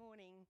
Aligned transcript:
morning. 0.00 0.46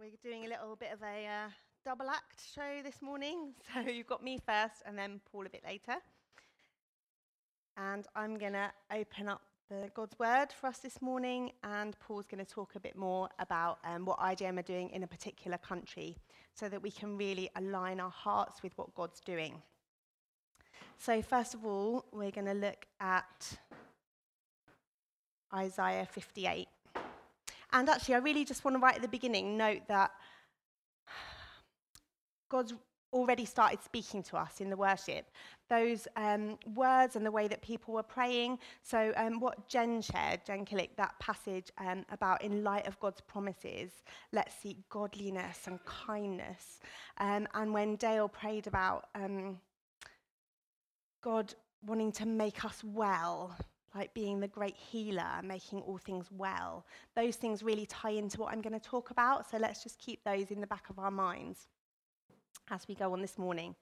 We're 0.00 0.08
doing 0.22 0.46
a 0.46 0.48
little 0.48 0.76
bit 0.76 0.90
of 0.90 1.02
a 1.02 1.26
uh, 1.26 1.48
double 1.84 2.08
act 2.08 2.40
show 2.54 2.82
this 2.82 3.02
morning. 3.02 3.52
So 3.74 3.90
you've 3.90 4.06
got 4.06 4.24
me 4.24 4.38
first 4.38 4.76
and 4.86 4.96
then 4.96 5.20
Paul 5.30 5.44
a 5.44 5.50
bit 5.50 5.62
later. 5.62 5.96
And 7.76 8.06
I'm 8.14 8.38
going 8.38 8.54
to 8.54 8.70
open 8.90 9.28
up 9.28 9.42
the 9.68 9.90
God's 9.94 10.18
Word 10.18 10.46
for 10.58 10.68
us 10.68 10.78
this 10.78 11.02
morning, 11.02 11.52
and 11.64 11.98
Paul's 12.00 12.26
going 12.26 12.42
to 12.42 12.50
talk 12.50 12.76
a 12.76 12.80
bit 12.80 12.96
more 12.96 13.28
about 13.38 13.78
um, 13.84 14.06
what 14.06 14.18
IJM 14.20 14.58
are 14.58 14.62
doing 14.62 14.88
in 14.88 15.02
a 15.02 15.06
particular 15.06 15.58
country 15.58 16.16
so 16.54 16.70
that 16.70 16.80
we 16.80 16.90
can 16.90 17.18
really 17.18 17.50
align 17.56 18.00
our 18.00 18.10
hearts 18.10 18.62
with 18.62 18.72
what 18.76 18.94
God's 18.94 19.20
doing. 19.20 19.60
So, 20.96 21.20
first 21.20 21.52
of 21.52 21.66
all, 21.66 22.06
we're 22.10 22.30
going 22.30 22.46
to 22.46 22.54
look 22.54 22.86
at 23.00 23.58
Isaiah 25.52 26.06
58. 26.10 26.68
And 27.76 27.90
actually, 27.90 28.14
I 28.14 28.18
really 28.18 28.46
just 28.46 28.64
want 28.64 28.74
to 28.74 28.80
right 28.80 28.96
at 28.96 29.02
the 29.02 29.08
beginning 29.08 29.58
note 29.58 29.82
that 29.88 30.10
God's 32.48 32.72
already 33.12 33.44
started 33.44 33.82
speaking 33.82 34.22
to 34.22 34.38
us 34.38 34.62
in 34.62 34.70
the 34.70 34.76
worship. 34.78 35.30
Those 35.68 36.08
um, 36.16 36.56
words 36.74 37.16
and 37.16 37.26
the 37.26 37.30
way 37.30 37.48
that 37.48 37.60
people 37.60 37.92
were 37.92 38.02
praying. 38.02 38.60
So, 38.82 39.12
um, 39.18 39.40
what 39.40 39.68
Jen 39.68 40.00
shared, 40.00 40.40
Jen 40.46 40.64
Killick, 40.64 40.96
that 40.96 41.18
passage 41.18 41.70
um, 41.76 42.06
about 42.08 42.42
in 42.42 42.64
light 42.64 42.86
of 42.86 42.98
God's 42.98 43.20
promises, 43.20 43.90
let's 44.32 44.54
seek 44.54 44.78
godliness 44.88 45.66
and 45.66 45.78
kindness. 45.84 46.80
Um, 47.18 47.46
and 47.52 47.74
when 47.74 47.96
Dale 47.96 48.28
prayed 48.28 48.66
about 48.66 49.08
um, 49.14 49.60
God 51.22 51.54
wanting 51.84 52.12
to 52.12 52.24
make 52.24 52.64
us 52.64 52.82
well, 52.82 53.54
like 53.96 54.12
being 54.14 54.40
the 54.40 54.48
great 54.48 54.76
healer, 54.76 55.40
making 55.42 55.80
all 55.80 55.98
things 55.98 56.26
well. 56.30 56.84
Those 57.14 57.36
things 57.36 57.62
really 57.62 57.86
tie 57.86 58.10
into 58.10 58.40
what 58.40 58.52
I'm 58.52 58.60
going 58.60 58.78
to 58.78 58.88
talk 58.88 59.10
about, 59.10 59.50
so 59.50 59.56
let's 59.56 59.82
just 59.82 59.98
keep 59.98 60.22
those 60.24 60.50
in 60.50 60.60
the 60.60 60.66
back 60.66 60.90
of 60.90 60.98
our 60.98 61.10
minds 61.10 61.68
as 62.70 62.86
we 62.88 62.94
go 62.94 63.12
on 63.12 63.20
this 63.20 63.38
morning. 63.38 63.74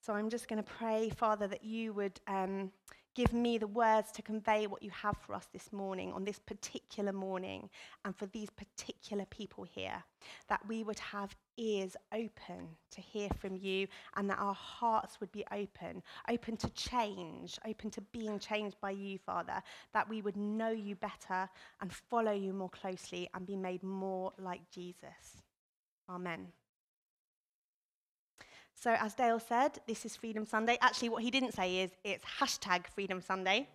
So 0.00 0.14
I'm 0.14 0.30
just 0.30 0.48
going 0.48 0.62
to 0.62 0.68
pray, 0.68 1.10
Father, 1.10 1.46
that 1.48 1.64
you 1.64 1.92
would 1.92 2.20
um, 2.28 2.70
give 3.14 3.32
me 3.32 3.58
the 3.58 3.66
words 3.66 4.12
to 4.12 4.22
convey 4.22 4.66
what 4.66 4.82
you 4.82 4.90
have 4.90 5.16
for 5.18 5.34
us 5.34 5.48
this 5.52 5.72
morning, 5.72 6.12
on 6.12 6.24
this 6.24 6.38
particular 6.38 7.12
morning, 7.12 7.68
and 8.04 8.16
for 8.16 8.26
these 8.26 8.50
particular 8.50 9.24
people 9.26 9.64
here. 9.64 10.02
That 10.48 10.60
we 10.68 10.84
would 10.84 10.98
have 10.98 11.34
ears 11.56 11.96
open 12.12 12.68
to 12.90 13.00
hear 13.00 13.28
from 13.40 13.56
you, 13.56 13.88
and 14.16 14.28
that 14.30 14.38
our 14.38 14.54
hearts 14.54 15.20
would 15.20 15.32
be 15.32 15.44
open, 15.52 16.02
open 16.30 16.56
to 16.58 16.70
change, 16.70 17.58
open 17.66 17.90
to 17.90 18.00
being 18.00 18.38
changed 18.38 18.76
by 18.80 18.90
you, 18.90 19.18
Father. 19.18 19.62
That 19.92 20.08
we 20.08 20.22
would 20.22 20.36
know 20.36 20.70
you 20.70 20.94
better 20.94 21.48
and 21.80 21.92
follow 21.92 22.32
you 22.32 22.52
more 22.52 22.70
closely 22.70 23.28
and 23.34 23.46
be 23.46 23.56
made 23.56 23.82
more 23.82 24.32
like 24.38 24.70
Jesus. 24.70 25.42
Amen. 26.08 26.48
So, 28.80 28.92
as 28.92 29.12
Dale 29.14 29.40
said, 29.40 29.80
this 29.88 30.06
is 30.06 30.14
Freedom 30.14 30.46
Sunday. 30.46 30.78
Actually, 30.80 31.08
what 31.08 31.24
he 31.24 31.32
didn't 31.32 31.52
say 31.52 31.78
is 31.80 31.90
it's 32.04 32.24
hashtag 32.24 32.86
Freedom 32.86 33.20
Sunday. 33.20 33.66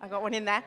I 0.00 0.06
got 0.06 0.22
one 0.22 0.32
in 0.32 0.44
there. 0.44 0.62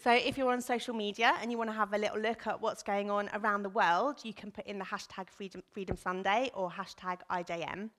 So, 0.00 0.12
if 0.12 0.38
you're 0.38 0.52
on 0.52 0.60
social 0.60 0.94
media 0.94 1.34
and 1.40 1.50
you 1.50 1.58
want 1.58 1.68
to 1.68 1.74
have 1.74 1.92
a 1.92 1.98
little 1.98 2.20
look 2.20 2.46
at 2.46 2.62
what's 2.62 2.84
going 2.84 3.10
on 3.10 3.28
around 3.34 3.64
the 3.64 3.68
world, 3.70 4.20
you 4.22 4.32
can 4.32 4.52
put 4.52 4.64
in 4.66 4.78
the 4.78 4.84
hashtag 4.84 5.28
Freedom, 5.28 5.60
Freedom 5.72 5.96
Sunday 5.96 6.52
or 6.54 6.70
hashtag 6.70 7.18
IJM. 7.32 7.90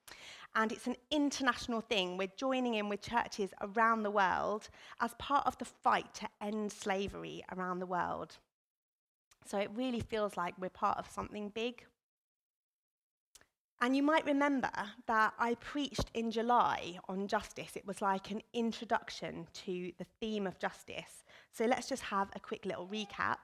And 0.55 0.71
it's 0.71 0.87
an 0.87 0.95
international 1.11 1.81
thing. 1.81 2.15
We're 2.15 2.31
joining 2.37 2.75
in 2.75 2.87
with 2.87 3.01
churches 3.01 3.49
around 3.59 4.03
the 4.03 4.11
world 4.11 4.69
as 5.01 5.13
part 5.19 5.45
of 5.45 5.57
the 5.57 5.65
fight 5.65 6.13
to 6.15 6.29
end 6.39 6.71
slavery 6.71 7.43
around 7.51 7.79
the 7.79 7.85
world. 7.85 8.37
So, 9.45 9.57
it 9.57 9.69
really 9.75 9.99
feels 9.99 10.37
like 10.37 10.53
we're 10.57 10.69
part 10.69 10.99
of 10.99 11.09
something 11.09 11.49
big. 11.49 11.83
And 13.83 13.97
you 13.97 14.01
might 14.01 14.25
remember 14.25 14.71
that 15.07 15.33
I 15.37 15.55
preached 15.55 16.09
in 16.13 16.31
July 16.31 16.97
on 17.09 17.27
justice. 17.27 17.75
It 17.75 17.85
was 17.85 18.01
like 18.01 18.31
an 18.31 18.41
introduction 18.53 19.45
to 19.65 19.91
the 19.97 20.05
theme 20.21 20.47
of 20.47 20.57
justice. 20.57 21.25
So 21.51 21.65
let's 21.65 21.89
just 21.89 22.03
have 22.03 22.29
a 22.33 22.39
quick 22.39 22.63
little 22.63 22.87
recap. 22.87 23.39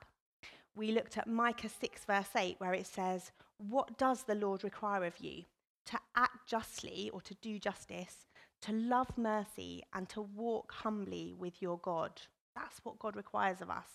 We 0.75 0.93
looked 0.93 1.17
at 1.17 1.27
Micah 1.27 1.67
6, 1.67 2.05
verse 2.05 2.29
8, 2.33 2.55
where 2.59 2.73
it 2.73 2.87
says, 2.87 3.33
What 3.57 3.97
does 3.97 4.23
the 4.23 4.35
Lord 4.35 4.63
require 4.63 5.03
of 5.03 5.19
you? 5.19 5.43
To 5.87 5.99
act 6.15 6.47
justly 6.47 7.09
or 7.13 7.19
to 7.19 7.33
do 7.41 7.59
justice, 7.59 8.25
to 8.61 8.71
love 8.71 9.09
mercy, 9.17 9.83
and 9.93 10.07
to 10.07 10.21
walk 10.21 10.71
humbly 10.71 11.35
with 11.37 11.61
your 11.61 11.79
God. 11.79 12.13
That's 12.55 12.79
what 12.85 12.97
God 12.97 13.17
requires 13.17 13.59
of 13.59 13.69
us. 13.69 13.87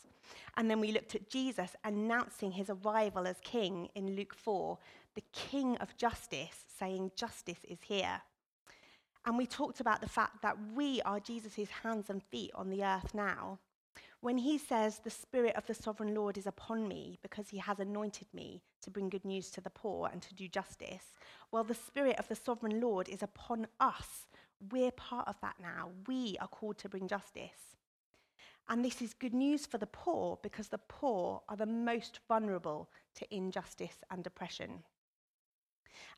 And 0.56 0.70
then 0.70 0.80
we 0.80 0.92
looked 0.92 1.14
at 1.14 1.28
Jesus 1.28 1.74
announcing 1.84 2.52
his 2.52 2.70
arrival 2.70 3.26
as 3.26 3.36
king 3.42 3.88
in 3.94 4.14
Luke 4.14 4.34
4, 4.34 4.78
the 5.14 5.24
king 5.32 5.76
of 5.78 5.96
justice, 5.96 6.64
saying, 6.78 7.12
Justice 7.16 7.64
is 7.68 7.78
here. 7.82 8.22
And 9.26 9.38
we 9.38 9.46
talked 9.46 9.80
about 9.80 10.00
the 10.00 10.08
fact 10.08 10.42
that 10.42 10.56
we 10.74 11.00
are 11.02 11.18
Jesus' 11.18 11.70
hands 11.82 12.10
and 12.10 12.22
feet 12.22 12.50
on 12.54 12.68
the 12.68 12.84
earth 12.84 13.14
now. 13.14 13.58
When 14.20 14.38
he 14.38 14.58
says, 14.58 14.98
The 14.98 15.10
Spirit 15.10 15.56
of 15.56 15.66
the 15.66 15.74
sovereign 15.74 16.14
Lord 16.14 16.36
is 16.36 16.46
upon 16.46 16.88
me 16.88 17.18
because 17.22 17.48
he 17.48 17.58
has 17.58 17.78
anointed 17.78 18.26
me 18.32 18.62
to 18.82 18.90
bring 18.90 19.08
good 19.08 19.24
news 19.24 19.50
to 19.50 19.60
the 19.60 19.70
poor 19.70 20.08
and 20.12 20.20
to 20.22 20.34
do 20.34 20.48
justice, 20.48 21.14
well, 21.50 21.64
the 21.64 21.74
Spirit 21.74 22.18
of 22.18 22.28
the 22.28 22.36
sovereign 22.36 22.80
Lord 22.80 23.08
is 23.08 23.22
upon 23.22 23.66
us. 23.80 24.26
We're 24.70 24.92
part 24.92 25.28
of 25.28 25.36
that 25.42 25.56
now. 25.60 25.90
We 26.06 26.36
are 26.40 26.48
called 26.48 26.78
to 26.78 26.88
bring 26.88 27.08
justice. 27.08 27.76
And 28.68 28.82
this 28.82 29.02
is 29.02 29.12
good 29.12 29.34
news 29.34 29.66
for 29.66 29.78
the 29.78 29.86
poor 29.86 30.38
because 30.42 30.68
the 30.68 30.78
poor 30.78 31.42
are 31.48 31.56
the 31.56 31.66
most 31.66 32.20
vulnerable 32.26 32.88
to 33.16 33.34
injustice 33.34 33.98
and 34.10 34.26
oppression. 34.26 34.84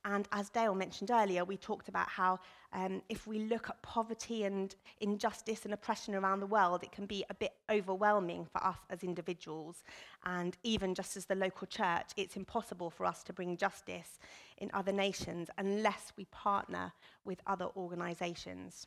And 0.05 0.29
as 0.33 0.51
Dale 0.51 0.75
mentioned 0.75 1.11
earlier, 1.11 1.45
we 1.45 1.57
talked 1.57 1.89
about 1.89 2.09
how 2.09 2.39
um, 2.73 3.03
if 3.09 3.27
we 3.27 3.41
look 3.41 3.69
at 3.69 3.81
poverty 3.83 4.45
and 4.45 4.75
injustice 5.01 5.65
and 5.65 5.75
oppression 5.75 6.15
around 6.15 6.41
the 6.41 6.47
world, 6.47 6.83
it 6.83 6.93
can 6.93 7.07
be 7.07 7.25
a 7.31 7.35
bit 7.35 7.53
overwhelming 7.71 8.45
for 8.45 8.63
us 8.65 8.79
as 8.91 9.03
individuals. 9.03 9.83
And 10.25 10.57
even 10.63 10.95
just 10.95 11.17
as 11.17 11.27
the 11.27 11.35
local 11.35 11.67
church, 11.67 12.11
it's 12.17 12.37
impossible 12.37 12.91
for 12.91 13.07
us 13.07 13.23
to 13.25 13.33
bring 13.33 13.57
justice 13.57 14.19
in 14.59 14.71
other 14.75 14.93
nations 14.93 15.49
unless 15.59 16.13
we 16.17 16.25
partner 16.27 16.93
with 17.25 17.41
other 17.47 17.69
organizations. 17.77 18.87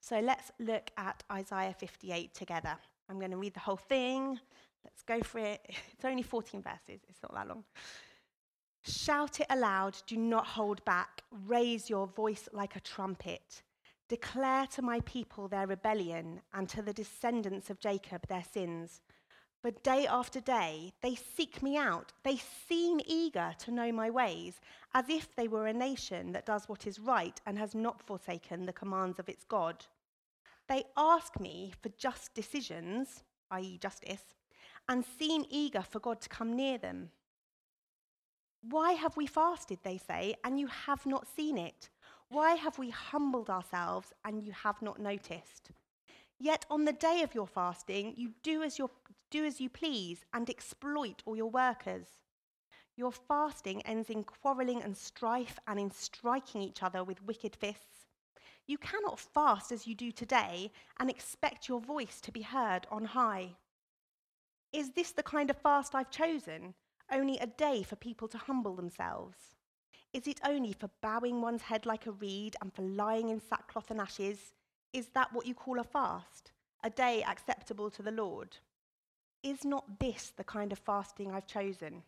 So 0.00 0.20
let's 0.20 0.52
look 0.58 0.90
at 0.96 1.24
Isaiah 1.32 1.74
58 1.76 2.32
together. 2.32 2.76
I'm 3.08 3.18
going 3.18 3.30
to 3.32 3.36
read 3.36 3.54
the 3.54 3.60
whole 3.60 3.76
thing. 3.76 4.38
Let's 4.84 5.02
go 5.02 5.20
for 5.20 5.38
it. 5.38 5.60
It's 5.92 6.04
only 6.04 6.22
14 6.22 6.62
verses, 6.62 7.00
it's 7.08 7.22
not 7.22 7.34
that 7.34 7.48
long. 7.48 7.64
Shout 8.88 9.40
it 9.40 9.48
aloud, 9.50 9.96
do 10.06 10.16
not 10.16 10.46
hold 10.46 10.84
back. 10.84 11.22
Raise 11.48 11.90
your 11.90 12.06
voice 12.06 12.48
like 12.52 12.76
a 12.76 12.80
trumpet. 12.80 13.62
Declare 14.08 14.68
to 14.68 14.82
my 14.82 15.00
people 15.00 15.48
their 15.48 15.66
rebellion 15.66 16.40
and 16.54 16.68
to 16.68 16.82
the 16.82 16.92
descendants 16.92 17.68
of 17.68 17.80
Jacob 17.80 18.28
their 18.28 18.44
sins. 18.44 19.00
For 19.60 19.72
day 19.72 20.06
after 20.06 20.40
day 20.40 20.92
they 21.02 21.16
seek 21.16 21.64
me 21.64 21.76
out. 21.76 22.12
They 22.22 22.36
seem 22.68 23.00
eager 23.04 23.54
to 23.58 23.72
know 23.72 23.90
my 23.90 24.08
ways, 24.08 24.60
as 24.94 25.08
if 25.08 25.34
they 25.34 25.48
were 25.48 25.66
a 25.66 25.72
nation 25.72 26.30
that 26.30 26.46
does 26.46 26.68
what 26.68 26.86
is 26.86 27.00
right 27.00 27.40
and 27.44 27.58
has 27.58 27.74
not 27.74 28.00
forsaken 28.00 28.66
the 28.66 28.72
commands 28.72 29.18
of 29.18 29.28
its 29.28 29.42
God. 29.42 29.84
They 30.68 30.84
ask 30.96 31.40
me 31.40 31.72
for 31.82 31.88
just 31.98 32.34
decisions, 32.34 33.24
i.e., 33.50 33.78
justice, 33.78 34.36
and 34.88 35.04
seem 35.18 35.44
eager 35.50 35.82
for 35.82 35.98
God 35.98 36.20
to 36.20 36.28
come 36.28 36.54
near 36.54 36.78
them. 36.78 37.10
Why 38.62 38.92
have 38.92 39.16
we 39.16 39.26
fasted, 39.26 39.78
they 39.82 39.98
say, 39.98 40.34
and 40.44 40.58
you 40.58 40.66
have 40.66 41.06
not 41.06 41.28
seen 41.28 41.56
it? 41.58 41.90
Why 42.28 42.54
have 42.54 42.78
we 42.78 42.90
humbled 42.90 43.48
ourselves 43.48 44.12
and 44.24 44.42
you 44.42 44.52
have 44.52 44.82
not 44.82 44.98
noticed? 44.98 45.70
Yet 46.38 46.66
on 46.70 46.84
the 46.84 46.92
day 46.92 47.22
of 47.22 47.34
your 47.34 47.46
fasting, 47.46 48.14
you 48.16 48.32
do 48.42 48.62
as, 48.62 48.78
your, 48.78 48.90
do 49.30 49.44
as 49.44 49.60
you 49.60 49.70
please 49.70 50.24
and 50.32 50.50
exploit 50.50 51.22
all 51.24 51.36
your 51.36 51.50
workers. 51.50 52.06
Your 52.96 53.12
fasting 53.12 53.82
ends 53.82 54.10
in 54.10 54.24
quarreling 54.24 54.82
and 54.82 54.96
strife 54.96 55.58
and 55.66 55.78
in 55.78 55.90
striking 55.90 56.62
each 56.62 56.82
other 56.82 57.04
with 57.04 57.24
wicked 57.24 57.54
fists. 57.54 58.06
You 58.66 58.78
cannot 58.78 59.20
fast 59.20 59.70
as 59.70 59.86
you 59.86 59.94
do 59.94 60.10
today 60.10 60.72
and 60.98 61.08
expect 61.08 61.68
your 61.68 61.80
voice 61.80 62.20
to 62.22 62.32
be 62.32 62.42
heard 62.42 62.86
on 62.90 63.04
high. 63.04 63.50
Is 64.72 64.90
this 64.90 65.12
the 65.12 65.22
kind 65.22 65.50
of 65.50 65.56
fast 65.56 65.94
I've 65.94 66.10
chosen? 66.10 66.74
Only 67.10 67.38
a 67.38 67.46
day 67.46 67.82
for 67.82 67.96
people 67.96 68.28
to 68.28 68.38
humble 68.38 68.74
themselves? 68.74 69.36
Is 70.12 70.26
it 70.26 70.40
only 70.44 70.72
for 70.72 70.90
bowing 71.02 71.40
one's 71.42 71.62
head 71.62 71.84
like 71.86 72.06
a 72.06 72.12
reed 72.12 72.56
and 72.60 72.72
for 72.72 72.82
lying 72.82 73.28
in 73.28 73.40
sackcloth 73.40 73.90
and 73.90 74.00
ashes? 74.00 74.54
Is 74.92 75.08
that 75.08 75.32
what 75.32 75.46
you 75.46 75.54
call 75.54 75.78
a 75.78 75.84
fast? 75.84 76.52
A 76.82 76.90
day 76.90 77.22
acceptable 77.22 77.90
to 77.90 78.02
the 78.02 78.10
Lord? 78.10 78.56
Is 79.42 79.64
not 79.64 79.98
this 80.00 80.32
the 80.36 80.44
kind 80.44 80.72
of 80.72 80.78
fasting 80.78 81.30
I've 81.30 81.46
chosen? 81.46 82.02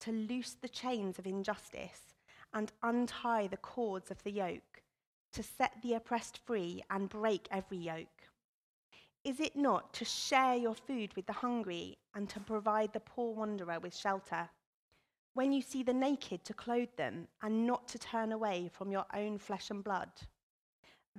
To 0.00 0.12
loose 0.12 0.56
the 0.60 0.68
chains 0.68 1.18
of 1.18 1.26
injustice 1.26 2.14
and 2.52 2.72
untie 2.82 3.46
the 3.46 3.56
cords 3.56 4.10
of 4.10 4.22
the 4.22 4.32
yoke, 4.32 4.82
to 5.32 5.42
set 5.42 5.82
the 5.82 5.94
oppressed 5.94 6.38
free 6.44 6.82
and 6.90 7.08
break 7.08 7.46
every 7.50 7.78
yoke. 7.78 8.15
Is 9.26 9.40
it 9.40 9.56
not 9.56 9.92
to 9.94 10.04
share 10.04 10.54
your 10.54 10.76
food 10.76 11.12
with 11.16 11.26
the 11.26 11.32
hungry 11.32 11.98
and 12.14 12.30
to 12.30 12.38
provide 12.38 12.92
the 12.92 13.00
poor 13.00 13.34
wanderer 13.34 13.80
with 13.80 13.92
shelter? 13.92 14.48
When 15.34 15.50
you 15.50 15.62
see 15.62 15.82
the 15.82 15.92
naked, 15.92 16.44
to 16.44 16.54
clothe 16.54 16.94
them 16.96 17.26
and 17.42 17.66
not 17.66 17.88
to 17.88 17.98
turn 17.98 18.30
away 18.30 18.70
from 18.72 18.92
your 18.92 19.04
own 19.12 19.38
flesh 19.38 19.70
and 19.70 19.82
blood? 19.82 20.12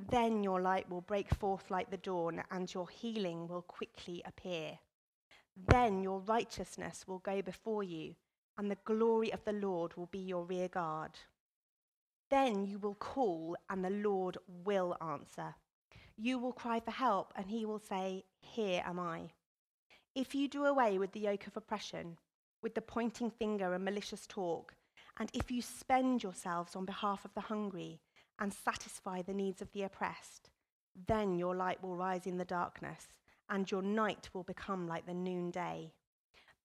Then 0.10 0.42
your 0.42 0.62
light 0.62 0.90
will 0.90 1.02
break 1.02 1.36
forth 1.36 1.70
like 1.70 1.92
the 1.92 1.98
dawn 1.98 2.42
and 2.50 2.74
your 2.74 2.88
healing 2.88 3.46
will 3.46 3.64
quickly 3.64 4.24
appear. 4.26 4.80
Then 5.68 6.02
your 6.02 6.22
righteousness 6.22 7.04
will 7.08 7.20
go 7.20 7.42
before 7.42 7.84
you 7.84 8.16
and 8.58 8.72
the 8.72 8.78
glory 8.86 9.34
of 9.34 9.44
the 9.44 9.52
Lord 9.52 9.98
will 9.98 10.06
be 10.06 10.20
your 10.20 10.46
rear 10.46 10.70
guard. 10.70 11.12
Then 12.30 12.64
you 12.64 12.80
will 12.80 12.96
call, 12.96 13.58
and 13.70 13.84
the 13.84 13.90
Lord 13.90 14.38
will 14.48 14.96
answer. 15.02 15.56
You 16.20 16.40
will 16.40 16.52
cry 16.52 16.80
for 16.80 16.90
help, 16.90 17.32
and 17.36 17.46
he 17.48 17.64
will 17.64 17.78
say, 17.78 18.26
Here 18.42 18.82
am 18.84 19.00
I. 19.00 19.30
If 20.16 20.34
you 20.34 20.48
do 20.48 20.66
away 20.66 20.98
with 20.98 21.12
the 21.12 21.20
yoke 21.20 21.46
of 21.46 21.56
oppression, 21.56 22.18
with 22.64 22.74
the 22.74 22.82
pointing 22.82 23.30
finger 23.30 23.72
and 23.76 23.86
malicious 23.86 24.26
talk, 24.26 24.74
and 25.20 25.30
if 25.32 25.52
you 25.52 25.62
spend 25.62 26.24
yourselves 26.24 26.76
on 26.76 26.86
behalf 26.86 27.24
of 27.24 27.36
the 27.36 27.42
hungry 27.42 28.00
and 28.40 28.52
satisfy 28.52 29.22
the 29.22 29.34
needs 29.34 29.62
of 29.62 29.72
the 29.74 29.84
oppressed, 29.84 30.50
then 31.06 31.38
your 31.38 31.56
light 31.56 31.84
will 31.84 31.96
rise 31.96 32.26
in 32.26 32.38
the 32.38 32.46
darkness, 32.46 33.06
and 33.52 33.70
your 33.70 33.84
night 33.84 34.30
will 34.34 34.44
become 34.44 34.88
like 34.88 35.06
the 35.06 35.14
noonday. 35.14 35.92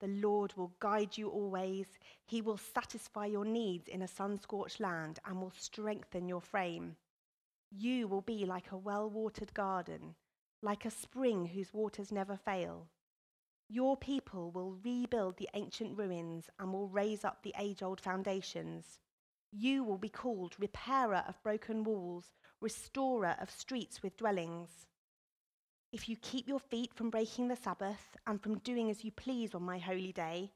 The 0.00 0.08
Lord 0.08 0.54
will 0.56 0.72
guide 0.80 1.18
you 1.18 1.28
always. 1.28 1.86
He 2.24 2.40
will 2.40 2.56
satisfy 2.56 3.26
your 3.26 3.44
needs 3.44 3.86
in 3.86 4.00
a 4.00 4.08
sun 4.08 4.40
scorched 4.40 4.80
land 4.80 5.18
and 5.26 5.42
will 5.42 5.52
strengthen 5.54 6.26
your 6.26 6.40
frame. 6.40 6.96
You 7.74 8.06
will 8.06 8.20
be 8.20 8.44
like 8.44 8.70
a 8.70 8.76
well 8.76 9.08
watered 9.08 9.54
garden, 9.54 10.14
like 10.60 10.84
a 10.84 10.90
spring 10.90 11.46
whose 11.46 11.72
waters 11.72 12.12
never 12.12 12.36
fail. 12.36 12.88
Your 13.66 13.96
people 13.96 14.50
will 14.50 14.76
rebuild 14.84 15.38
the 15.38 15.48
ancient 15.54 15.96
ruins 15.96 16.50
and 16.58 16.70
will 16.70 16.88
raise 16.88 17.24
up 17.24 17.42
the 17.42 17.54
age 17.58 17.82
old 17.82 17.98
foundations. 17.98 18.98
You 19.50 19.84
will 19.84 19.96
be 19.96 20.10
called 20.10 20.54
repairer 20.58 21.24
of 21.26 21.42
broken 21.42 21.82
walls, 21.82 22.34
restorer 22.60 23.36
of 23.40 23.50
streets 23.50 24.02
with 24.02 24.18
dwellings. 24.18 24.86
If 25.92 26.10
you 26.10 26.16
keep 26.16 26.46
your 26.46 26.60
feet 26.60 26.92
from 26.92 27.08
breaking 27.08 27.48
the 27.48 27.56
Sabbath 27.56 28.18
and 28.26 28.42
from 28.42 28.58
doing 28.58 28.90
as 28.90 29.02
you 29.02 29.12
please 29.12 29.54
on 29.54 29.62
my 29.62 29.78
holy 29.78 30.12
day, 30.12 30.52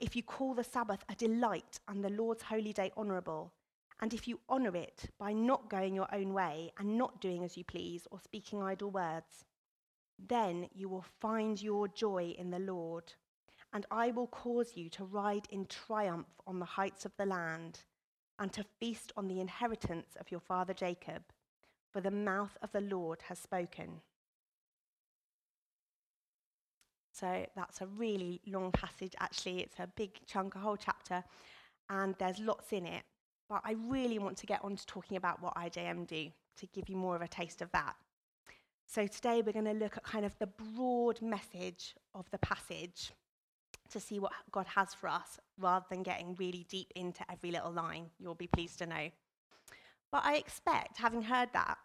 if 0.00 0.16
you 0.16 0.22
call 0.22 0.54
the 0.54 0.64
Sabbath 0.64 1.04
a 1.10 1.14
delight 1.14 1.78
and 1.88 2.02
the 2.02 2.08
Lord's 2.08 2.44
holy 2.44 2.72
day 2.72 2.90
honourable, 2.96 3.52
and 4.00 4.12
if 4.12 4.26
you 4.28 4.40
honour 4.50 4.76
it 4.76 5.10
by 5.18 5.32
not 5.32 5.70
going 5.70 5.94
your 5.94 6.12
own 6.14 6.32
way 6.32 6.72
and 6.78 6.98
not 6.98 7.20
doing 7.20 7.44
as 7.44 7.56
you 7.56 7.64
please 7.64 8.06
or 8.10 8.20
speaking 8.20 8.62
idle 8.62 8.90
words, 8.90 9.44
then 10.18 10.68
you 10.74 10.88
will 10.88 11.04
find 11.20 11.60
your 11.60 11.88
joy 11.88 12.34
in 12.38 12.50
the 12.50 12.58
Lord, 12.58 13.12
and 13.72 13.86
I 13.90 14.10
will 14.10 14.28
cause 14.28 14.72
you 14.76 14.88
to 14.90 15.04
ride 15.04 15.46
in 15.50 15.66
triumph 15.66 16.28
on 16.46 16.58
the 16.58 16.64
heights 16.64 17.04
of 17.04 17.12
the 17.16 17.26
land, 17.26 17.80
and 18.38 18.52
to 18.52 18.64
feast 18.80 19.12
on 19.16 19.28
the 19.28 19.40
inheritance 19.40 20.16
of 20.18 20.30
your 20.30 20.40
father 20.40 20.74
Jacob, 20.74 21.22
for 21.92 22.00
the 22.00 22.10
mouth 22.10 22.56
of 22.62 22.72
the 22.72 22.80
Lord 22.80 23.22
has 23.28 23.38
spoken. 23.38 24.00
So 27.12 27.46
that's 27.54 27.80
a 27.80 27.86
really 27.86 28.40
long 28.46 28.72
passage, 28.72 29.14
actually. 29.20 29.60
It's 29.60 29.78
a 29.78 29.86
big 29.86 30.18
chunk, 30.26 30.56
a 30.56 30.58
whole 30.58 30.76
chapter, 30.76 31.22
and 31.88 32.16
there's 32.18 32.40
lots 32.40 32.72
in 32.72 32.86
it. 32.86 33.04
But 33.48 33.62
I 33.64 33.72
really 33.88 34.18
want 34.18 34.36
to 34.38 34.46
get 34.46 34.64
on 34.64 34.76
to 34.76 34.86
talking 34.86 35.16
about 35.16 35.42
what 35.42 35.54
IJM 35.56 36.06
do 36.06 36.30
to 36.58 36.66
give 36.66 36.88
you 36.88 36.96
more 36.96 37.16
of 37.16 37.22
a 37.22 37.28
taste 37.28 37.62
of 37.62 37.70
that. 37.72 37.94
So 38.86 39.06
today 39.06 39.42
we're 39.44 39.52
going 39.52 39.64
to 39.64 39.72
look 39.72 39.96
at 39.96 40.04
kind 40.04 40.24
of 40.24 40.38
the 40.38 40.46
broad 40.46 41.20
message 41.20 41.94
of 42.14 42.30
the 42.30 42.38
passage 42.38 43.12
to 43.90 44.00
see 44.00 44.18
what 44.18 44.32
God 44.50 44.66
has 44.74 44.94
for 44.94 45.08
us 45.08 45.38
rather 45.58 45.84
than 45.90 46.02
getting 46.02 46.34
really 46.36 46.66
deep 46.68 46.92
into 46.94 47.24
every 47.30 47.50
little 47.50 47.72
line, 47.72 48.06
you'll 48.18 48.34
be 48.34 48.46
pleased 48.46 48.78
to 48.78 48.86
know. 48.86 49.10
But 50.10 50.24
I 50.24 50.36
expect, 50.36 50.98
having 50.98 51.22
heard 51.22 51.48
that, 51.52 51.76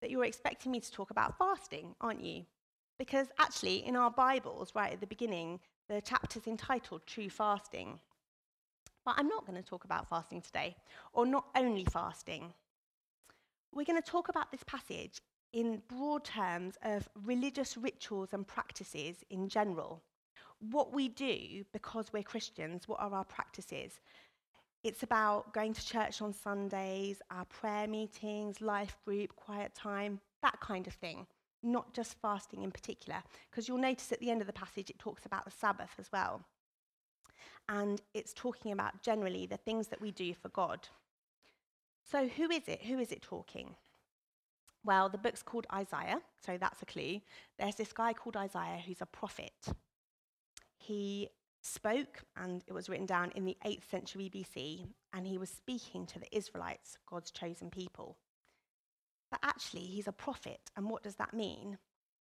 that 0.00 0.10
you're 0.10 0.24
expecting 0.24 0.72
me 0.72 0.80
to 0.80 0.92
talk 0.92 1.10
about 1.10 1.38
fasting, 1.38 1.94
aren't 2.00 2.22
you? 2.22 2.44
Because 2.98 3.28
actually, 3.38 3.86
in 3.86 3.96
our 3.96 4.10
Bibles, 4.10 4.72
right 4.74 4.92
at 4.92 5.00
the 5.00 5.06
beginning, 5.06 5.60
the 5.88 6.00
chapter's 6.00 6.46
entitled 6.46 7.02
True 7.06 7.28
Fasting. 7.28 8.00
But 9.06 9.14
I'm 9.18 9.28
not 9.28 9.46
going 9.46 9.56
to 9.62 9.66
talk 9.66 9.84
about 9.84 10.08
fasting 10.08 10.42
today, 10.42 10.76
or 11.12 11.24
not 11.24 11.46
only 11.54 11.84
fasting. 11.84 12.52
We're 13.72 13.84
going 13.84 14.02
to 14.02 14.10
talk 14.10 14.28
about 14.28 14.50
this 14.50 14.64
passage 14.64 15.20
in 15.52 15.80
broad 15.88 16.24
terms 16.24 16.76
of 16.82 17.08
religious 17.24 17.76
rituals 17.76 18.30
and 18.32 18.46
practices 18.46 19.24
in 19.30 19.48
general. 19.48 20.02
What 20.58 20.92
we 20.92 21.08
do 21.08 21.64
because 21.72 22.12
we're 22.12 22.24
Christians, 22.24 22.88
what 22.88 23.00
are 23.00 23.14
our 23.14 23.24
practices? 23.24 24.00
It's 24.82 25.04
about 25.04 25.54
going 25.54 25.72
to 25.74 25.86
church 25.86 26.20
on 26.20 26.32
Sundays, 26.32 27.22
our 27.30 27.44
prayer 27.44 27.86
meetings, 27.86 28.60
life 28.60 28.98
group, 29.04 29.36
quiet 29.36 29.72
time, 29.72 30.20
that 30.42 30.60
kind 30.60 30.86
of 30.86 30.94
thing 30.94 31.26
not 31.62 31.92
just 31.92 32.14
fasting 32.20 32.62
in 32.62 32.70
particular, 32.70 33.20
because 33.50 33.66
you'll 33.66 33.78
notice 33.78 34.12
at 34.12 34.20
the 34.20 34.30
end 34.30 34.40
of 34.40 34.46
the 34.46 34.52
passage 34.52 34.88
it 34.88 34.98
talks 34.98 35.26
about 35.26 35.44
the 35.44 35.50
Sabbath 35.50 35.90
as 35.98 36.12
well. 36.12 36.44
And 37.68 38.00
it's 38.14 38.32
talking 38.32 38.72
about 38.72 39.02
generally 39.02 39.46
the 39.46 39.56
things 39.56 39.88
that 39.88 40.00
we 40.00 40.12
do 40.12 40.34
for 40.34 40.48
God. 40.50 40.88
So, 42.10 42.28
who 42.28 42.50
is 42.50 42.68
it? 42.68 42.82
Who 42.82 42.98
is 42.98 43.10
it 43.10 43.22
talking? 43.22 43.74
Well, 44.84 45.08
the 45.08 45.18
book's 45.18 45.42
called 45.42 45.66
Isaiah, 45.74 46.20
so 46.44 46.56
that's 46.58 46.80
a 46.82 46.86
clue. 46.86 47.20
There's 47.58 47.74
this 47.74 47.92
guy 47.92 48.12
called 48.12 48.36
Isaiah 48.36 48.80
who's 48.86 49.02
a 49.02 49.06
prophet. 49.06 49.66
He 50.76 51.28
spoke, 51.60 52.22
and 52.36 52.62
it 52.68 52.72
was 52.72 52.88
written 52.88 53.06
down 53.06 53.32
in 53.34 53.44
the 53.44 53.56
8th 53.66 53.90
century 53.90 54.30
BC, 54.32 54.86
and 55.12 55.26
he 55.26 55.38
was 55.38 55.50
speaking 55.50 56.06
to 56.06 56.20
the 56.20 56.36
Israelites, 56.36 56.98
God's 57.10 57.32
chosen 57.32 57.70
people. 57.70 58.16
But 59.30 59.40
actually, 59.42 59.82
he's 59.82 60.06
a 60.06 60.12
prophet. 60.12 60.60
And 60.76 60.88
what 60.88 61.02
does 61.02 61.16
that 61.16 61.34
mean? 61.34 61.78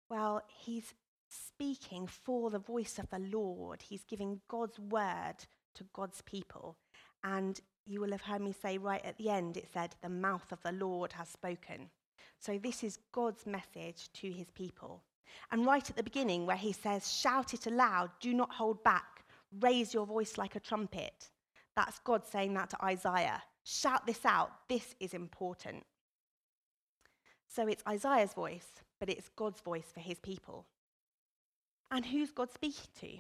Well, 0.09 0.43
he's 0.47 0.95
speaking 1.35 2.07
for 2.07 2.51
the 2.51 2.59
voice 2.59 2.99
of 2.99 3.09
the 3.11 3.19
Lord. 3.19 3.83
He's 3.83 4.05
giving 4.05 4.41
God's 4.49 4.79
word 4.79 5.37
to 5.75 5.85
God's 5.93 6.23
people. 6.23 6.77
And 7.23 7.61
you 7.87 8.01
will 8.01 8.13
have 8.13 8.23
heard 8.23 8.41
me 8.41 8.53
say 8.53 8.79
right 8.79 9.05
at 9.05 9.19
the 9.19 9.31
end, 9.31 9.57
it 9.57 9.69
said, 9.73 9.95
The 10.03 10.09
mouth 10.09 10.53
of 10.53 10.63
the 10.63 10.73
Lord 10.73 11.13
has 11.13 11.29
spoken. 11.29 11.91
So 12.39 12.59
this 12.59 12.83
is 12.85 12.99
God's 13.13 13.47
message 13.47 14.11
to 14.15 14.31
his 14.31 14.51
people. 14.51 15.03
And 15.51 15.67
right 15.67 15.89
at 15.89 15.97
the 15.97 16.03
beginning, 16.03 16.47
where 16.47 16.57
he 16.57 16.73
says, 16.73 17.13
Shout 17.13 17.55
it 17.55 17.67
aloud, 17.67 18.11
do 18.21 18.33
not 18.35 18.53
hold 18.53 18.83
back, 18.85 19.25
raise 19.61 19.93
your 19.93 20.07
voice 20.07 20.39
like 20.39 20.57
a 20.57 20.61
trumpet. 20.61 21.31
That's 21.75 21.99
God 22.01 22.25
saying 22.25 22.55
that 22.55 22.71
to 22.71 22.85
Isaiah. 22.85 23.43
Shout 23.65 24.07
this 24.07 24.25
out, 24.25 24.51
this 24.69 24.95
is 25.01 25.15
important. 25.15 25.85
So 27.49 27.67
it's 27.67 27.83
Isaiah's 27.89 28.35
voice, 28.35 28.67
but 29.01 29.09
it's 29.09 29.31
God's 29.37 29.61
voice 29.61 29.87
for 29.93 30.01
his 30.01 30.19
people. 30.19 30.67
And 31.95 32.05
who's 32.05 32.33
God 32.33 32.53
speaking 32.53 32.91
to? 33.01 33.19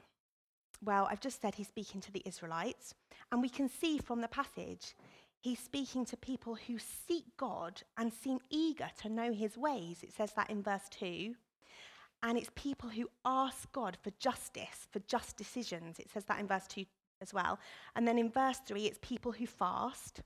Well, 0.84 1.06
I've 1.08 1.20
just 1.20 1.40
said 1.40 1.54
he's 1.54 1.68
speaking 1.68 2.00
to 2.00 2.12
the 2.12 2.22
Israelites, 2.26 2.92
and 3.30 3.40
we 3.40 3.48
can 3.48 3.68
see 3.68 3.98
from 3.98 4.20
the 4.20 4.28
passage 4.28 4.96
he's 5.40 5.60
speaking 5.60 6.04
to 6.06 6.16
people 6.16 6.56
who 6.56 6.78
seek 6.78 7.24
God 7.36 7.82
and 7.96 8.12
seem 8.12 8.40
eager 8.50 8.88
to 9.02 9.08
know 9.08 9.32
his 9.32 9.56
ways. 9.56 10.02
It 10.02 10.12
says 10.12 10.32
that 10.32 10.50
in 10.50 10.60
verse 10.60 10.88
2. 10.90 11.34
And 12.24 12.36
it's 12.36 12.50
people 12.56 12.88
who 12.88 13.08
ask 13.24 13.70
God 13.70 13.96
for 14.02 14.10
justice, 14.18 14.88
for 14.90 14.98
just 15.00 15.36
decisions. 15.36 16.00
It 16.00 16.10
says 16.10 16.24
that 16.24 16.40
in 16.40 16.48
verse 16.48 16.66
2 16.66 16.84
as 17.20 17.32
well. 17.32 17.60
And 17.94 18.08
then 18.08 18.18
in 18.18 18.30
verse 18.30 18.58
3, 18.66 18.86
it's 18.86 18.98
people 19.00 19.32
who 19.32 19.46
fast 19.46 20.20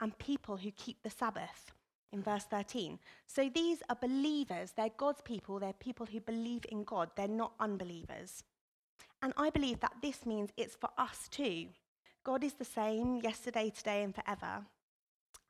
and 0.00 0.18
people 0.18 0.56
who 0.56 0.72
keep 0.72 1.02
the 1.02 1.10
Sabbath 1.10 1.72
in 2.12 2.22
verse 2.22 2.44
13. 2.44 2.98
So 3.26 3.50
these 3.54 3.82
are 3.88 3.96
believers. 3.96 4.72
They're 4.76 4.90
God's 4.96 5.22
people. 5.22 5.58
They're 5.58 5.72
people 5.74 6.06
who 6.06 6.20
believe 6.20 6.64
in 6.70 6.84
God. 6.84 7.10
They're 7.16 7.28
not 7.28 7.52
unbelievers. 7.58 8.44
And 9.22 9.32
I 9.36 9.50
believe 9.50 9.80
that 9.80 9.96
this 10.02 10.26
means 10.26 10.50
it's 10.56 10.74
for 10.74 10.90
us 10.98 11.28
too. 11.30 11.68
God 12.24 12.44
is 12.44 12.54
the 12.54 12.64
same 12.64 13.20
yesterday, 13.22 13.70
today, 13.70 14.02
and 14.02 14.14
forever. 14.14 14.64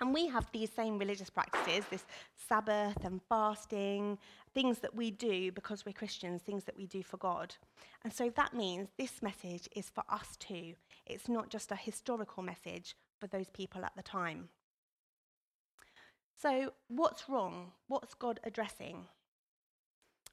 And 0.01 0.13
we 0.13 0.27
have 0.29 0.51
these 0.53 0.71
same 0.73 0.99
religious 0.99 1.31
practices, 1.31 1.85
this 1.89 2.05
Sabbath 2.49 3.05
and 3.05 3.21
fasting, 3.29 4.19
things 4.53 4.81
that 4.81 4.95
we 4.95 5.13
do 5.13 5.53
because 5.53 5.85
we're 5.87 5.93
Christians, 5.93 6.43
things 6.43 6.65
that 6.65 6.77
we 6.77 6.87
do 6.87 7.03
for 7.03 7.19
God. 7.19 7.55
And 8.03 8.13
so 8.13 8.29
that 8.35 8.53
means 8.53 8.89
this 8.99 9.23
message 9.23 9.69
is 9.77 9.91
for 9.91 10.03
us 10.09 10.37
too. 10.39 10.75
It's 11.07 11.29
not 11.29 11.51
just 11.51 11.71
a 11.71 11.77
historical 11.77 12.43
message 12.43 12.97
for 13.21 13.29
those 13.29 13.49
people 13.51 13.85
at 13.85 13.93
the 13.95 14.03
time. 14.03 14.49
So, 16.37 16.73
what's 16.89 17.29
wrong? 17.29 17.73
What's 17.89 18.15
God 18.15 18.41
addressing? 18.45 19.07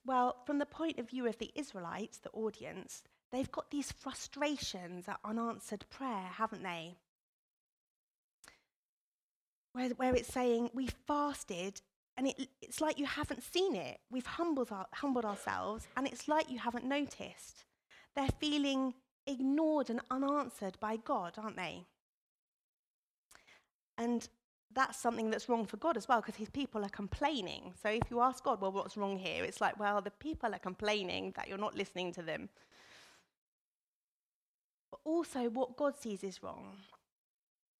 Well, 0.05 0.37
from 0.45 0.59
the 0.59 0.65
point 0.65 0.99
of 0.99 1.09
view 1.09 1.27
of 1.27 1.37
the 1.37 1.51
Israelites, 1.55 2.17
the 2.17 2.31
audience, 2.31 3.03
they've 3.31 3.51
got 3.51 3.69
these 3.69 3.91
frustrations 3.91 5.07
at 5.07 5.19
unanswered 5.23 5.85
prayer, 5.89 6.29
haven't 6.33 6.63
they? 6.63 6.95
Where, 9.73 9.89
where 9.89 10.15
it's 10.15 10.33
saying, 10.33 10.71
We 10.73 10.87
fasted 11.07 11.81
and 12.19 12.27
it, 12.27 12.49
it's 12.61 12.81
like 12.81 12.99
you 12.99 13.05
haven't 13.05 13.43
seen 13.43 13.75
it. 13.75 13.97
We've 14.11 14.25
humbled, 14.25 14.73
our, 14.73 14.85
humbled 14.93 15.23
ourselves, 15.23 15.87
and 15.95 16.05
it's 16.05 16.27
like 16.27 16.51
you 16.51 16.59
haven't 16.59 16.83
noticed. 16.83 17.63
They're 18.13 18.27
feeling 18.41 18.93
ignored 19.25 19.89
and 19.89 20.01
unanswered 20.11 20.77
by 20.81 20.97
God, 20.97 21.35
aren't 21.37 21.55
they? 21.55 21.85
And 23.97 24.27
that's 24.73 24.99
something 24.99 25.29
that's 25.29 25.49
wrong 25.49 25.65
for 25.65 25.77
God 25.77 25.97
as 25.97 26.07
well, 26.07 26.21
because 26.21 26.35
his 26.35 26.49
people 26.49 26.85
are 26.85 26.89
complaining. 26.89 27.73
So 27.81 27.89
if 27.89 28.03
you 28.11 28.21
ask 28.21 28.43
God, 28.43 28.61
well, 28.61 28.71
what's 28.71 28.97
wrong 28.97 29.17
here? 29.17 29.43
It's 29.43 29.61
like, 29.61 29.79
well, 29.79 30.01
the 30.01 30.11
people 30.11 30.53
are 30.53 30.59
complaining 30.59 31.33
that 31.35 31.47
you're 31.47 31.57
not 31.57 31.75
listening 31.75 32.13
to 32.13 32.21
them. 32.21 32.49
But 34.91 34.99
also, 35.03 35.49
what 35.49 35.75
God 35.77 35.97
sees 35.97 36.23
is 36.23 36.43
wrong 36.43 36.77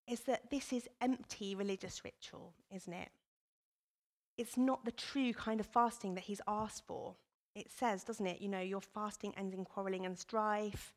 is 0.07 0.21
that 0.21 0.49
this 0.49 0.73
is 0.73 0.87
empty 1.01 1.53
religious 1.53 2.03
ritual, 2.03 2.53
isn't 2.75 2.93
it? 2.93 3.09
It's 4.37 4.57
not 4.57 4.85
the 4.85 4.91
true 4.91 5.33
kind 5.33 5.59
of 5.59 5.67
fasting 5.67 6.15
that 6.15 6.23
he's 6.23 6.41
asked 6.47 6.87
for. 6.87 7.15
It 7.55 7.67
says, 7.69 8.03
doesn't 8.03 8.25
it? 8.25 8.41
You 8.41 8.47
know, 8.47 8.61
your 8.61 8.81
fasting 8.81 9.33
ends 9.37 9.53
in 9.53 9.65
quarreling 9.65 10.05
and 10.05 10.17
strife. 10.17 10.95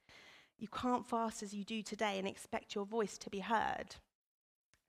You 0.59 0.69
can't 0.69 1.07
fast 1.07 1.43
as 1.43 1.53
you 1.53 1.65
do 1.65 1.83
today 1.83 2.19
and 2.19 2.29
expect 2.29 2.75
your 2.75 2.87
voice 2.87 3.19
to 3.19 3.29
be 3.29 3.41
heard. 3.41 3.97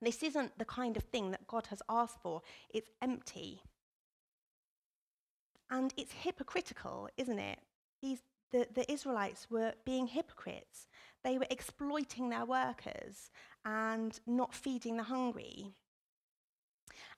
This 0.00 0.22
isn't 0.22 0.58
the 0.58 0.64
kind 0.64 0.96
of 0.96 1.04
thing 1.04 1.30
that 1.30 1.46
God 1.46 1.66
has 1.68 1.82
asked 1.88 2.20
for, 2.20 2.42
it's 2.72 2.90
empty. 3.00 3.62
And 5.70 5.94
it's 5.96 6.12
hypocritical, 6.12 7.08
isn't 7.16 7.38
it? 7.38 7.58
These, 8.02 8.22
the, 8.52 8.68
the 8.72 8.90
Israelites 8.90 9.46
were 9.50 9.72
being 9.84 10.06
hypocrites. 10.06 10.88
They 11.24 11.38
were 11.38 11.46
exploiting 11.50 12.28
their 12.28 12.44
workers 12.44 13.30
and 13.64 14.18
not 14.26 14.54
feeding 14.54 14.96
the 14.96 15.04
hungry. 15.04 15.72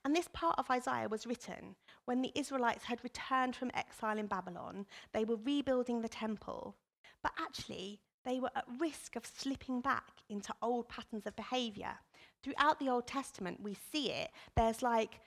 And 0.05 0.15
this 0.15 0.29
part 0.33 0.55
of 0.59 0.71
Isaiah 0.71 1.09
was 1.09 1.27
written 1.27 1.75
when 2.05 2.23
the 2.23 2.31
Israelites 2.37 2.85
had 2.85 3.03
returned 3.03 3.57
from 3.57 3.73
exile 3.75 4.19
in 4.19 4.29
Babylon. 4.29 4.87
They 5.13 5.25
were 5.25 5.37
rebuilding 5.37 6.01
the 6.01 6.09
temple, 6.09 6.77
but 7.23 7.33
actually, 7.41 8.01
they 8.25 8.39
were 8.39 8.51
at 8.55 8.65
risk 8.79 9.17
of 9.17 9.27
slipping 9.27 9.81
back 9.81 10.23
into 10.29 10.55
old 10.63 10.89
patterns 10.89 11.27
of 11.27 11.35
behavior. 11.37 11.99
Throughout 12.43 12.79
the 12.79 12.89
Old 12.89 13.07
Testament, 13.07 13.61
we 13.63 13.77
see 13.93 14.11
it. 14.11 14.31
There's 14.57 14.83
like 14.83 15.21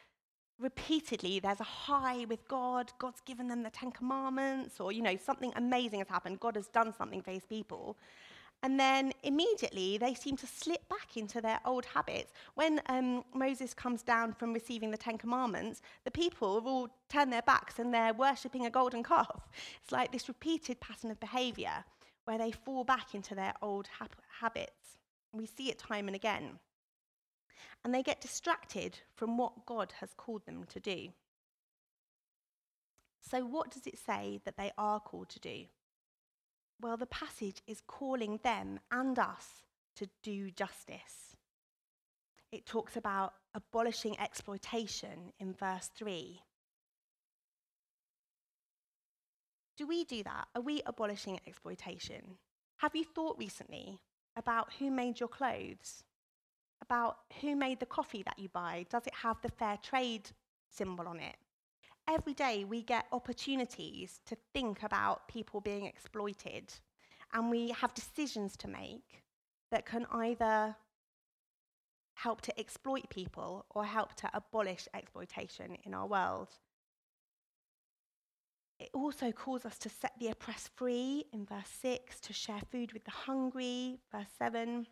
repeatedly, 0.59 1.39
there's 1.39 1.59
a 1.59 1.63
high 1.63 2.25
with 2.25 2.47
God. 2.47 2.91
God's 2.99 3.21
given 3.21 3.47
them 3.47 3.63
the 3.63 3.69
Ten 3.69 3.91
Commandments, 3.91 4.79
or, 4.79 4.91
you 4.91 5.01
know, 5.01 5.15
something 5.15 5.53
amazing 5.55 5.99
has 5.99 6.07
happened. 6.07 6.39
God 6.39 6.55
has 6.55 6.67
done 6.67 6.93
something 6.93 7.21
for 7.21 7.31
his 7.31 7.45
people. 7.45 7.97
And 8.61 8.77
then 8.77 9.13
immediately 9.23 9.97
they 9.97 10.13
seem 10.13 10.35
to 10.35 10.47
slip 10.47 10.87
back 10.89 11.15
into 11.15 11.39
their 11.39 11.61
old 11.63 11.85
habits. 11.85 12.33
When 12.55 12.81
um, 12.87 13.23
Moses 13.33 13.73
comes 13.73 14.03
down 14.03 14.33
from 14.33 14.51
receiving 14.51 14.91
the 14.91 14.97
Ten 14.97 15.17
Commandments, 15.17 15.81
the 16.03 16.11
people 16.11 16.61
all 16.65 16.89
turned 17.07 17.31
their 17.31 17.41
backs 17.41 17.79
and 17.79 17.93
they're 17.93 18.13
worshipping 18.13 18.65
a 18.65 18.69
golden 18.69 19.01
calf. 19.01 19.47
It's 19.81 19.93
like 19.93 20.11
this 20.11 20.27
repeated 20.27 20.81
pattern 20.81 21.09
of 21.09 21.21
behavior 21.21 21.85
where 22.25 22.37
they 22.37 22.51
fall 22.51 22.83
back 22.83 23.15
into 23.15 23.33
their 23.33 23.53
old 23.61 23.87
hab- 23.97 24.09
habits. 24.41 24.97
We 25.31 25.45
see 25.45 25.69
it 25.69 25.79
time 25.79 26.07
and 26.07 26.15
again. 26.15 26.59
And 27.83 27.93
they 27.93 28.03
get 28.03 28.21
distracted 28.21 28.99
from 29.15 29.37
what 29.37 29.65
God 29.65 29.93
has 29.99 30.13
called 30.15 30.45
them 30.45 30.65
to 30.69 30.79
do. 30.79 31.09
So, 33.21 33.45
what 33.45 33.71
does 33.71 33.85
it 33.85 33.97
say 33.97 34.39
that 34.45 34.57
they 34.57 34.71
are 34.77 34.99
called 34.99 35.29
to 35.29 35.39
do? 35.39 35.65
Well, 36.81 36.97
the 36.97 37.05
passage 37.05 37.61
is 37.67 37.81
calling 37.85 38.39
them 38.43 38.79
and 38.91 39.19
us 39.19 39.63
to 39.97 40.07
do 40.23 40.49
justice. 40.49 41.35
It 42.51 42.65
talks 42.65 42.95
about 42.95 43.33
abolishing 43.53 44.19
exploitation 44.19 45.33
in 45.39 45.53
verse 45.53 45.89
3. 45.95 46.41
Do 49.77 49.87
we 49.87 50.03
do 50.03 50.23
that? 50.23 50.47
Are 50.55 50.61
we 50.61 50.81
abolishing 50.85 51.39
exploitation? 51.45 52.37
Have 52.77 52.95
you 52.95 53.03
thought 53.03 53.37
recently 53.37 53.99
about 54.35 54.73
who 54.79 54.89
made 54.89 55.19
your 55.19 55.29
clothes? 55.29 56.03
About 56.81 57.17
who 57.41 57.55
made 57.55 57.79
the 57.79 57.85
coffee 57.85 58.23
that 58.23 58.39
you 58.39 58.49
buy? 58.49 58.85
Does 58.89 59.05
it 59.05 59.13
have 59.13 59.41
the 59.41 59.49
fair 59.49 59.77
trade 59.81 60.29
symbol 60.69 61.07
on 61.07 61.19
it? 61.19 61.35
every 62.09 62.33
day 62.33 62.63
we 62.63 62.81
get 62.81 63.05
opportunities 63.11 64.19
to 64.25 64.35
think 64.53 64.83
about 64.83 65.27
people 65.27 65.61
being 65.61 65.85
exploited, 65.85 66.73
and 67.33 67.49
we 67.49 67.69
have 67.69 67.93
decisions 67.93 68.57
to 68.57 68.67
make 68.67 69.23
that 69.71 69.85
can 69.85 70.05
either 70.11 70.75
help 72.15 72.41
to 72.41 72.59
exploit 72.59 73.07
people 73.09 73.65
or 73.69 73.85
help 73.85 74.13
to 74.15 74.29
abolish 74.33 74.87
exploitation 74.93 75.77
in 75.83 75.93
our 75.93 76.07
world. 76.07 76.49
It 78.79 78.89
also 78.93 79.31
calls 79.31 79.65
us 79.65 79.77
to 79.79 79.89
set 79.89 80.13
the 80.19 80.29
oppressed 80.29 80.69
free 80.75 81.25
in 81.31 81.45
verse 81.45 81.69
6, 81.81 82.19
to 82.21 82.33
share 82.33 82.61
food 82.71 82.93
with 82.93 83.05
the 83.05 83.11
hungry, 83.11 83.99
verse 84.11 84.31
7. 84.37 84.87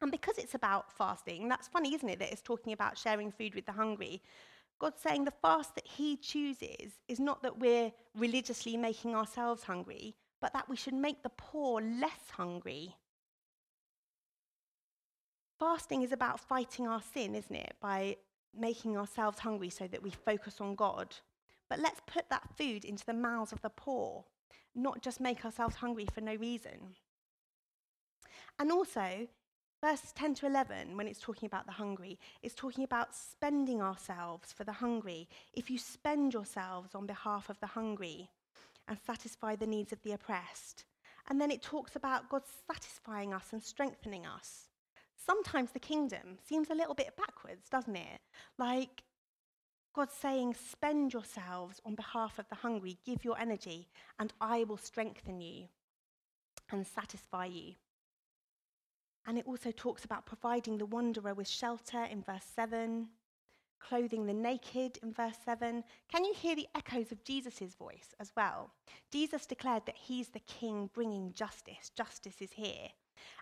And 0.00 0.10
because 0.10 0.38
it's 0.38 0.54
about 0.54 0.92
fasting, 0.92 1.48
that's 1.48 1.68
funny, 1.68 1.94
isn't 1.94 2.08
it, 2.08 2.18
that 2.20 2.32
it's 2.32 2.42
talking 2.42 2.72
about 2.72 2.96
sharing 2.96 3.32
food 3.32 3.54
with 3.54 3.66
the 3.66 3.72
hungry. 3.72 4.22
God's 4.78 5.00
saying 5.00 5.24
the 5.24 5.32
fast 5.32 5.74
that 5.74 5.86
He 5.86 6.16
chooses 6.16 6.92
is 7.08 7.18
not 7.18 7.42
that 7.42 7.58
we're 7.58 7.92
religiously 8.16 8.76
making 8.76 9.14
ourselves 9.14 9.64
hungry, 9.64 10.14
but 10.40 10.52
that 10.52 10.68
we 10.68 10.76
should 10.76 10.94
make 10.94 11.22
the 11.22 11.30
poor 11.30 11.80
less 11.80 12.30
hungry. 12.30 12.94
Fasting 15.58 16.02
is 16.02 16.12
about 16.12 16.38
fighting 16.38 16.86
our 16.86 17.02
sin, 17.02 17.34
isn't 17.34 17.56
it? 17.56 17.74
By 17.80 18.16
making 18.56 18.96
ourselves 18.96 19.40
hungry 19.40 19.70
so 19.70 19.88
that 19.88 20.02
we 20.02 20.10
focus 20.10 20.60
on 20.60 20.76
God. 20.76 21.14
But 21.68 21.80
let's 21.80 22.00
put 22.06 22.28
that 22.30 22.48
food 22.56 22.84
into 22.84 23.04
the 23.04 23.12
mouths 23.12 23.52
of 23.52 23.60
the 23.62 23.70
poor, 23.70 24.24
not 24.76 25.02
just 25.02 25.20
make 25.20 25.44
ourselves 25.44 25.76
hungry 25.76 26.06
for 26.12 26.20
no 26.20 26.36
reason. 26.36 26.94
And 28.60 28.70
also, 28.70 29.26
Verse 29.80 30.12
10 30.16 30.34
to 30.34 30.46
11, 30.46 30.96
when 30.96 31.06
it's 31.06 31.20
talking 31.20 31.46
about 31.46 31.66
the 31.66 31.72
hungry, 31.72 32.18
it's 32.42 32.54
talking 32.54 32.82
about 32.82 33.14
spending 33.14 33.80
ourselves 33.80 34.52
for 34.52 34.64
the 34.64 34.72
hungry. 34.72 35.28
If 35.54 35.70
you 35.70 35.78
spend 35.78 36.32
yourselves 36.32 36.96
on 36.96 37.06
behalf 37.06 37.48
of 37.48 37.60
the 37.60 37.68
hungry 37.68 38.28
and 38.88 38.98
satisfy 39.06 39.54
the 39.54 39.66
needs 39.66 39.92
of 39.92 40.02
the 40.02 40.12
oppressed. 40.12 40.84
And 41.28 41.40
then 41.40 41.50
it 41.50 41.62
talks 41.62 41.94
about 41.94 42.28
God 42.28 42.42
satisfying 42.66 43.32
us 43.32 43.52
and 43.52 43.62
strengthening 43.62 44.26
us. 44.26 44.68
Sometimes 45.14 45.70
the 45.70 45.78
kingdom 45.78 46.38
seems 46.48 46.70
a 46.70 46.74
little 46.74 46.94
bit 46.94 47.16
backwards, 47.16 47.68
doesn't 47.68 47.96
it? 47.96 48.20
Like 48.58 49.02
God 49.94 50.10
saying, 50.10 50.54
spend 50.54 51.12
yourselves 51.12 51.80
on 51.84 51.94
behalf 51.94 52.38
of 52.38 52.48
the 52.48 52.54
hungry, 52.54 52.98
give 53.04 53.24
your 53.24 53.38
energy, 53.38 53.88
and 54.18 54.32
I 54.40 54.64
will 54.64 54.76
strengthen 54.78 55.40
you 55.40 55.64
and 56.70 56.86
satisfy 56.86 57.46
you. 57.46 57.74
And 59.28 59.36
it 59.36 59.46
also 59.46 59.70
talks 59.70 60.06
about 60.06 60.24
providing 60.24 60.78
the 60.78 60.86
wanderer 60.86 61.34
with 61.34 61.46
shelter 61.46 62.04
in 62.04 62.22
verse 62.22 62.46
7, 62.56 63.06
clothing 63.78 64.24
the 64.24 64.32
naked 64.32 64.98
in 65.02 65.12
verse 65.12 65.36
7. 65.44 65.84
Can 66.10 66.24
you 66.24 66.32
hear 66.32 66.56
the 66.56 66.66
echoes 66.74 67.12
of 67.12 67.22
Jesus' 67.24 67.74
voice 67.78 68.14
as 68.18 68.32
well? 68.34 68.70
Jesus 69.12 69.44
declared 69.44 69.84
that 69.84 69.96
he's 69.98 70.28
the 70.28 70.40
king 70.40 70.88
bringing 70.94 71.34
justice. 71.34 71.90
Justice 71.94 72.40
is 72.40 72.52
here. 72.52 72.88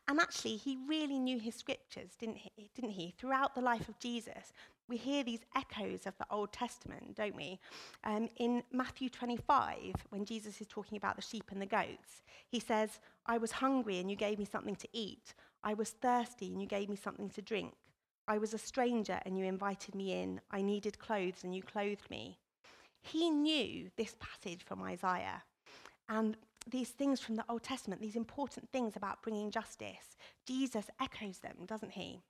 And 0.08 0.18
actually, 0.18 0.56
he 0.56 0.76
really 0.88 1.20
knew 1.20 1.38
his 1.38 1.54
scriptures, 1.54 2.16
didn't 2.18 2.38
he? 2.38 2.68
Didn't 2.74 2.90
he? 2.90 3.14
Throughout 3.16 3.54
the 3.54 3.60
life 3.60 3.88
of 3.88 3.98
Jesus, 4.00 4.52
we 4.88 4.96
hear 4.96 5.24
these 5.24 5.44
echoes 5.54 6.06
of 6.06 6.16
the 6.18 6.26
Old 6.30 6.52
Testament, 6.52 7.16
don't 7.16 7.36
we? 7.36 7.58
Um, 8.04 8.28
in 8.36 8.62
Matthew 8.72 9.08
25, 9.08 9.94
when 10.10 10.24
Jesus 10.24 10.60
is 10.60 10.66
talking 10.68 10.96
about 10.96 11.16
the 11.16 11.22
sheep 11.22 11.44
and 11.50 11.60
the 11.60 11.66
goats, 11.66 12.22
he 12.48 12.60
says, 12.60 13.00
I 13.26 13.38
was 13.38 13.52
hungry 13.52 13.98
and 13.98 14.10
you 14.10 14.16
gave 14.16 14.38
me 14.38 14.44
something 14.44 14.76
to 14.76 14.88
eat. 14.92 15.34
I 15.62 15.74
was 15.74 15.90
thirsty 15.90 16.52
and 16.52 16.60
you 16.60 16.66
gave 16.66 16.88
me 16.88 16.96
something 16.96 17.30
to 17.30 17.42
drink. 17.42 17.74
I 18.28 18.38
was 18.38 18.54
a 18.54 18.58
stranger 18.58 19.20
and 19.24 19.38
you 19.38 19.44
invited 19.44 19.94
me 19.94 20.20
in. 20.20 20.40
I 20.50 20.62
needed 20.62 20.98
clothes 20.98 21.44
and 21.44 21.54
you 21.54 21.62
clothed 21.62 22.10
me. 22.10 22.38
He 23.02 23.30
knew 23.30 23.90
this 23.96 24.16
passage 24.18 24.64
from 24.64 24.82
Isaiah 24.82 25.42
and 26.08 26.36
these 26.68 26.90
things 26.90 27.20
from 27.20 27.36
the 27.36 27.44
Old 27.48 27.62
Testament, 27.62 28.00
these 28.00 28.16
important 28.16 28.68
things 28.70 28.96
about 28.96 29.22
bringing 29.22 29.50
justice. 29.50 30.16
Jesus 30.46 30.86
echoes 31.00 31.38
them, 31.38 31.56
doesn't 31.66 31.92
he? 31.92 32.20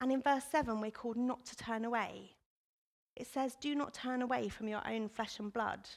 And 0.00 0.12
in 0.12 0.22
verse 0.22 0.44
7, 0.50 0.80
we're 0.80 0.90
called 0.90 1.16
not 1.16 1.44
to 1.46 1.56
turn 1.56 1.84
away. 1.84 2.36
It 3.16 3.26
says, 3.26 3.56
Do 3.60 3.74
not 3.74 3.94
turn 3.94 4.22
away 4.22 4.48
from 4.48 4.68
your 4.68 4.82
own 4.86 5.08
flesh 5.08 5.38
and 5.38 5.52
blood. 5.52 5.88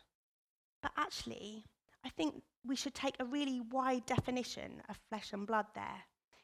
But 0.81 0.91
actually, 0.97 1.65
I 2.05 2.09
think 2.09 2.41
we 2.67 2.75
should 2.75 2.93
take 2.93 3.15
a 3.19 3.25
really 3.25 3.61
wide 3.71 4.05
definition 4.05 4.81
of 4.89 4.99
flesh 5.09 5.33
and 5.33 5.47
blood 5.47 5.67
there. 5.73 6.03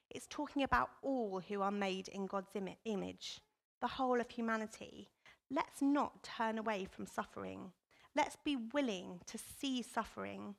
It's 0.09 0.27
talking 0.29 0.63
about 0.63 0.89
all 1.01 1.41
who 1.47 1.61
are 1.61 1.71
made 1.71 2.07
in 2.07 2.27
God's 2.27 2.55
Im- 2.55 2.69
image, 2.85 3.41
the 3.81 3.87
whole 3.87 4.21
of 4.21 4.29
humanity. 4.29 5.09
Let's 5.51 5.81
not 5.81 6.23
turn 6.23 6.57
away 6.57 6.87
from 6.89 7.05
suffering. 7.05 7.71
Let's 8.15 8.37
be 8.43 8.55
willing 8.55 9.21
to 9.27 9.37
see 9.37 9.81
suffering. 9.81 10.55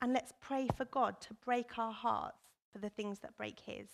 And 0.00 0.12
let's 0.12 0.32
pray 0.40 0.68
for 0.76 0.84
God 0.84 1.20
to 1.22 1.34
break 1.34 1.78
our 1.78 1.92
hearts 1.92 2.38
for 2.72 2.78
the 2.78 2.90
things 2.90 3.20
that 3.20 3.36
break 3.36 3.60
His. 3.60 3.88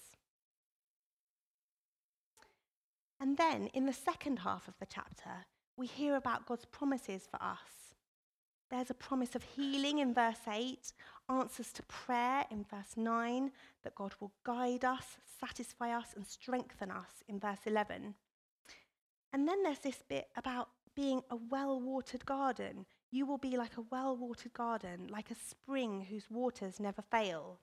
And 3.20 3.36
then 3.36 3.68
in 3.74 3.86
the 3.86 3.92
second 3.92 4.40
half 4.40 4.68
of 4.68 4.74
the 4.78 4.86
chapter, 4.86 5.46
we 5.76 5.86
hear 5.86 6.16
about 6.16 6.46
God's 6.46 6.64
promises 6.66 7.26
for 7.30 7.42
us. 7.42 7.87
There's 8.70 8.90
a 8.90 8.94
promise 8.94 9.34
of 9.34 9.42
healing 9.42 9.98
in 9.98 10.12
verse 10.12 10.46
8, 10.46 10.92
answers 11.30 11.72
to 11.72 11.82
prayer 11.84 12.44
in 12.50 12.64
verse 12.64 12.96
9, 12.96 13.50
that 13.82 13.94
God 13.94 14.12
will 14.20 14.32
guide 14.44 14.84
us, 14.84 15.16
satisfy 15.40 15.90
us, 15.96 16.08
and 16.14 16.26
strengthen 16.26 16.90
us 16.90 17.22
in 17.28 17.40
verse 17.40 17.60
11. 17.64 18.14
And 19.32 19.48
then 19.48 19.62
there's 19.62 19.78
this 19.78 20.02
bit 20.08 20.28
about 20.36 20.68
being 20.94 21.22
a 21.30 21.36
well 21.36 21.80
watered 21.80 22.26
garden. 22.26 22.84
You 23.10 23.24
will 23.24 23.38
be 23.38 23.56
like 23.56 23.76
a 23.78 23.84
well 23.90 24.16
watered 24.16 24.52
garden, 24.52 25.08
like 25.10 25.30
a 25.30 25.34
spring 25.34 26.06
whose 26.10 26.30
waters 26.30 26.78
never 26.78 27.02
fail. 27.02 27.60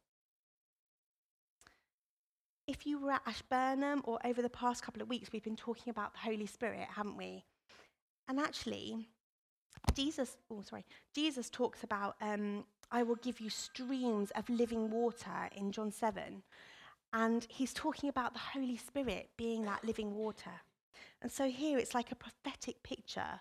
If 2.67 2.87
you 2.87 2.97
were 2.97 3.11
at 3.11 3.27
Ashburnham 3.27 4.01
or 4.05 4.17
over 4.25 4.41
the 4.41 4.49
past 4.49 4.81
couple 4.81 5.03
of 5.03 5.09
weeks, 5.09 5.29
we've 5.31 5.43
been 5.43 5.55
talking 5.55 5.91
about 5.91 6.13
the 6.13 6.19
Holy 6.19 6.47
Spirit, 6.47 6.87
haven't 6.95 7.17
we? 7.17 7.43
And 8.27 8.39
actually, 8.39 9.09
Jesus, 9.93 10.37
oh, 10.51 10.61
sorry, 10.61 10.85
Jesus 11.13 11.49
talks 11.49 11.83
about, 11.83 12.15
um, 12.21 12.65
I 12.91 13.03
will 13.03 13.15
give 13.15 13.39
you 13.39 13.49
streams 13.49 14.31
of 14.31 14.49
living 14.49 14.89
water 14.89 15.49
in 15.55 15.71
John 15.71 15.91
7. 15.91 16.43
And 17.13 17.45
he's 17.49 17.73
talking 17.73 18.09
about 18.09 18.33
the 18.33 18.39
Holy 18.39 18.77
Spirit 18.77 19.29
being 19.37 19.63
that 19.65 19.83
living 19.83 20.15
water. 20.15 20.51
And 21.21 21.31
so 21.31 21.49
here 21.49 21.77
it's 21.77 21.95
like 21.95 22.11
a 22.11 22.15
prophetic 22.15 22.83
picture. 22.83 23.39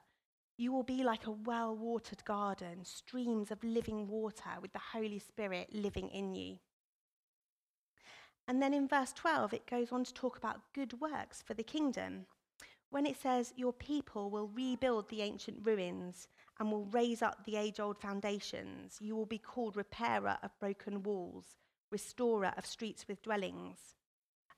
You 0.57 0.73
will 0.73 0.85
be 0.85 1.03
like 1.03 1.27
a 1.27 1.33
well 1.33 1.75
watered 1.75 2.25
garden, 2.25 2.85
streams 2.85 3.51
of 3.51 3.65
living 3.65 4.07
water 4.07 4.51
with 4.63 4.73
the 4.73 4.81
Holy 4.93 5.19
Spirit 5.19 5.71
living 5.73 6.09
in 6.09 6.35
you. 6.35 6.59
And 8.47 8.63
then 8.63 8.75
in 8.75 8.87
verse 8.87 9.13
12, 9.13 9.55
it 9.55 9.67
goes 9.67 9.91
on 9.91 10.05
to 10.05 10.15
talk 10.15 10.37
about 10.37 10.73
good 10.75 11.01
works 11.01 11.43
for 11.43 11.55
the 11.55 11.63
kingdom. 11.63 12.27
When 12.91 13.07
it 13.07 13.21
says, 13.21 13.53
Your 13.57 13.73
people 13.73 14.31
will 14.31 14.49
rebuild 14.49 15.09
the 15.09 15.23
ancient 15.23 15.67
ruins 15.67 16.29
and 16.61 16.71
will 16.71 16.87
raise 16.87 17.23
up 17.23 17.45
the 17.45 17.57
age 17.57 17.81
old 17.81 17.99
foundations, 17.99 18.99
you 19.01 19.17
will 19.17 19.27
be 19.27 19.39
called 19.39 19.77
repairer 19.77 20.39
of 20.43 20.59
broken 20.61 21.03
walls, 21.03 21.57
restorer 21.91 22.53
of 22.57 22.67
streets 22.67 23.07
with 23.09 23.23
dwellings. 23.23 23.79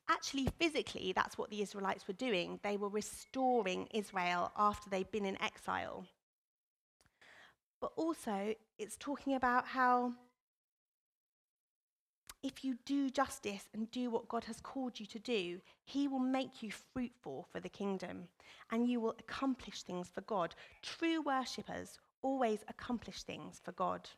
Actually, 0.09 0.49
physically, 0.59 1.13
that's 1.15 1.37
what 1.37 1.51
the 1.51 1.63
Israelites 1.63 2.07
were 2.07 2.15
doing. 2.15 2.61
They 2.63 2.77
were 2.77 2.89
restoring 2.89 3.89
Israel 3.93 4.53
after 4.57 4.89
they'd 4.89 5.11
been 5.11 5.27
in 5.27 5.41
exile. 5.43 6.07
But 7.81 7.93
also, 7.97 8.55
it's 8.79 8.97
talking 8.97 9.35
about 9.35 9.67
how 9.67 10.13
if 12.43 12.65
you 12.65 12.77
do 12.85 13.11
justice 13.11 13.69
and 13.73 13.91
do 13.91 14.11
what 14.11 14.29
God 14.29 14.45
has 14.45 14.61
called 14.61 15.01
you 15.01 15.07
to 15.07 15.19
do, 15.19 15.61
He 15.85 16.09
will 16.09 16.21
make 16.21 16.63
you 16.63 16.71
fruitful 16.71 17.47
for 17.51 17.61
the 17.61 17.69
kingdom 17.69 18.29
and 18.71 18.89
you 18.89 19.01
will 19.01 19.17
accomplish 19.19 19.83
things 19.83 20.09
for 20.09 20.21
God. 20.23 20.55
True 20.83 21.21
worshippers 21.23 21.99
always 22.23 22.61
accomplish 22.69 23.23
things 23.23 23.61
for 23.65 23.73
God. 23.73 24.09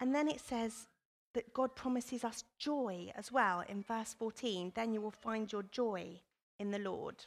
And 0.00 0.14
then 0.14 0.28
it 0.28 0.40
says 0.40 0.88
that 1.34 1.52
God 1.52 1.74
promises 1.74 2.24
us 2.24 2.44
joy 2.58 3.12
as 3.14 3.30
well 3.30 3.64
in 3.68 3.82
verse 3.82 4.14
14. 4.18 4.72
Then 4.74 4.92
you 4.92 5.00
will 5.00 5.10
find 5.10 5.50
your 5.52 5.64
joy 5.64 6.20
in 6.58 6.70
the 6.70 6.78
Lord. 6.78 7.24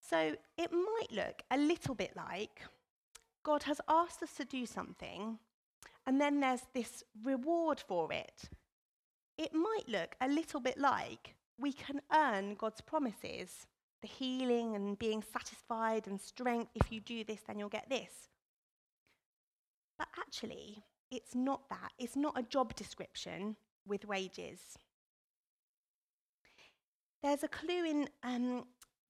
So 0.00 0.36
it 0.56 0.72
might 0.72 1.12
look 1.12 1.42
a 1.50 1.58
little 1.58 1.94
bit 1.94 2.12
like 2.16 2.62
God 3.42 3.64
has 3.64 3.80
asked 3.88 4.22
us 4.22 4.32
to 4.34 4.44
do 4.44 4.64
something 4.64 5.38
and 6.08 6.18
then 6.18 6.40
there's 6.40 6.62
this 6.72 7.04
reward 7.22 7.84
for 7.86 8.10
it. 8.10 8.48
It 9.36 9.52
might 9.52 9.86
look 9.86 10.16
a 10.22 10.26
little 10.26 10.58
bit 10.58 10.78
like 10.78 11.34
we 11.60 11.70
can 11.70 12.00
earn 12.10 12.54
God's 12.54 12.80
promises 12.80 13.66
the 14.00 14.08
healing 14.08 14.74
and 14.74 14.98
being 14.98 15.22
satisfied 15.22 16.06
and 16.06 16.18
strength. 16.18 16.70
If 16.74 16.90
you 16.90 17.00
do 17.00 17.24
this, 17.24 17.40
then 17.46 17.58
you'll 17.58 17.68
get 17.68 17.90
this. 17.90 18.30
But 19.98 20.08
actually, 20.18 20.82
it's 21.10 21.34
not 21.34 21.68
that. 21.68 21.92
It's 21.98 22.16
not 22.16 22.38
a 22.38 22.42
job 22.42 22.74
description 22.74 23.56
with 23.86 24.06
wages. 24.06 24.60
There's 27.22 27.42
a 27.42 27.48
clue 27.48 27.84
in 27.84 28.08
um, 28.22 28.64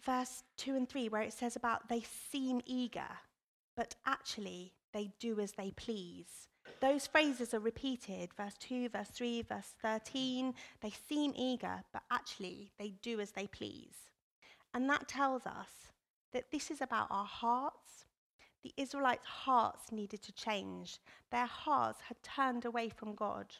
verse 0.04 0.42
2 0.56 0.74
and 0.74 0.88
3 0.88 1.10
where 1.10 1.22
it 1.22 1.32
says 1.32 1.54
about 1.54 1.88
they 1.88 2.02
seem 2.32 2.60
eager, 2.66 3.18
but 3.76 3.94
actually 4.04 4.72
they 4.92 5.12
do 5.20 5.38
as 5.38 5.52
they 5.52 5.70
please. 5.70 6.47
Those 6.80 7.06
phrases 7.06 7.54
are 7.54 7.60
repeated 7.60 8.32
verse 8.34 8.54
2, 8.60 8.90
verse 8.90 9.08
3, 9.08 9.42
verse 9.42 9.74
13. 9.82 10.54
They 10.80 10.92
seem 11.08 11.32
eager, 11.36 11.82
but 11.92 12.02
actually 12.10 12.70
they 12.78 12.94
do 13.02 13.20
as 13.20 13.32
they 13.32 13.46
please. 13.46 13.96
And 14.74 14.88
that 14.88 15.08
tells 15.08 15.46
us 15.46 15.92
that 16.32 16.50
this 16.50 16.70
is 16.70 16.80
about 16.80 17.08
our 17.10 17.24
hearts. 17.24 18.04
The 18.62 18.72
Israelites' 18.76 19.26
hearts 19.26 19.92
needed 19.92 20.22
to 20.22 20.32
change. 20.32 20.98
Their 21.30 21.46
hearts 21.46 22.00
had 22.06 22.22
turned 22.22 22.64
away 22.64 22.88
from 22.88 23.14
God, 23.14 23.54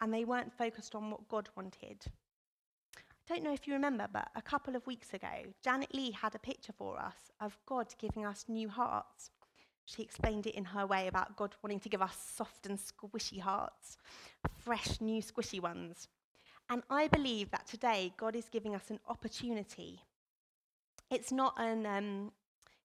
and 0.00 0.12
they 0.12 0.24
weren't 0.24 0.56
focused 0.56 0.94
on 0.94 1.10
what 1.10 1.28
God 1.28 1.48
wanted. 1.56 2.04
I 2.96 3.00
don't 3.26 3.42
know 3.42 3.54
if 3.54 3.66
you 3.66 3.72
remember, 3.72 4.06
but 4.12 4.28
a 4.36 4.42
couple 4.42 4.76
of 4.76 4.86
weeks 4.86 5.14
ago, 5.14 5.32
Janet 5.62 5.94
Lee 5.94 6.10
had 6.10 6.34
a 6.34 6.38
picture 6.38 6.74
for 6.76 6.98
us 6.98 7.32
of 7.40 7.58
God 7.66 7.86
giving 7.98 8.26
us 8.26 8.44
new 8.48 8.68
hearts. 8.68 9.30
She 9.86 10.02
explained 10.02 10.46
it 10.46 10.54
in 10.54 10.64
her 10.64 10.86
way 10.86 11.08
about 11.08 11.36
God 11.36 11.54
wanting 11.62 11.80
to 11.80 11.88
give 11.88 12.02
us 12.02 12.16
soft 12.34 12.66
and 12.66 12.78
squishy 12.78 13.40
hearts, 13.40 13.98
fresh, 14.58 15.00
new, 15.00 15.22
squishy 15.22 15.60
ones. 15.60 16.08
And 16.70 16.82
I 16.88 17.08
believe 17.08 17.50
that 17.50 17.66
today 17.66 18.12
God 18.16 18.34
is 18.34 18.48
giving 18.48 18.74
us 18.74 18.90
an 18.90 18.98
opportunity. 19.08 20.00
It's 21.10 21.30
not 21.30 21.54
an, 21.58 21.84
um, 21.84 22.32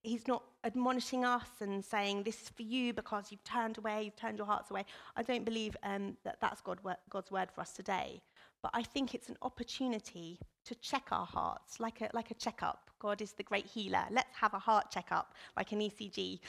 He's 0.01 0.27
not 0.27 0.43
admonishing 0.63 1.25
us 1.25 1.47
and 1.62 1.83
saying, 1.83 2.23
This 2.23 2.41
is 2.41 2.49
for 2.49 2.63
you 2.63 2.93
because 2.93 3.31
you've 3.31 3.43
turned 3.43 3.77
away, 3.77 4.03
you've 4.03 4.15
turned 4.15 4.38
your 4.38 4.47
hearts 4.47 4.71
away. 4.71 4.85
I 5.15 5.23
don't 5.23 5.45
believe 5.45 5.75
um, 5.83 6.17
that 6.23 6.38
that's 6.41 6.62
God, 6.62 6.79
God's 7.09 7.31
word 7.31 7.49
for 7.53 7.62
us 7.62 7.71
today. 7.71 8.21
But 8.62 8.72
I 8.74 8.84
think 8.84 9.13
it's 9.13 9.30
an 9.30 9.38
opportunity 9.41 10.39
to 10.65 10.76
check 10.76 11.08
our 11.12 11.26
hearts, 11.26 11.80
like 11.80 12.02
a, 12.02 12.10
like 12.13 12.32
a 12.32 12.36
checkup. 12.36 12.89
God 13.00 13.22
is 13.22 13.32
the 13.32 13.43
great 13.43 13.65
healer. 13.65 14.04
Let's 14.12 14.36
have 14.36 14.54
a 14.54 14.60
heart 14.60 14.91
checkup, 14.91 15.34
like 15.56 15.72
an 15.72 15.80
ECG. 15.80 16.39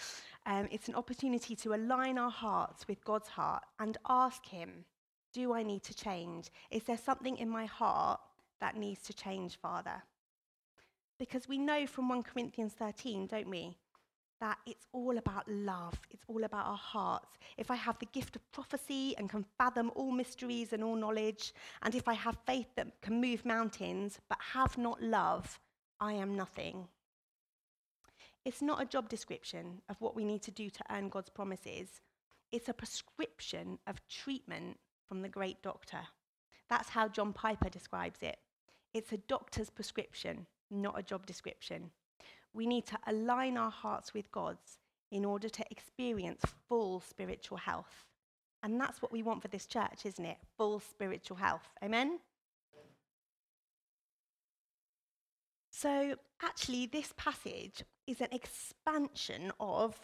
Um, 0.46 0.68
it's 0.73 0.88
an 0.88 0.96
opportunity 0.96 1.55
to 1.57 1.75
align 1.75 2.18
our 2.18 2.31
hearts 2.31 2.88
with 2.88 3.05
God's 3.05 3.29
heart 3.29 3.62
and 3.79 3.96
ask 4.09 4.44
Him, 4.44 4.85
Do 5.33 5.55
I 5.55 5.62
need 5.62 5.85
to 5.85 5.94
change? 5.94 6.51
Is 6.70 6.83
there 6.85 6.99
something 6.99 7.37
in 7.37 7.49
my 7.49 7.66
heart 7.66 8.20
that 8.61 8.77
needs 8.77 9.03
to 9.03 9.12
change, 9.12 9.57
Father? 9.57 10.03
Because 11.18 11.49
we 11.49 11.59
know 11.59 11.87
from 11.87 12.09
1 12.09 12.25
Corinthians 12.25 12.73
13, 12.73 13.27
don't 13.27 13.49
we? 13.49 13.77
That 14.40 14.59
it's 14.66 14.87
all 14.92 15.18
about 15.18 15.46
love. 15.48 15.98
It's 16.11 16.24
all 16.26 16.44
about 16.44 16.66
our 16.66 16.76
hearts. 16.76 17.38
If 17.57 17.70
I 17.70 17.76
have 17.76 17.98
the 17.98 18.07
gift 18.07 18.37
of 18.37 18.53
prophecy 18.53 19.14
and 19.18 19.29
can 19.29 19.44
fathom 19.59 19.92
all 19.94 20.11
mysteries 20.11 20.72
and 20.72 20.83
all 20.83 20.96
knowledge, 20.96 21.53
and 21.83 21.94
if 21.94 22.09
I 22.09 22.14
have 22.14 22.38
faith 22.46 22.68
that 22.76 23.00
can 23.03 23.20
move 23.20 23.44
mountains 23.44 24.18
but 24.29 24.38
have 24.53 24.79
not 24.79 25.03
love, 25.03 25.61
I 26.00 26.14
am 26.14 26.35
nothing. 26.35 26.88
It's 28.44 28.62
not 28.62 28.83
a 28.83 28.87
job 28.87 29.09
description 29.11 29.83
of 29.90 30.00
what 30.00 30.16
we 30.16 30.24
need 30.24 30.42
to 30.42 30.50
do 30.50 30.70
to 30.70 30.85
earn 30.90 31.11
God's 31.11 31.29
promises. 31.29 32.00
It's 32.50 32.70
a 32.70 32.74
prescription 32.74 33.79
of 33.87 34.00
treatment 34.09 34.79
from 35.07 35.20
the 35.20 35.29
great 35.29 35.62
doctor. 35.62 36.00
That's 36.70 36.88
how 36.88 37.09
John 37.09 37.35
Piper 37.35 37.68
describes 37.68 38.22
it. 38.22 38.38
It's 38.94 39.12
a 39.12 39.18
doctor's 39.18 39.68
prescription, 39.68 40.46
not 40.70 40.98
a 40.98 41.03
job 41.03 41.26
description 41.26 41.90
we 42.52 42.66
need 42.66 42.86
to 42.86 42.98
align 43.06 43.56
our 43.56 43.70
hearts 43.70 44.12
with 44.14 44.30
God's 44.32 44.78
in 45.10 45.24
order 45.24 45.48
to 45.48 45.64
experience 45.70 46.42
full 46.68 47.00
spiritual 47.00 47.58
health. 47.58 48.06
And 48.62 48.80
that's 48.80 49.00
what 49.00 49.12
we 49.12 49.22
want 49.22 49.42
for 49.42 49.48
this 49.48 49.66
church, 49.66 50.04
isn't 50.04 50.24
it? 50.24 50.36
Full 50.56 50.80
spiritual 50.80 51.36
health. 51.36 51.68
Amen? 51.82 52.18
So, 55.70 56.14
actually, 56.42 56.86
this 56.86 57.14
passage 57.16 57.82
is 58.06 58.20
an 58.20 58.28
expansion 58.32 59.50
of 59.58 59.98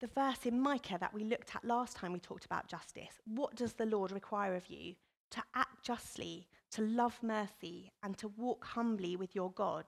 the 0.00 0.06
verse 0.06 0.46
in 0.46 0.60
Micah 0.60 0.98
that 1.00 1.12
we 1.12 1.24
looked 1.24 1.56
at 1.56 1.64
last 1.64 1.96
time 1.96 2.12
we 2.12 2.20
talked 2.20 2.44
about 2.44 2.68
justice. 2.68 3.20
What 3.26 3.56
does 3.56 3.72
the 3.72 3.86
Lord 3.86 4.12
require 4.12 4.54
of 4.54 4.68
you? 4.68 4.94
To 5.32 5.42
act 5.56 5.84
justly, 5.84 6.46
to 6.70 6.82
love 6.82 7.18
mercy, 7.20 7.90
and 8.02 8.16
to 8.18 8.28
walk 8.28 8.64
humbly 8.64 9.16
with 9.16 9.34
your 9.34 9.50
God. 9.50 9.86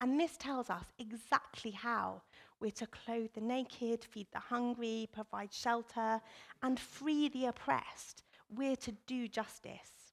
And 0.00 0.20
this 0.20 0.36
tells 0.36 0.70
us 0.70 0.84
exactly 0.98 1.70
how 1.70 2.22
we're 2.60 2.70
to 2.72 2.86
clothe 2.86 3.30
the 3.34 3.40
naked, 3.40 4.04
feed 4.04 4.26
the 4.32 4.38
hungry, 4.38 5.08
provide 5.12 5.52
shelter, 5.52 6.20
and 6.62 6.78
free 6.78 7.28
the 7.28 7.46
oppressed. 7.46 8.22
We're 8.54 8.76
to 8.76 8.92
do 9.06 9.28
justice. 9.28 10.12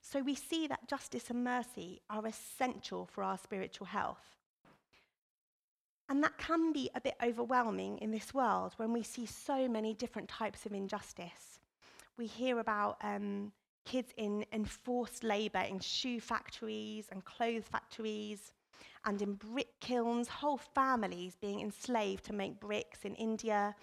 So 0.00 0.20
we 0.20 0.34
see 0.34 0.66
that 0.68 0.88
justice 0.88 1.30
and 1.30 1.42
mercy 1.42 2.00
are 2.08 2.26
essential 2.26 3.06
for 3.06 3.24
our 3.24 3.38
spiritual 3.38 3.88
health. 3.88 4.36
And 6.08 6.22
that 6.22 6.38
can 6.38 6.72
be 6.72 6.90
a 6.94 7.00
bit 7.00 7.16
overwhelming 7.22 7.98
in 7.98 8.12
this 8.12 8.32
world 8.32 8.74
when 8.76 8.92
we 8.92 9.02
see 9.02 9.26
so 9.26 9.68
many 9.68 9.94
different 9.94 10.28
types 10.28 10.64
of 10.64 10.72
injustice. 10.72 11.58
We 12.16 12.26
hear 12.26 12.60
about 12.60 12.98
um, 13.02 13.50
kids 13.84 14.12
in 14.16 14.44
enforced 14.52 15.24
labour 15.24 15.60
in 15.60 15.80
shoe 15.80 16.20
factories 16.20 17.08
and 17.10 17.24
clothes 17.24 17.64
factories 17.68 18.52
and 19.04 19.20
in 19.22 19.34
brick 19.34 19.80
kilns, 19.80 20.28
whole 20.28 20.58
families 20.58 21.36
being 21.40 21.60
enslaved 21.60 22.24
to 22.24 22.32
make 22.32 22.60
bricks 22.60 23.04
in 23.04 23.14
India, 23.14 23.74